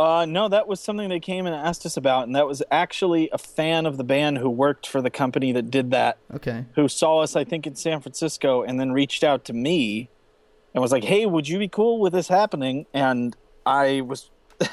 [0.00, 3.28] Uh, no, that was something they came and asked us about, and that was actually
[3.32, 6.64] a fan of the band who worked for the company that did that, Okay.
[6.74, 10.08] who saw us, I think, in San Francisco, and then reached out to me
[10.72, 13.36] and was like, "Hey, would you be cool with this happening?" And
[13.66, 14.30] I was,
[14.62, 14.68] I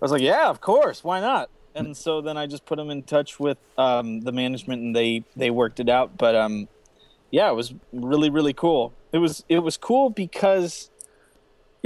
[0.00, 3.04] was like, "Yeah, of course, why not?" And so then I just put them in
[3.04, 6.18] touch with um, the management, and they they worked it out.
[6.18, 6.66] But um,
[7.30, 8.92] yeah, it was really really cool.
[9.12, 10.90] It was it was cool because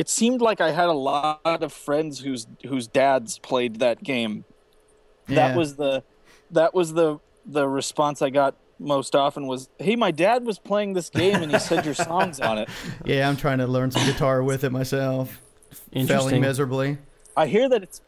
[0.01, 4.45] it seemed like I had a lot of friends whose whose dads played that game.
[5.29, 5.35] Yeah.
[5.49, 6.03] That was the
[6.51, 10.95] that was the the response I got most often was, "Hey, my dad was playing
[10.95, 12.69] this game and he said your songs on it."
[13.05, 15.41] Yeah, I'm trying to learn some guitar with it myself.
[15.93, 16.41] Failing Interesting.
[16.41, 16.99] miserably.
[17.37, 18.01] I hear that it's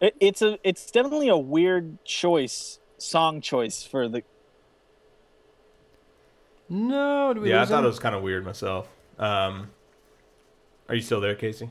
[0.00, 4.22] it, it's a it's definitely a weird choice song choice for the
[6.68, 7.84] No, did we Yeah, I thought him?
[7.84, 8.88] it was kind of weird myself.
[9.18, 9.70] Um,
[10.88, 11.70] are you still there, Casey?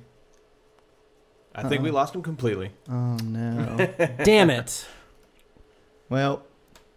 [1.55, 2.71] I think we lost him completely.
[2.89, 3.75] Oh no.
[4.23, 4.87] Damn it.
[6.09, 6.43] well,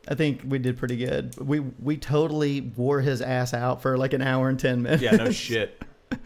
[0.08, 1.36] I think we did pretty good.
[1.38, 5.02] We we totally wore his ass out for like an hour and ten minutes.
[5.02, 5.82] Yeah, no shit.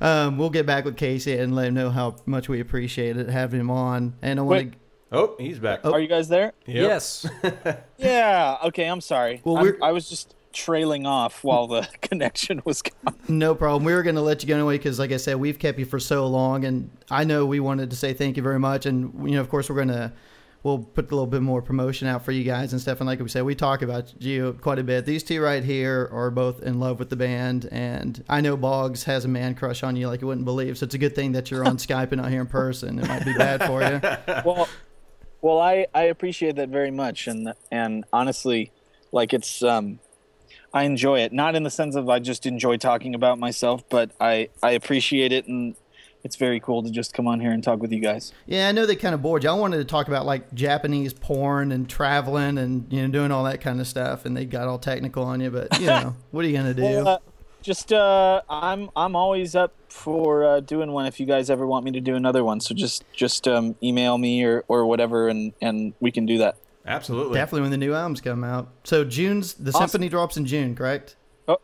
[0.00, 3.28] Um, we'll get back with Casey and let him know how much we appreciate it
[3.28, 4.14] having him on.
[4.22, 4.72] And I want Wait.
[4.72, 4.78] to.
[5.10, 5.80] Oh, he's back.
[5.82, 5.90] Oh.
[5.92, 6.52] Are you guys there?
[6.66, 6.76] Yep.
[6.76, 7.26] Yes.
[7.98, 8.58] Yeah.
[8.66, 8.84] Okay.
[8.88, 9.40] I'm sorry.
[9.42, 13.14] Well, I'm- we're- I was just trailing off while the connection was gone.
[13.28, 13.84] No problem.
[13.84, 15.86] We were going to let you go anyway because, like I said, we've kept you
[15.86, 18.84] for so long, and I know we wanted to say thank you very much.
[18.84, 20.12] And you know, of course, we're going to
[20.64, 23.00] we'll put a little bit more promotion out for you guys and stuff.
[23.00, 25.06] And like we said, we talk about you quite a bit.
[25.06, 29.04] These two right here are both in love with the band, and I know Boggs
[29.04, 30.76] has a man crush on you like you wouldn't believe.
[30.78, 32.98] So it's a good thing that you're on Skype and not here in person.
[32.98, 34.00] It might be bad for you.
[34.44, 34.68] well,
[35.40, 38.72] well, I I appreciate that very much, and and honestly,
[39.12, 40.00] like it's um,
[40.72, 41.32] I enjoy it.
[41.32, 45.32] Not in the sense of I just enjoy talking about myself, but I I appreciate
[45.32, 45.74] it, and
[46.24, 48.32] it's very cool to just come on here and talk with you guys.
[48.46, 49.50] Yeah, I know they kind of bored you.
[49.50, 53.44] I wanted to talk about like Japanese porn and traveling and you know doing all
[53.44, 55.50] that kind of stuff, and they got all technical on you.
[55.50, 56.82] But you know, what are you gonna do?
[56.82, 57.18] Well, uh,
[57.62, 61.84] just uh, I'm I'm always up for uh, doing one if you guys ever want
[61.84, 62.60] me to do another one.
[62.60, 66.56] So just just um, email me or, or whatever, and and we can do that.
[66.88, 67.34] Absolutely.
[67.34, 68.68] Definitely when the new albums come out.
[68.84, 69.82] So June's the Awesome.
[69.88, 71.16] symphony drops in June, correct?
[71.46, 71.58] Oh.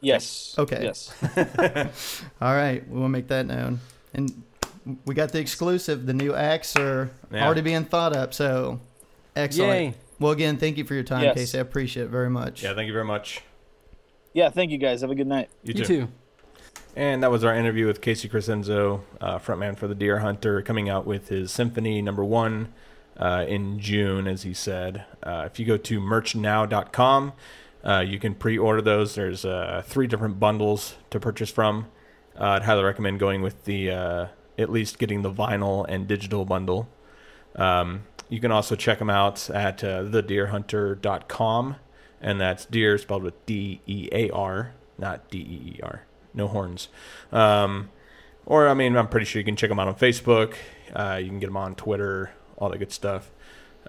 [0.00, 0.54] Yes.
[0.58, 0.82] Okay.
[0.82, 1.12] Yes.
[2.40, 3.80] All right, we will make that known.
[4.12, 4.42] And
[5.06, 6.06] we got the exclusive.
[6.06, 7.44] The new acts are Yeah.
[7.46, 8.34] already being thought up.
[8.34, 8.80] So
[9.36, 9.70] excellent.
[9.72, 9.94] Yay.
[10.18, 11.34] Well, again, thank you for your time, Yes.
[11.36, 11.58] Casey.
[11.58, 12.62] I appreciate it very much.
[12.62, 13.42] Yeah, thank you very much.
[14.32, 14.48] Yeah.
[14.50, 15.00] Thank you guys.
[15.02, 15.48] Have a good night.
[15.62, 16.08] You, You too.
[16.96, 20.88] And that was our interview with Casey Crescenzo, uh, frontman for the Dear Hunter, coming
[20.88, 22.72] out with his Symphony number one
[23.16, 25.04] uh, in June, as he said.
[25.20, 27.32] Uh, if you go to merchnow.com,
[27.84, 29.16] uh, you can pre order those.
[29.16, 31.86] There's uh, three different bundles to purchase from.
[32.38, 36.88] Uh, I'd highly recommend going with the, at least getting the vinyl and digital bundle.
[37.56, 41.76] Um, you can also check them out at thedearhunter.com,
[42.20, 46.04] and that's deer spelled with D E A R, not D E E R.
[46.34, 46.88] No horns.
[47.32, 47.90] Um,
[48.46, 50.54] or, I mean, I'm pretty sure you can check them out on Facebook.
[50.94, 53.30] Uh, you can get them on Twitter, all that good stuff,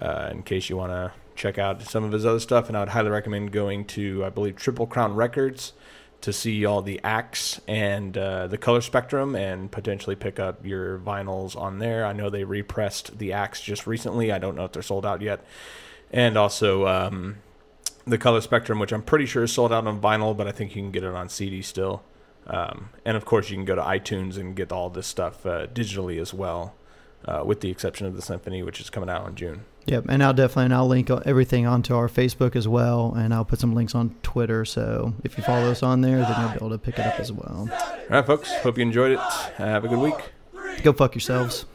[0.01, 2.67] uh, in case you want to check out some of his other stuff.
[2.67, 5.73] And I would highly recommend going to, I believe, Triple Crown Records
[6.22, 10.97] to see all the acts and uh, the color spectrum and potentially pick up your
[10.99, 12.05] vinyls on there.
[12.05, 14.31] I know they repressed the acts just recently.
[14.31, 15.45] I don't know if they're sold out yet.
[16.11, 17.38] And also um,
[18.07, 20.76] the color spectrum, which I'm pretty sure is sold out on vinyl, but I think
[20.76, 22.01] you can get it on CD still.
[22.47, 25.67] Um, and of course, you can go to iTunes and get all this stuff uh,
[25.67, 26.76] digitally as well,
[27.26, 29.65] uh, with the exception of the Symphony, which is coming out in June.
[29.88, 33.45] Yep, and I'll definitely and I'll link everything onto our Facebook as well, and I'll
[33.45, 34.65] put some links on Twitter.
[34.65, 37.19] So if you follow us on there, then you'll be able to pick it up
[37.19, 37.69] as well.
[37.72, 38.51] All right, folks.
[38.57, 39.19] Hope you enjoyed it.
[39.57, 40.31] Have a good week.
[40.84, 41.65] Go fuck yourselves.